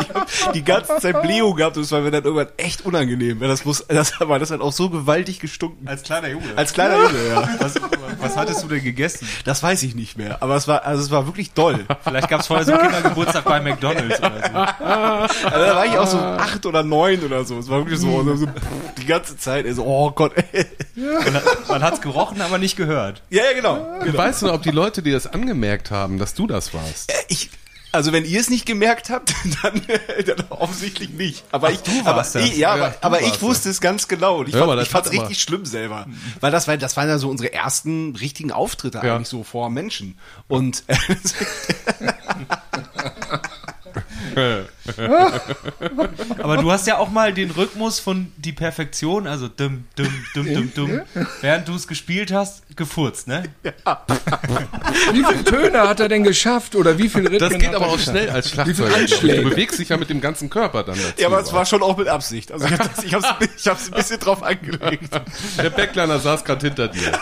[0.00, 3.40] ich hab die ganze Zeit Blähung gehabt und es war mir dann irgendwann echt unangenehm.
[3.40, 5.88] weil Das muss, das, aber das hat auch so gewaltig gestunken.
[5.88, 6.46] Als kleiner Junge.
[6.56, 7.48] Als kleiner Junge, ja.
[7.58, 7.74] Was,
[8.20, 9.28] was hattest du denn gegessen?
[9.44, 10.42] Das weiß ich nicht mehr.
[10.42, 11.86] Aber es war, also es war wirklich doll.
[12.02, 14.86] Vielleicht gab es vorher so einen Kindergeburtstag bei McDonalds oder so.
[15.46, 17.58] Also da war ich auch so acht oder neun oder so.
[17.58, 18.46] Es war wirklich so, so, so
[18.98, 19.66] die ganze Zeit.
[19.74, 20.32] So, oh Gott.
[20.52, 20.66] ey.
[21.68, 23.22] Man hat es gerochen, aber nicht gehört.
[23.30, 24.00] Ja, ja, genau.
[24.04, 27.12] Du weißt nur, ob die Leute dir das angemerkt haben, dass du das warst.
[27.28, 27.50] Ich,
[27.92, 29.32] also wenn ihr es nicht gemerkt habt,
[29.62, 29.82] dann,
[30.26, 31.44] dann offensichtlich nicht.
[31.52, 32.44] Aber ich, du aber, warst das.
[32.44, 34.38] ich, ja, Ja, aber, aber ich warst wusste es ganz genau.
[34.38, 36.06] Und ich Ja, fand das aber- richtig schlimm selber.
[36.40, 39.16] Weil das war, das waren ja so unsere ersten richtigen Auftritte Ja.
[39.16, 40.18] eigentlich so vor Menschen.
[40.48, 40.96] Und äh,
[46.38, 50.54] Aber du hast ja auch mal den Rhythmus von die Perfektion, also dumm, dumm, dumm,
[50.54, 51.00] dumm, dumm,
[51.40, 53.44] während du es gespielt hast, gefurzt, ne?
[55.12, 57.86] Wie viele Töne hat er denn geschafft oder wie viele Rhythmen Das geht hat aber
[57.86, 58.16] er auch geschafft?
[58.16, 58.94] schnell als Schlagzeug.
[58.96, 59.42] Anschläge?
[59.42, 61.20] Du bewegst dich ja mit dem ganzen Körper dann dazu.
[61.20, 62.52] ja, aber es war schon auch mit Absicht.
[62.52, 63.26] Also ich habe ich hab's,
[63.58, 65.10] ich hab's ein bisschen drauf angelegt.
[65.62, 67.12] Der Backliner saß gerade hinter dir.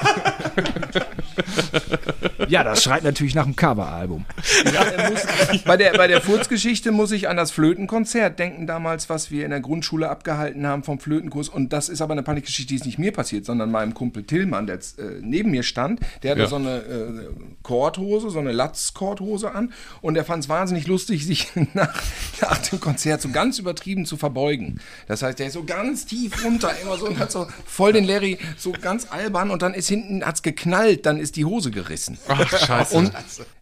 [2.48, 4.24] Ja, das schreit natürlich nach einem Coveralbum.
[4.72, 9.30] Ja, muss, bei der, bei der Furzgeschichte muss ich an das Flötenkonzert denken damals, was
[9.30, 11.48] wir in der Grundschule abgehalten haben vom Flötenkurs.
[11.48, 14.66] Und das ist aber eine Panikgeschichte, die ist nicht mir passiert, sondern meinem Kumpel Tillmann,
[14.66, 16.00] der jetzt, äh, neben mir stand.
[16.22, 16.46] Der hatte Ja.
[16.48, 17.28] so eine äh,
[17.62, 19.72] Korthose, so eine Latz-Korthose an.
[20.00, 21.94] Und er fand es wahnsinnig lustig, sich nach,
[22.40, 24.80] nach dem Konzert so ganz übertrieben zu verbeugen.
[25.06, 28.04] Das heißt, der ist so ganz tief runter, immer so und hat so voll den
[28.04, 29.50] Larry, so ganz albern.
[29.50, 32.18] Und dann ist hinten, hat's geknallt, dann ist die Hose gerissen.
[32.40, 32.94] Ach, scheiße.
[32.96, 33.12] Und,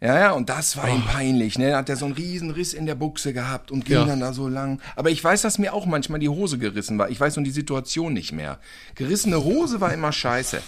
[0.00, 1.70] ja, ja, und das war ihm peinlich, ne?
[1.70, 4.04] Da hat er so einen riesen Riss in der Buchse gehabt und ging Ja.
[4.04, 4.80] dann da so lang.
[4.96, 7.08] Aber ich weiß, dass mir auch manchmal die Hose gerissen war.
[7.10, 8.58] Ich weiß nun die Situation nicht mehr.
[8.94, 10.60] Gerissene Hose war immer scheiße.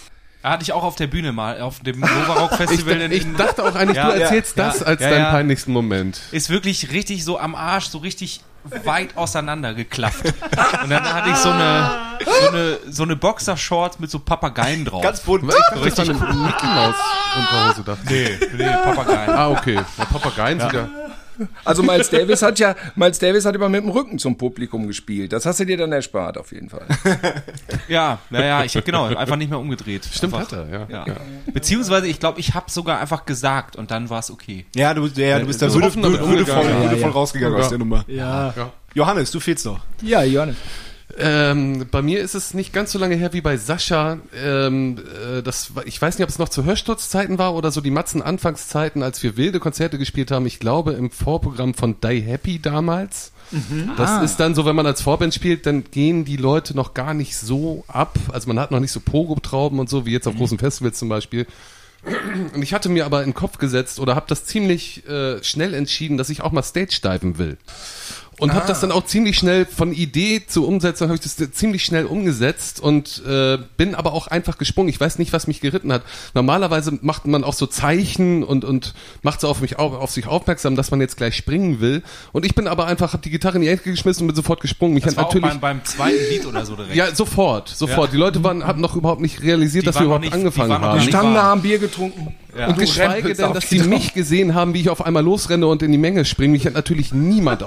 [0.43, 3.01] Hatte ich auch auf der Bühne mal, auf dem Rock ich, Festival.
[3.01, 5.31] in- ich dachte auch eigentlich, Ja, du erzählst ja, das ja, als ja, deinen ja.
[5.31, 6.21] peinlichsten Moment.
[6.31, 8.41] ist wirklich richtig so am Arsch, so richtig
[8.83, 10.25] weit auseinander geklafft.
[10.83, 15.03] Und dann hatte ich so eine, so eine, so eine Boxershorts mit so Papageien drauf.
[15.03, 15.43] Ganz bunt.
[15.43, 16.95] Ich dachte, das war eine Mickey Maus
[17.37, 17.83] Unterhose.
[17.83, 18.15] Dachte.
[18.15, 18.39] ich.
[18.53, 19.29] nee, nee, Papageien.
[19.29, 19.79] Ah, okay.
[19.97, 20.89] Na, Papageien sind ja.
[21.63, 25.33] Also Miles Davis hat ja, Miles Davis hat immer mit dem Rücken zum Publikum gespielt.
[25.33, 26.85] Das hast du dir dann erspart, auf jeden Fall.
[27.87, 30.05] Ja, naja, ich genau, einfach nicht mehr umgedreht.
[30.11, 31.05] Stimmt, einfach, hat er, ja.
[31.07, 31.15] Ja.
[31.53, 34.65] Beziehungsweise, ich glaube, ich habe sogar einfach gesagt und dann war es okay.
[34.75, 36.89] Ja, du, ja, du bist da so würde, offen damit würde, würde, voll, umgegangen.
[36.89, 37.63] würde Ja, rausgegangen Ja.
[37.63, 38.05] aus der Nummer.
[38.07, 38.53] Ja,
[38.93, 39.79] Johannes, du fehlst noch.
[40.01, 40.55] ja Johannes.
[41.17, 44.19] Ähm, bei mir ist es nicht ganz so lange her wie bei Sascha.
[44.35, 47.91] Ähm, äh, das, ich weiß nicht, ob es noch zu Hörsturzzeiten war oder so die
[47.91, 50.45] Matzen-Anfangszeiten, als wir wilde Konzerte gespielt haben.
[50.45, 53.31] Ich glaube im Vorprogramm von Die Happy damals.
[53.95, 57.13] Das ist dann so, wenn man als Vorband spielt, dann gehen die Leute noch gar
[57.13, 58.17] nicht so ab.
[58.33, 61.09] Also man hat noch nicht so Pogo-Trauben und so, wie jetzt auf großen Festivals zum
[61.09, 61.45] Beispiel.
[62.53, 65.73] Und ich hatte mir aber in den Kopf gesetzt oder habe das ziemlich äh, schnell
[65.73, 67.57] entschieden, dass ich auch mal Stage diven will.
[68.37, 71.85] Und habe das dann auch ziemlich schnell von Idee zur Umsetzung, habe ich das ziemlich
[71.85, 74.89] schnell umgesetzt und äh, bin aber auch einfach gesprungen.
[74.89, 76.03] Ich weiß nicht, was mich geritten hat.
[76.33, 80.27] Normalerweise macht man auch so Zeichen und, und macht so auf mich auf, auf sich
[80.27, 82.03] aufmerksam, dass man jetzt gleich springen will.
[82.33, 84.59] Und ich bin aber einfach, habe die Gitarre in die Ecke geschmissen und bin sofort
[84.59, 84.95] gesprungen.
[84.95, 86.95] Mich Das hat war auch natürlich beim, beim zweiten Lied oder so direkt.
[86.95, 88.07] ja, sofort, sofort.
[88.09, 88.11] Ja.
[88.11, 90.69] Die Leute waren, haben noch überhaupt nicht realisiert, Die dass wir überhaupt nicht- die angefangen
[90.71, 90.99] waren noch haben.
[90.99, 92.35] nicht Standen da, haben Bier getrunken.
[92.57, 92.67] Ja.
[92.67, 93.89] Und du geschweige denn, dass die die Dauer.
[93.89, 96.53] mich gesehen haben, wie ich auf einmal losrenne und in die Menge springe.
[96.53, 97.63] Mich hat natürlich niemand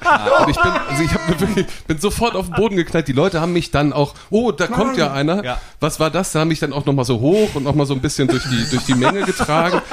[0.00, 0.44] aufgefangen.
[0.44, 3.08] Und ich bin, also ich mir wirklich, bin sofort auf den Boden geknallt.
[3.08, 5.44] Die Leute haben mich dann auch, oh, da kommt ja einer.
[5.44, 5.60] Ja.
[5.80, 6.32] Was war das?
[6.32, 8.70] Da haben mich dann auch nochmal so hoch und nochmal so ein bisschen durch die,
[8.70, 9.80] durch die Menge getragen.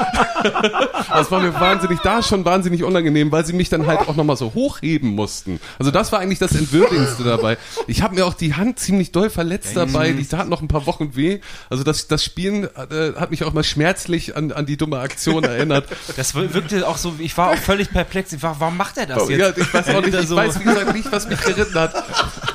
[1.09, 4.35] Das war mir wahnsinnig, da schon wahnsinnig unangenehm, weil sie mich dann halt auch nochmal
[4.37, 5.59] so hochheben mussten.
[5.79, 7.57] Also das war eigentlich das Entwürdigendste dabei.
[7.87, 10.11] Ich habe mir auch die Hand ziemlich doll verletzt dabei.
[10.11, 11.39] Die tat noch ein paar Wochen weh.
[11.69, 15.43] Also das, das Spielen äh, hat mich auch mal schmerzlich an, an die dumme Aktion
[15.43, 15.87] erinnert.
[16.17, 18.33] Das wir- wirkte auch so, ich war auch völlig perplex.
[18.33, 19.39] Ich war, warum macht er das jetzt?
[19.39, 21.93] Ja, ich weiß auch nicht, ich so- weiß wie gesagt nicht, was mich geritten hat.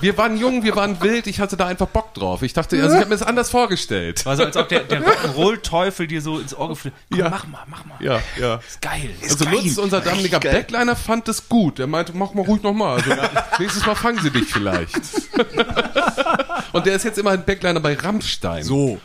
[0.00, 2.42] Wir waren jung, wir waren wild, ich hatte da einfach Bock drauf.
[2.42, 4.24] Ich dachte, also ich habe mir das anders vorgestellt.
[4.24, 7.28] War so, als ob der, der Rock'n'Roll-Teufel dir so ins Ohr geflüstert Komm, Ja.
[7.28, 7.96] mach mal, mach mal.
[8.00, 8.56] Ja, ja.
[8.56, 9.10] Ist geil.
[9.22, 11.78] Also Lutz, unser damaliger Backliner, fand das gut.
[11.78, 12.96] Er meinte, mach mal ruhig nochmal.
[12.96, 13.10] Also,
[13.58, 14.94] nächstes Mal fangen sie dich vielleicht.
[16.72, 18.62] Und der ist jetzt immer ein Backliner bei Rammstein.
[18.62, 18.98] So.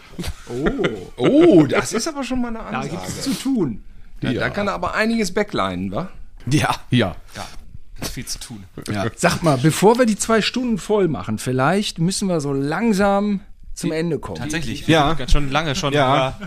[1.18, 2.90] Oh, das ist aber schon mal eine Da Ansage.
[2.90, 3.84] gibt es zu tun.
[4.22, 6.10] Da, da kann er aber einiges backlinen, wa?
[6.49, 6.76] Ja.
[6.90, 7.16] Ja.
[8.01, 8.63] Viel zu tun.
[9.15, 13.41] Sag mal, bevor wir die zwei Stunden voll machen, vielleicht müssen wir so langsam
[13.73, 14.38] zum Ende kommen.
[14.38, 14.88] Tatsächlich.
[14.88, 15.13] Ja.
[15.15, 15.91] Ganz schon lange schon.
[15.91, 16.39] Ja.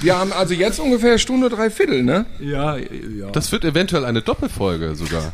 [0.00, 2.24] Wir haben also jetzt ungefähr Stunde drei Viertel, ne?
[2.40, 3.30] Ja, ja.
[3.32, 5.32] Das wird eventuell eine Doppelfolge sogar.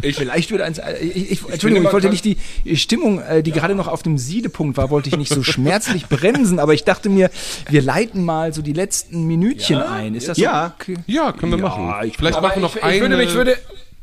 [0.00, 0.78] Vielleicht wird eins.
[0.78, 2.38] äh, Ich, ich, Entschuldigung, ich wollte nicht die
[2.76, 6.58] Stimmung, äh, die gerade noch auf dem Siedepunkt war, wollte ich nicht so schmerzlich bremsen,
[6.60, 7.30] aber ich dachte mir,
[7.68, 10.14] wir leiten mal so die letzten Minütchen ein.
[10.14, 10.74] Ist das Ja.
[10.80, 10.96] okay?
[11.06, 12.08] Ja, können wir Ja, machen.
[12.08, 12.94] ich- Vielleicht machen wir noch ich, eine.
[12.94, 13.58] ich würde, mich würde,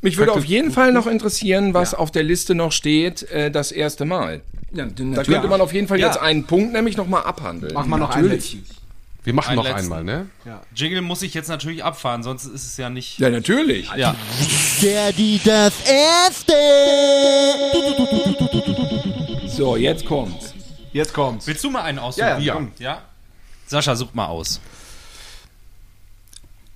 [0.06, 3.72] mich würde auf jeden Fall noch interessieren, was auf der Liste noch steht, äh, das
[3.74, 4.42] erste Mal.
[4.72, 6.08] Ja, Da könnte man auf jeden Fall Ja.
[6.08, 7.74] jetzt einen Punkt nämlich noch mal abhandeln.
[7.74, 8.54] Mach mal noch ein Natürlich.
[8.54, 8.76] letzten.
[9.24, 9.80] wir machen Einen noch letzten.
[9.94, 10.30] einmal, ne?
[10.76, 13.18] Jingle muss ich jetzt natürlich abfahren, sonst ist es ja nicht.
[13.20, 13.90] Ja, natürlich.
[13.96, 14.16] Ja.
[14.82, 16.54] Der, die, das Erste.
[19.48, 20.54] So, jetzt kommt's.
[20.94, 21.48] Jetzt kommt's.
[21.48, 22.28] Willst du mal einen aussuchen?
[22.28, 22.68] Ja, ja, ja.
[22.80, 23.02] ja?
[23.68, 24.60] Sascha, such mal aus.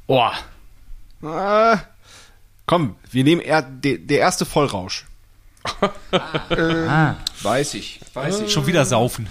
[0.08, 0.30] Oh.
[1.22, 1.78] Äh,
[2.70, 5.08] komm, wir nehmen er, de, der erste Vollrausch.
[7.41, 8.00] Weiß ich.
[8.14, 8.52] Weiß ich.
[8.52, 9.28] Schon wieder saufen.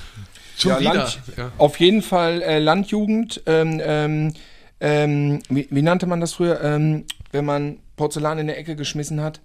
[0.57, 0.95] Schon Ja, wieder.
[0.95, 1.53] Land, Ja.
[1.57, 3.41] Auf jeden Fall äh, Landjugend.
[3.47, 4.35] Ähm, ähm,
[4.81, 9.21] ähm, wie, wie nannte man das früher, ähm, wenn man Porzellan in der Ecke geschmissen
[9.21, 9.41] hat?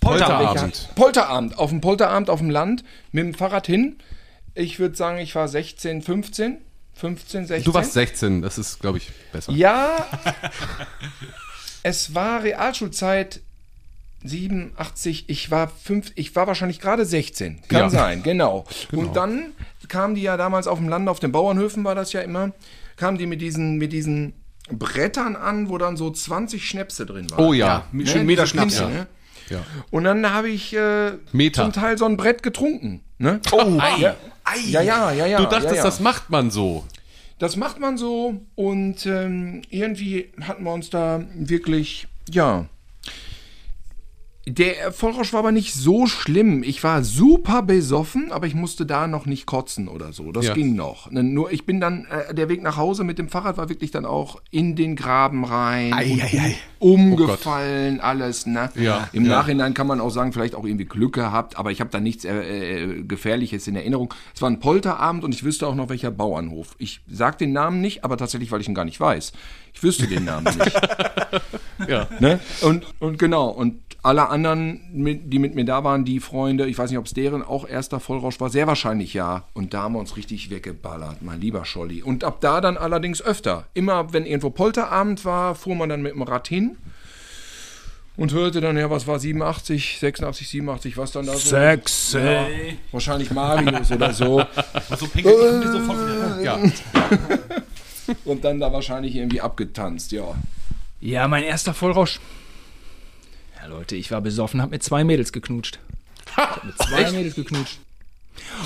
[0.00, 0.88] Polterabend.
[0.96, 1.56] Polterabend.
[1.56, 2.82] Auf dem Polterabend auf dem Land
[3.12, 3.98] mit dem Fahrrad hin.
[4.54, 6.58] Ich würde sagen, ich war 16, 15.
[6.94, 7.64] 15, 16.
[7.64, 9.52] Du warst 16, das ist, glaube ich, besser.
[9.52, 10.04] Ja.
[11.82, 13.40] es war Realschulzeit
[14.22, 17.62] 87, ich war fünf, ich war wahrscheinlich gerade 16.
[17.68, 17.90] Kann Ja.
[17.90, 18.66] sein, genau.
[18.92, 19.52] Und dann
[19.88, 22.52] kamen die ja damals auf dem Land, auf den Bauernhöfen war das ja immer,
[22.96, 24.34] kamen die mit diesen, mit diesen
[24.70, 27.44] Brettern an, wo dann so 20 Schnäpse drin waren.
[27.44, 27.86] Oh ja.
[27.92, 28.78] Mit schön Meter Schnaps.
[28.78, 28.88] Ja.
[28.88, 29.06] ne?
[29.48, 29.58] ja.
[29.90, 31.12] Und dann habe ich äh,
[31.52, 33.00] zum Teil so ein Brett getrunken.
[33.18, 33.40] Ne?
[33.52, 34.16] Oh, ja.
[34.66, 35.38] ja, ja, ja, ja.
[35.38, 35.82] Du dachtest, ja, ja.
[35.82, 36.84] das macht man so.
[37.40, 42.66] Das macht man so und ähm, irgendwie hatten wir uns da wirklich, ja.
[44.52, 46.62] Der Vollrausch war aber nicht so schlimm.
[46.64, 50.32] Ich war super besoffen, aber ich musste da noch nicht kotzen oder so.
[50.32, 50.54] Das Ja.
[50.54, 51.10] ging noch.
[51.10, 53.90] Ne, Nur ich bin dann, äh, der Weg nach Hause mit dem Fahrrad war wirklich
[53.92, 55.92] dann auch in den Graben rein.
[55.94, 56.54] Ei, und ei, ei.
[56.80, 58.46] Umgefallen, alles.
[58.46, 58.70] Ne?
[58.74, 59.30] Ja, Im ja.
[59.30, 62.24] Nachhinein kann man auch sagen, vielleicht auch irgendwie Glück gehabt, aber ich habe da nichts
[62.24, 64.12] äh, äh, Gefährliches in Erinnerung.
[64.34, 66.74] Es war ein Polterabend und ich wüsste auch noch welcher Bauernhof.
[66.78, 69.32] Ich sag den Namen nicht, aber tatsächlich, weil ich ihn gar nicht weiß.
[69.74, 70.72] Ich wüsste den Namen nicht.
[71.88, 72.08] Ja.
[72.20, 72.38] ne?
[72.60, 76.78] und, und genau, und alle anderen, mit, die mit mir da waren, die Freunde, ich
[76.78, 79.44] weiß nicht, ob es deren auch erster Vollrausch war, sehr wahrscheinlich ja.
[79.52, 82.02] Und da haben wir uns richtig weggeballert, mein lieber Scholli.
[82.02, 83.66] Und ab da dann allerdings öfter.
[83.74, 86.76] Immer, wenn irgendwo Polterabend war, fuhr man dann mit dem Rad hin
[88.16, 91.38] und hörte dann, ja, was war 87, 86, 87, was dann da so.
[91.38, 92.18] Sexy.
[92.18, 92.46] Ja,
[92.92, 94.42] wahrscheinlich Marius oder so.
[94.98, 96.40] So pinkelt die sofort wieder.
[96.42, 96.58] Ja.
[98.24, 100.34] Und dann da wahrscheinlich irgendwie abgetanzt, ja.
[101.00, 102.20] Ja, mein erster Vollrausch.
[103.70, 105.78] Leute, ich war besoffen, hab mit zwei Mädels geknutscht.
[106.30, 107.78] Ich hab mit zwei Mädels geknutscht.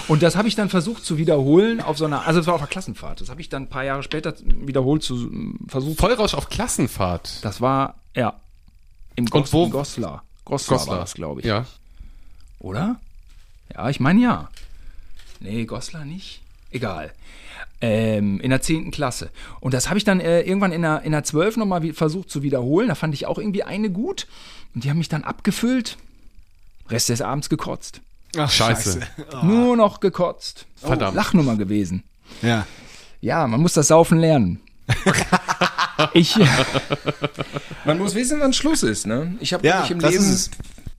[0.08, 2.60] Und das habe ich dann versucht zu wiederholen auf so einer, also es war auf
[2.60, 3.20] einer Klassenfahrt.
[3.20, 5.30] Das habe ich dann ein paar Jahre später wiederholt zu
[5.66, 5.98] versucht.
[5.98, 7.44] Vollrausch auf Klassenfahrt.
[7.44, 8.38] Das war, ja,
[9.16, 10.24] im Gos wo- in Goslar.
[10.44, 11.46] Goslar, war das, glaube ich.
[11.46, 11.64] Ja.
[12.60, 13.00] Oder?
[13.74, 14.48] Ja, ich meine ja.
[15.40, 16.40] Nee, Goslar nicht.
[16.70, 17.12] egal.
[17.80, 18.90] Ähm, in der 10.
[18.90, 19.30] Klasse.
[19.60, 22.42] Und das habe ich dann äh, irgendwann in der, in der 12 nochmal versucht zu
[22.42, 22.88] wiederholen.
[22.88, 24.26] Da fand ich auch irgendwie eine gut.
[24.74, 25.96] Und die haben mich dann abgefüllt.
[26.90, 28.00] Rest des Abends gekotzt.
[28.36, 29.00] Ach, Scheiße.
[29.42, 30.66] Nur noch gekotzt.
[30.76, 31.12] Verdammt.
[31.12, 32.02] Oh, Lachnummer gewesen.
[32.42, 32.66] Ja.
[33.20, 34.60] Ja, man muss das Saufen lernen.
[36.12, 36.36] ich,
[37.84, 39.36] Man muss wissen, wann Schluss ist, ne?
[39.40, 40.38] Ich habe Ja, wirklich im Leben.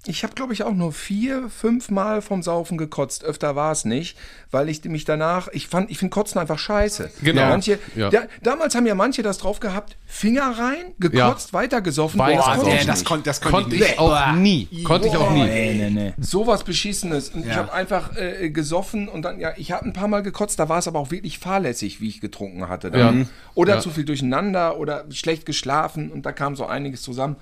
[0.08, 3.24] Ich habe, glaube ich, auch nur vier, fünf Mal vom Saufen gekotzt.
[3.24, 4.18] Öfter war es nicht,
[4.52, 7.10] weil ich mich danach, ich fand, ich finde Kotzen einfach scheiße.
[7.24, 7.48] Genau.
[7.48, 8.10] Manche, Ja.
[8.10, 12.20] da, damals haben ja manche das drauf gehabt, Finger rein, gekotzt, weiter gesoffen.
[12.20, 14.68] Weiter Boah, das ich das, kon das Konnte ich auch nie.
[14.84, 15.44] Konnte ich auch nie.
[15.44, 16.14] nee, nee, nee.
[16.20, 17.30] Sowas Beschissenes.
[17.30, 17.56] Und ich Ja.
[17.56, 20.78] habe einfach äh, gesoffen und dann, ja, ich habe ein paar Mal gekotzt, da war
[20.78, 22.92] es aber auch wirklich fahrlässig, wie ich getrunken hatte.
[22.92, 23.22] Dann.
[23.22, 23.26] Ja.
[23.56, 23.80] Oder Ja.
[23.82, 27.38] zu viel durcheinander oder schlecht geschlafen und da kam so einiges zusammen.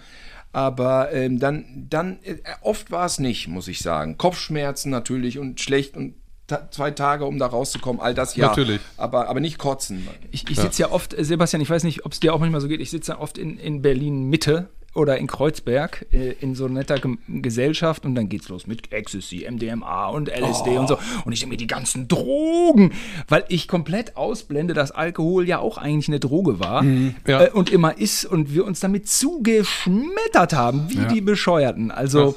[0.54, 4.18] Aber ähm, dann, dann äh, oft war es nicht, muss ich sagen.
[4.18, 6.14] Kopfschmerzen natürlich und schlecht und
[6.48, 8.48] ta zwei Tage, um da rauszukommen, all das ja.
[8.48, 8.80] Natürlich.
[8.96, 10.08] Aber, aber nicht kotzen.
[10.32, 12.62] Ich, ich sitze ja oft, äh, Sebastian, ich weiß nicht, ob es dir auch manchmal
[12.62, 16.56] so geht, ich sitze ja oft in, in Berlin Mitte oder in Kreuzberg äh, in
[16.56, 20.98] so netter Gem Gesellschaft und dann geht's los mit Ecstasy, MDMA und LSD und so.
[21.26, 22.94] Und ich denke mir die ganzen Drogen,
[23.28, 26.84] weil ich komplett ausblende, dass Alkohol ja auch eigentlich eine Droge war
[27.28, 27.46] Ja.
[27.46, 31.92] äh, und immer ist und wir uns damit zugeschmettert haben, wie die Bescheuerten.
[31.92, 32.36] Also,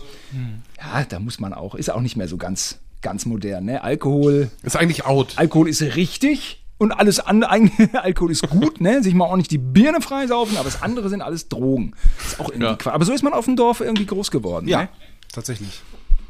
[0.79, 1.05] ja.
[1.09, 3.65] da muss man auch, ist auch nicht mehr so ganz, ganz modern.
[3.67, 3.83] Ne?
[3.83, 4.51] Alkohol.
[4.63, 5.35] Ist eigentlich out.
[5.37, 9.03] Alkohol ist richtig und alles andere, eigentlich- Alkohol ist gut, ne?
[9.03, 11.93] Sich mal auch nicht die Birne freisaufen, aber das andere sind alles Drogen.
[12.27, 12.77] Ist auch irgendwie Ja.
[12.77, 12.95] Quatsch.
[12.95, 14.69] Aber so ist man auf dem Dorf irgendwie groß geworden.
[14.69, 14.89] Ja, Ne?
[15.33, 15.83] tatsächlich.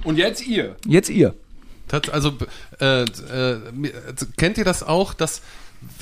[0.05, 0.77] Und jetzt ihr.
[0.87, 1.35] Jetzt ihr.
[2.13, 2.33] Also
[2.81, 3.07] äh, äh,
[4.09, 5.41] also, kennt ihr das auch, dass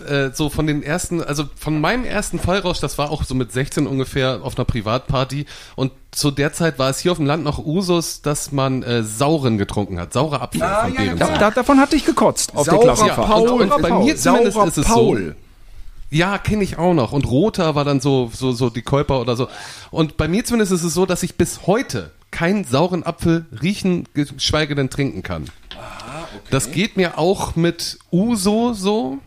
[0.08, 3.52] äh, so von den ersten, also von meinem ersten Fallrausch, das war auch so mit
[3.52, 5.46] 16 ungefähr auf einer Privatparty
[5.76, 9.02] und zu der Zeit war es hier auf dem Land noch Usus, dass man äh,
[9.02, 12.54] Sauren getrunken hat, saure Apfel Ah, von ja, ja, Da, da, davon hatte ich gekotzt
[12.54, 13.26] auf der Saurer Klassenfahrt.
[13.28, 13.48] Paul.
[13.62, 14.94] Und- und bei mir zumindest Saurer ist es so.
[14.94, 15.36] Paul.
[16.10, 17.10] Ja, kenne ich auch noch.
[17.12, 19.48] Und roter war dann so, so, so die Käuper oder so.
[19.90, 24.06] Und bei mir zumindest ist es so, dass ich bis heute keinen sauren Apfel riechen,
[24.14, 25.46] geschweige denn trinken kann.
[26.50, 29.18] Das geht mir auch mit Uso so.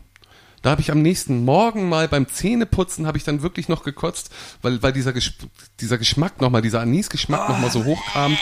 [0.64, 4.32] Da habe ich am nächsten Morgen mal beim Zähneputzen habe ich dann wirklich noch gekotzt,
[4.62, 5.34] weil, weil dieser, Gesch
[5.80, 8.38] dieser Geschmack nochmal, dieser Anisgeschmack noch mal so hochkam.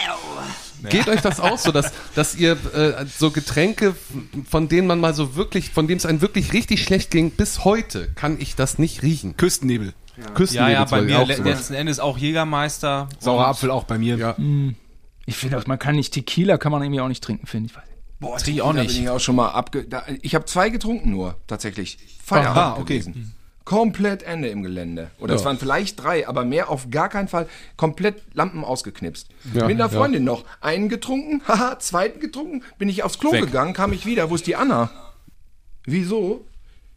[0.89, 3.95] Geht euch das auch so, dass, dass ihr äh, so Getränke,
[4.49, 7.65] von denen man mal so wirklich, von dem es einem wirklich richtig schlecht ging, bis
[7.65, 9.35] heute kann ich das nicht riechen.
[9.35, 9.93] Küstennebel.
[10.35, 13.09] Küstennebel Ja, ja, bei mir auch le- letzten Endes auch Jägermeister.
[13.19, 14.17] Saurer Apfel auch bei mir.
[14.17, 14.35] Ja.
[15.25, 17.75] Ich finde, auch, man kann nicht Tequila, kann man irgendwie auch nicht trinken, finde ich.
[17.75, 17.83] Weiß.
[18.25, 18.87] Boah, ich auch nicht.
[18.87, 21.99] Bin ich auch schon mal abge da, ich habe zwei getrunken nur, tatsächlich.
[22.23, 22.99] Feierabend Aha, okay.
[22.99, 23.35] gewesen.
[23.65, 25.11] Komplett Ende im Gelände.
[25.19, 27.47] Oder es waren vielleicht drei, aber mehr auf gar keinen Fall.
[27.77, 29.29] Komplett Lampen ausgeknipst.
[29.53, 29.97] Ja, Mit einer ja.
[29.97, 30.43] Freundin noch.
[30.59, 33.41] Einen getrunken, haha, zweiten getrunken, bin ich aufs Klo Weg.
[33.41, 34.31] gegangen, kam ich wieder.
[34.31, 34.89] Wo ist die Anna?
[35.85, 36.47] Wieso?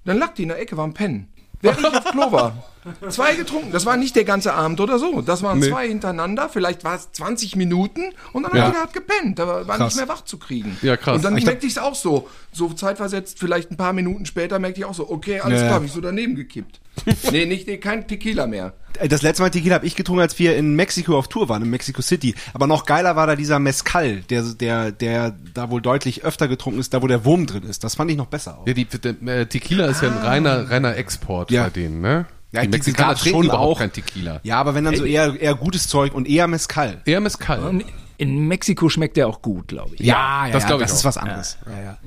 [0.06, 1.28] Dann lag die in der Ecke, war am Pennen.
[1.60, 2.64] Während ich auf Klo war.
[3.09, 3.73] Zwei getrunken.
[3.73, 5.20] Das war nicht der ganze Abend oder so.
[5.23, 5.69] Das waren Nee.
[5.69, 6.48] zwei hintereinander.
[6.48, 8.02] Vielleicht war es 20 Minuten
[8.32, 8.66] und dann Ja.
[8.69, 9.39] hat er hat gepennt.
[9.39, 9.94] Da war, war Krass.
[9.94, 10.77] nicht mehr wach zu kriegen.
[10.82, 11.16] Ja, krass.
[11.16, 12.28] Und dann Ich merkte ich es auch so.
[12.52, 15.70] So zeitversetzt, vielleicht ein paar Minuten später, merkte ich auch so, okay, alles Ja, klar,
[15.70, 15.74] ja.
[15.77, 16.81] hab ich so daneben gekippt.
[17.31, 18.73] nee, nicht, nee, kein Tequila mehr.
[19.09, 21.70] Das letzte Mal Tequila habe ich getrunken, als wir in Mexiko auf Tour waren, in
[21.70, 22.35] Mexico City.
[22.55, 26.81] Aber noch geiler war da dieser Mezcal, der, der, der da wohl deutlich öfter getrunken
[26.81, 27.85] ist, da wo der Wurm drin ist.
[27.85, 28.59] Das fand ich noch besser.
[28.59, 28.66] Auch.
[28.66, 31.65] Ja, die, der, äh, Tequila ist ja ein reiner, reiner Export Ja.
[31.65, 32.27] bei denen, ne?
[32.53, 33.79] Ja, die Mexikaner trinken schon überhaupt auch.
[33.79, 34.41] kein Tequila.
[34.43, 37.03] Ja, aber wenn dann so eher, eher gutes Zeug und eher Mezcal.
[37.05, 37.83] Eher Mezcal.
[38.16, 40.01] In Mexiko schmeckt der auch gut, glaube ich.
[40.01, 40.97] Ja, ja, das ja, ich das auch.
[40.97, 41.59] ist was anderes.
[41.66, 41.99] Ja, ja.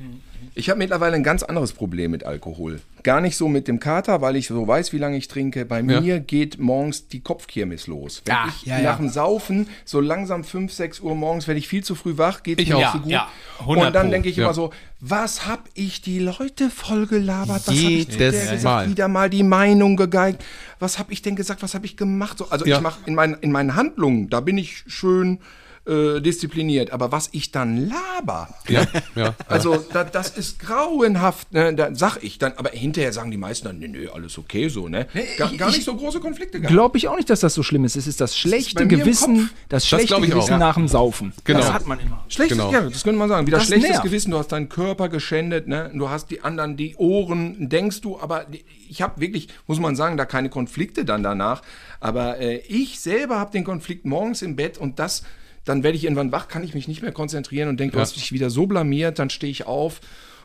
[0.54, 2.82] Ich habe mittlerweile ein ganz anderes Problem mit Alkohol.
[3.04, 5.64] Gar nicht so mit dem Kater, weil ich so weiß, wie lange ich trinke.
[5.66, 6.02] Bei Ja.
[6.02, 8.22] mir geht morgens die Kopfkirmes los.
[8.26, 11.70] Wenn Ja, ich ja, nach dem Saufen so langsam 5, 6 Uhr morgens werde ich
[11.70, 12.82] viel zu früh wach, geht Ich mir auch.
[12.82, 13.10] nicht so gut.
[13.12, 13.30] Ja,
[13.60, 17.62] 100 Und dann denke ich immer so, was hab ich die Leute voll gelabert?
[17.68, 18.62] Was Jedes?
[18.64, 18.90] Mal.
[18.90, 20.44] Wieder mal die Meinung gegeigt.
[20.80, 21.64] Was hab ich denn gesagt?
[21.64, 22.38] Was hab ich gemacht?
[22.38, 25.40] So, also ich mache in meinen, in meinen Handlungen, da bin ich schön
[25.88, 26.92] äh, diszipliniert.
[26.92, 28.86] Aber was ich dann laber, Ja,
[29.16, 29.36] ja.
[29.48, 31.74] also da, das ist grauenhaft, ne?
[31.74, 34.88] da sag ich dann, aber hinterher sagen die meisten dann, nee, nee, alles okay so,
[34.88, 35.08] ne?
[35.38, 36.72] Gar, gar nicht so große Konflikte gehabt.
[36.74, 37.96] Glaube ich auch nicht, dass das so schlimm ist.
[37.96, 40.22] Es ist das schlechte im Gewissen, das schlechte auch.
[40.22, 40.58] Gewissen Ja.
[40.58, 41.34] nach dem Saufen.
[41.44, 41.60] Genau.
[41.60, 42.24] Das hat man immer.
[42.30, 42.72] Schlechtes, Genau.
[42.72, 43.48] ja, das könnte man sagen.
[43.48, 44.04] Wieder Das schlechtes nervt.
[44.04, 45.92] Gewissen, du hast deinen Körper geschändet, ne?
[45.94, 48.46] Du hast die anderen, die Ohren, denkst du, aber
[48.90, 51.62] ich habe wirklich, muss man sagen, da keine Konflikte dann danach.
[52.00, 55.24] Aber äh, ich selber habe den Konflikt morgens im Bett und das,
[55.66, 58.02] dann werde ich irgendwann wach, kann ich mich nicht mehr konzentrieren und denke, du Ja.
[58.04, 60.02] hast dich wieder so blamiert, dann stehe ich auf.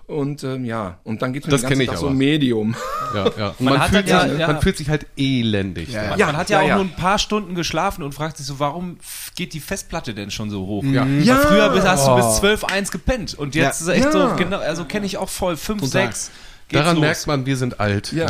[0.08, 2.76] Und ähm, ja, und dann geht mir Das den ganzen Tag so Medium.
[3.12, 3.48] ja, ja.
[3.58, 4.62] Und Man man, hat fühlt halt sich, ja- man ja.
[4.62, 5.88] fühlt sich halt elendig.
[5.88, 6.74] Ja, Man, Ja, man hat ja, ja, auch ja.
[6.76, 8.98] nur ein paar Stunden geschlafen und fragt sich so, warum
[9.34, 10.84] geht die Festplatte denn schon so hoch?
[10.84, 11.04] Ja.
[11.06, 11.38] Ja.
[11.38, 14.12] Früher bis, hast du bis 12, 1 gepennt und jetzt ist echt Ja.
[14.12, 16.06] so, genau, also kenne ich auch voll, 5, Total.
[16.06, 16.30] 6.
[16.68, 17.00] Geht's Daran los.
[17.02, 18.12] merkt man, wir sind alt.
[18.12, 18.26] Ja.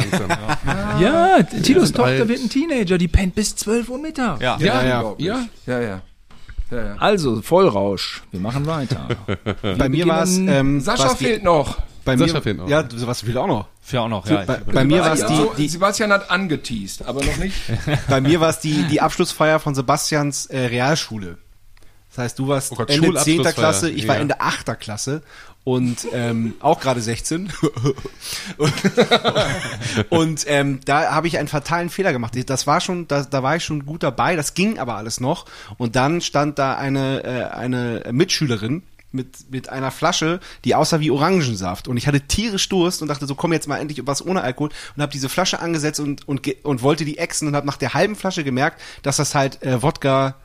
[1.00, 2.28] Ja, Tilos Tochter alt.
[2.28, 4.40] wird ein Teenager, die pennt bis 12 Uhr Mittag.
[4.40, 4.56] Ja.
[4.60, 5.14] Ja, ja.
[5.18, 5.44] Ja.
[5.66, 6.02] ja,
[6.70, 6.76] ja.
[6.76, 6.96] ja, ja.
[6.98, 8.22] Also, Vollrausch.
[8.30, 9.08] Wir machen weiter.
[9.78, 11.78] Bei mir war es, ähm, Sascha fehlt noch.
[12.04, 12.68] bei Sascha mir, fehlt noch.
[12.68, 13.68] Ja, sowas fehlt auch noch.
[13.82, 14.42] Für auch noch, ja.
[14.44, 17.56] bei, bei mir war es die, so, die, Sebastian hat angeteased, aber noch nicht.
[18.08, 21.38] bei mir war es die, die Abschlussfeier von Sebastians äh, Realschule.
[22.08, 23.12] Das heißt, du warst Oh Gott, Ende 10.
[23.12, 23.52] Schulabschlussfeier.
[23.52, 24.16] Klasse, ich war.
[24.16, 24.80] Ende 8.
[24.80, 25.22] Klasse
[25.66, 27.52] und ähm, auch gerade 16.
[30.10, 32.34] und ähm, da habe ich einen fatalen Fehler gemacht.
[32.48, 35.44] Das war schon, da, da war ich schon gut dabei, das ging aber alles noch.
[35.76, 41.10] Und dann stand da eine, äh, eine Mitschülerin, mit, mit einer Flasche, die aussah wie
[41.10, 41.88] Orangensaft.
[41.88, 44.70] Und ich hatte tierisch Durst und dachte so, komm jetzt mal endlich was ohne Alkohol.
[44.94, 47.92] Und habe diese Flasche angesetzt und, und, und wollte die exen und habe nach der
[47.92, 50.36] halben Flasche gemerkt, dass das halt äh, Wodka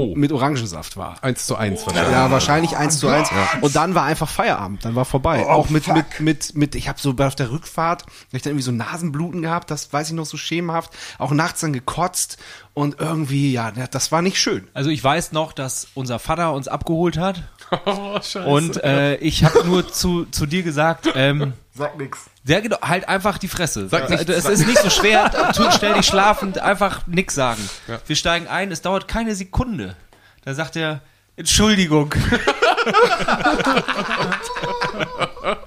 [0.00, 0.14] Oh.
[0.16, 1.16] mit Orangensaft war.
[1.22, 2.12] Eins zu eins wahrscheinlich.
[2.12, 3.30] Ja, wahrscheinlich eins zu eins.
[3.60, 5.44] Und dann war einfach Feierabend, dann war vorbei.
[5.46, 5.96] Oh, auch mit, fuck.
[5.96, 9.42] mit, mit, mit, ich habe so auf der Rückfahrt, hab ich dann irgendwie so Nasenbluten
[9.42, 12.38] gehabt, das weiß ich noch so schemenhaft, auch nachts dann gekotzt
[12.74, 14.68] und irgendwie, ja, das war nicht schön.
[14.74, 17.42] Also ich weiß noch, dass unser Vater uns abgeholt hat
[17.86, 18.42] Oh, scheiße.
[18.44, 22.29] und äh, ich habe nur zu, zu dir gesagt, ähm, Sag nix.
[22.44, 23.88] Ja, genau, halt einfach die Fresse.
[23.88, 25.30] Sag nichts, es ist nicht so schwer,
[25.76, 27.68] stell dich schlafend, einfach nix sagen.
[28.06, 29.96] Wir steigen ein, es dauert keine Sekunde.
[30.44, 31.00] Da sagt er,
[31.36, 32.14] Entschuldigung.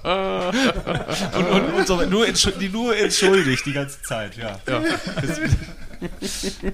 [0.04, 4.58] und, und, und so, nur, entschu- die nur entschuldigt die ganze Zeit, ja.
[4.68, 4.82] Ja.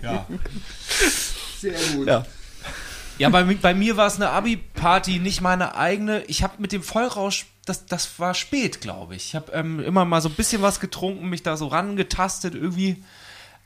[0.03, 0.27] ja.
[1.61, 2.07] Sehr gut.
[2.09, 2.25] Ja.
[3.21, 6.25] Ja, bei, bei mir war es eine Abi-Party, nicht meine eigene.
[6.25, 9.27] Ich habe mit dem Vollrausch, das, das war spät, glaube ich.
[9.27, 13.05] Ich habe ähm, immer mal so ein bisschen was getrunken, mich da so rangetastet irgendwie.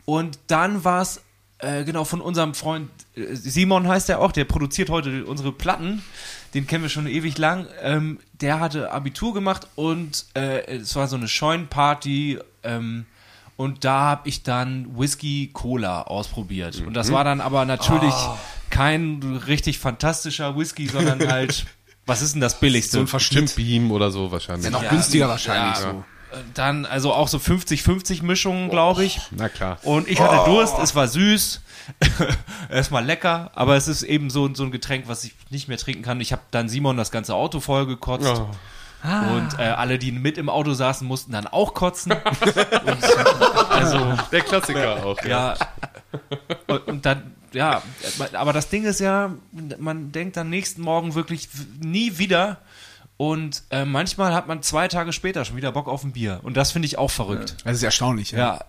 [0.06, 1.22] Und dann war es,
[1.58, 6.02] äh, genau, von unserem Freund, äh, Simon heißt der auch, der produziert heute unsere Platten.
[6.52, 7.68] Den kennen wir schon ewig lang.
[7.80, 12.40] Ähm, der hatte Abitur gemacht und äh, es war so eine Scheunenparty.
[12.64, 13.06] Ähm,
[13.56, 16.82] und da habe ich dann Whisky Cola ausprobiert.
[16.86, 18.14] Und das war dann aber natürlich
[18.70, 21.64] kein richtig fantastischer Whisky, sondern halt,
[22.06, 22.92] was ist denn das billigste?
[22.96, 23.54] So ein Verschnitt.
[23.54, 24.70] Beam oder so wahrscheinlich.
[24.70, 25.76] Noch Ja, günstiger wahrscheinlich.
[25.84, 25.92] ja.
[25.92, 26.04] So.
[26.54, 29.20] dann also auch so 50-50 Mischungen, glaube ich.
[29.30, 29.78] Na klar.
[29.82, 31.60] Und ich hatte Durst, es war süß,
[32.70, 36.02] erstmal lecker, aber es ist eben so, so ein Getränk, was ich nicht mehr trinken
[36.02, 36.20] kann.
[36.20, 38.42] Ich habe dann Simon das ganze Auto voll gekotzt.
[39.04, 39.36] Oh.
[39.36, 42.12] Und äh, alle, die mit im Auto saßen, mussten dann auch kotzen.
[42.86, 43.04] und,
[43.70, 45.22] also, Der Klassiker auch.
[45.24, 45.54] ja.
[46.66, 47.82] Und, und dann, ja,
[48.32, 49.34] aber das Ding ist ja,
[49.78, 51.48] man denkt am nächsten Morgen wirklich
[51.80, 52.58] nie wieder.
[53.16, 56.40] Und äh, manchmal hat man zwei Tage später schon wieder Bock auf ein Bier.
[56.42, 57.56] Und das finde ich auch verrückt.
[57.64, 58.32] Das ist erstaunlich.
[58.32, 58.38] Ja.
[58.38, 58.64] Ja.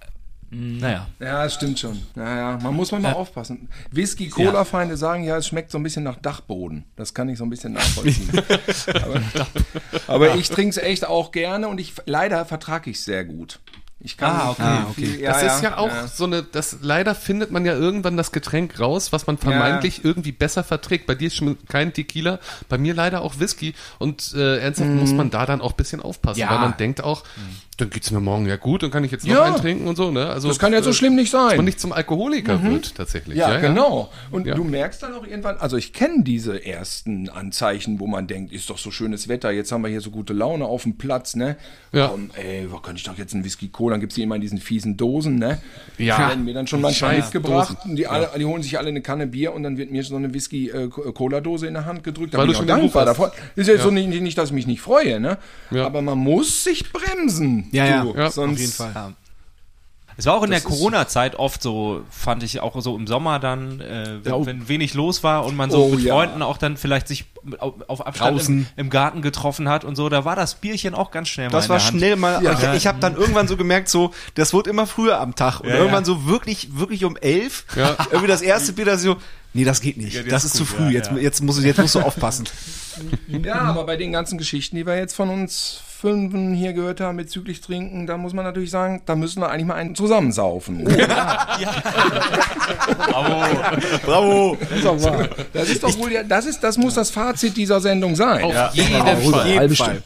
[0.52, 1.08] Naja.
[1.20, 2.02] Ja, das stimmt schon.
[2.16, 3.68] Naja, man muss man mal aufpassen.
[3.92, 6.86] Whisky, Cola-Feinde sagen ja, es schmeckt so ein bisschen nach Dachboden.
[6.96, 8.30] Das kann ich so ein bisschen nachvollziehen.
[9.04, 9.22] aber
[10.08, 13.60] aber ich trinke es echt auch gerne und ich leider vertrage ich es sehr gut.
[14.06, 14.62] Ich kann Ah, okay.
[14.64, 15.06] Ah, okay.
[15.06, 16.08] Viel, ja, das ist ja auch ja.
[16.08, 20.32] so eine, das leider findet man ja irgendwann das Getränk raus, was man vermeintlich irgendwie
[20.32, 21.08] besser verträgt.
[21.08, 22.40] Bei dir ist schon kein Tequila,
[22.70, 23.74] bei mir leider auch Whisky.
[23.98, 26.52] Und äh, ernsthaft muss man da dann auch ein bisschen aufpassen, Ja.
[26.52, 27.24] weil man denkt auch,
[27.78, 29.44] dann geht's mir morgen ja gut, dann kann ich jetzt noch Ja.
[29.44, 30.12] einen trinken und so.
[30.12, 30.28] Ne?
[30.28, 31.58] Also Das kann ja so äh, schlimm nicht sein.
[31.58, 33.38] man nicht zum Alkoholiker wird tatsächlich.
[33.38, 34.10] Ja, genau.
[34.32, 34.56] Und Ja.
[34.56, 38.70] du merkst dann auch irgendwann, also ich kenne diese ersten Anzeichen, wo man denkt, ist
[38.70, 41.58] doch so schönes Wetter, jetzt haben wir hier so gute Laune auf dem Platz, ne?
[41.92, 42.08] Ja.
[42.08, 44.42] Komm, ey, wo könnte ich doch jetzt einen Whisky Cola, dann gibt's die immer in
[44.42, 45.62] diesen fiesen Dosen, ne?
[45.98, 46.16] Ja.
[46.18, 47.78] Die werden mir dann schon manchmal Scheiß mitgebracht.
[47.86, 50.16] Und die, alle, die holen sich alle eine Kanne Bier und dann wird mir so
[50.16, 52.34] eine Whisky äh, Cola Dose in der Hand gedrückt.
[52.34, 53.32] Da Weil bin du schon dankbar davon.
[53.56, 55.38] Ist ja, so nicht, nicht, dass ich mich nicht freue, ne?
[55.72, 55.86] Ja.
[55.86, 57.65] Aber man muss sich bremsen.
[57.72, 58.04] Ja, ja.
[58.04, 58.16] du.
[58.16, 59.14] Ja, auf sonst, Auf jeden Fall.
[60.18, 63.06] Es war auch in der Das ist- Corona-Zeit oft so, fand ich auch so im
[63.06, 64.46] Sommer dann, äh, wenn, Ja.
[64.46, 66.14] wenn wenig los war und man so Oh, mit ja.
[66.14, 67.26] Freunden auch dann vielleicht sich
[67.60, 71.28] auf, Abstand im, im Garten getroffen hat und so, da war das Bierchen auch ganz
[71.28, 71.98] schnell mal Das in war der Hand.
[71.98, 72.42] schnell mal.
[72.42, 72.54] Ja.
[72.72, 75.68] Ich, ich habe dann irgendwann so gemerkt, so das wird immer früher am Tag und
[75.68, 76.06] Ja, irgendwann ja.
[76.06, 77.66] so wirklich, wirklich um elf.
[77.76, 77.98] Ja.
[78.10, 79.18] Irgendwie das erste Bier, da so,
[79.54, 80.14] nee, das geht nicht.
[80.14, 80.84] Ja, das das ist ist zu gut, früh.
[80.86, 81.18] ja, jetzt, ja.
[81.18, 82.46] jetzt musst du, jetzt musst du aufpassen.
[83.28, 87.16] Ja, aber bei den ganzen Geschichten, die wir jetzt von uns Fünfen hier gehört haben
[87.16, 90.84] bezüglich Trinken, da muss man natürlich sagen, da müssen wir eigentlich mal einen zusammensaufen.
[94.04, 94.58] Bravo.
[94.60, 95.30] Das ist doch wahr.
[95.54, 98.44] Das ist doch wohl, ja, das ist, das muss das Fazit dieser Sendung sein.
[98.44, 99.58] Auf jeden Rüber, Fall.
[99.58, 100.04] halbe, Stunde,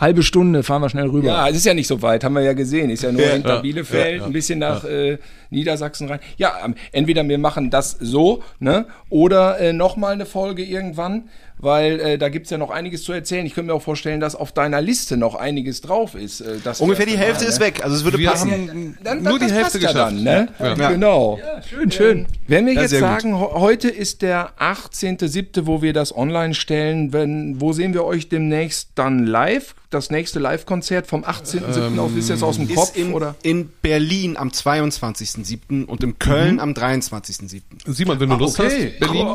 [0.00, 1.28] halbe Stunde fahren wir schnell rüber.
[1.28, 2.90] Ja, es ist ja nicht so weit, haben wir ja gesehen.
[2.90, 4.24] Ist ja nur hinter Ja, Bielefeld, ja, ja.
[4.24, 5.18] ein bisschen nach äh,
[5.50, 6.20] Niedersachsen rein.
[6.36, 8.86] Ja, ähm, entweder wir machen das so, ne?
[9.08, 11.28] Oder äh, nochmal eine Folge irgendwann,
[11.58, 13.44] weil äh, da gibt's ja noch einiges zu erzählen.
[13.44, 16.40] Ich könnte mir auch vorstellen, dass auf deiner Liste noch einiges drauf ist.
[16.40, 17.66] Äh, das Ungefähr die Hälfte Mal, ist ne?
[17.66, 17.84] weg.
[17.84, 18.50] Also es würde Wir passen.
[18.50, 20.12] haben Dann, nur das die Hälfte passt ja geschafft.
[20.16, 20.48] dann, ne?
[20.58, 20.90] Ja.
[20.90, 21.38] Genau.
[21.68, 22.26] Schön, schön.
[22.46, 23.00] Wenn wir Ja, jetzt gut.
[23.00, 28.28] sagen, heute ist der 18.07., wo wir das online stellen, wenn, wo sehen wir euch
[28.28, 29.74] demnächst dann live?
[29.90, 31.98] Das nächste Live-Konzert vom 18.07.
[31.98, 32.90] aus, ist jetzt aus dem Kopf?
[32.90, 33.34] Ist in, oder?
[33.42, 35.84] in Berlin am 22.07.
[35.84, 37.60] und in Köln am 23.07.
[37.86, 38.92] Simon, wenn du Lust okay.
[38.92, 39.26] hast, Berlin.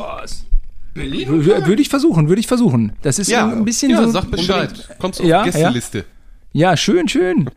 [0.93, 1.45] Berlin?
[1.45, 2.93] W- Würde ich versuchen, würde ich versuchen.
[3.01, 3.45] Das ist Ja.
[3.49, 4.11] ein bisschen Ja, so.
[4.11, 4.71] sag Bescheid.
[4.97, 6.05] Kommst du auf Ja, die Gästeliste.
[6.53, 7.49] Ja, schön, schön.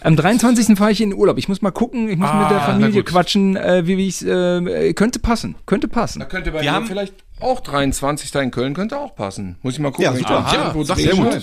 [0.00, 0.78] Am 23.
[0.78, 1.36] fahre ich in den Urlaub.
[1.36, 4.26] Ich muss mal gucken, ich muss mit der Ah, Familie quatschen, äh, wie ich es.
[4.26, 6.20] Äh, könnte passen, könnte passen.
[6.20, 8.34] Da könnte bei haben- vielleicht auch 23.
[8.42, 9.56] in Köln könnte auch passen.
[9.62, 10.04] Muss ich mal gucken.
[10.04, 10.20] Ja, super.
[10.22, 11.42] ich da Ja, irgendwo sag drehe.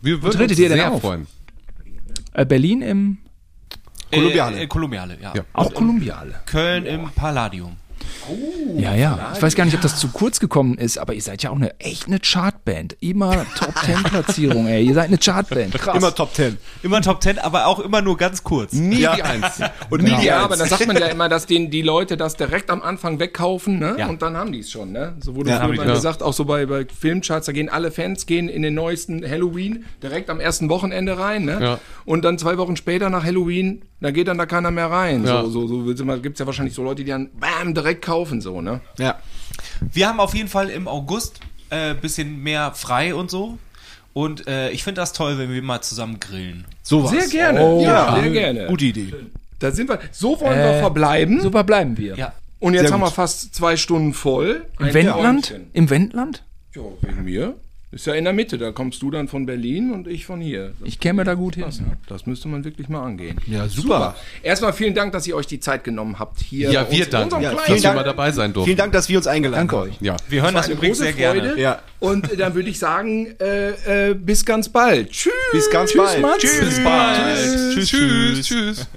[0.00, 1.00] Wir würden tretet uns ihr denn sehr auf?
[1.00, 1.26] freuen.
[2.32, 3.18] Äh, Berlin im.
[4.12, 4.58] Kolumbiale.
[4.58, 5.34] Äh, äh, Kolumbiale, ja.
[5.34, 5.44] Ja.
[5.52, 6.40] Auch Kolumbiale.
[6.46, 7.76] Köln im Palladium.
[8.76, 9.32] Ja, ja.
[9.34, 11.56] Ich weiß gar nicht, ob das zu kurz gekommen ist, aber ihr seid ja auch
[11.56, 12.96] eine echt eine Chartband.
[13.00, 14.84] Immer Top Ten Platzierung, ey.
[14.84, 15.74] Ihr seid eine Chartband.
[15.74, 15.96] Krass.
[15.96, 16.58] Immer Top 10.
[16.82, 18.72] Immer Top Ten, aber auch immer nur ganz kurz.
[18.72, 19.16] Nie Ja.
[19.16, 19.60] die Eins.
[19.90, 20.44] Und nie die Ja, Eins.
[20.44, 23.78] aber da sagt man ja immer, dass den, die Leute das direkt am Anfang wegkaufen,
[23.78, 23.96] ne?
[23.98, 24.08] Ja.
[24.08, 25.14] Und dann haben die es schon, ne?
[25.20, 25.94] So wurde Ja, ja, mal ja.
[25.94, 29.84] gesagt, auch so bei, bei Filmcharts, da gehen alle Fans gehen in den neuesten Halloween
[30.02, 31.58] direkt am ersten Wochenende rein, ne?
[31.60, 31.78] Ja.
[32.04, 35.24] Und dann zwei Wochen später nach Halloween, da geht dann da keiner mehr rein.
[35.24, 35.42] Ja.
[35.44, 38.60] So, so, so gibt es ja wahrscheinlich so Leute, die dann bam, direkt kaufen, so,
[38.60, 38.80] ne?
[38.98, 39.18] Ja.
[39.80, 43.58] Wir haben auf jeden Fall im August äh, bisschen mehr frei und so.
[44.12, 46.64] Und äh, ich finde das toll, wenn wir mal zusammen grillen.
[46.82, 47.10] Sowas.
[47.10, 47.60] Sehr gerne.
[47.60, 48.66] Oh, ja, sehr gerne.
[48.66, 49.14] Gute Idee.
[49.58, 50.00] Da sind wir.
[50.10, 51.40] So wollen wir verbleiben.
[51.40, 52.16] So verbleiben wir.
[52.16, 52.32] Ja.
[52.60, 54.66] Und jetzt Sehr haben wir fast zwei Stunden voll.
[54.80, 55.54] Im Wendland?
[55.72, 56.42] Im Wendland?
[56.74, 57.54] Ja, wegen mir.
[57.90, 58.58] Ist ja in der Mitte.
[58.58, 60.74] Da kommst du dann von Berlin und ich von hier.
[60.84, 61.64] Ich käme da gut hin.
[62.06, 63.38] Das müsste man wirklich mal angehen.
[63.46, 64.14] Ja, super.
[64.42, 66.70] Erstmal vielen Dank, dass ihr euch die Zeit genommen habt hier.
[66.70, 68.66] Ja, wir danken, unserem Ja, kleinen- vielen dass wir mal dabei sein durften.
[68.66, 69.92] Vielen Dank, dass wir uns eingeladen haben.
[70.00, 70.16] Ja.
[70.28, 71.40] Wir hören das eine übrigens sehr Freude.
[71.40, 71.58] gerne.
[71.60, 71.80] Ja.
[71.98, 75.10] Und äh, dann würde ich sagen, äh, äh, bis ganz bald.
[75.10, 75.32] Tschüss.
[75.52, 76.20] Bis ganz Tschüss, bald.
[76.20, 76.38] Mats.
[76.42, 76.60] Tschüss.
[76.60, 77.74] Bis bald.
[77.74, 78.46] Tschüss, tschüss.
[78.46, 78.88] tschüss.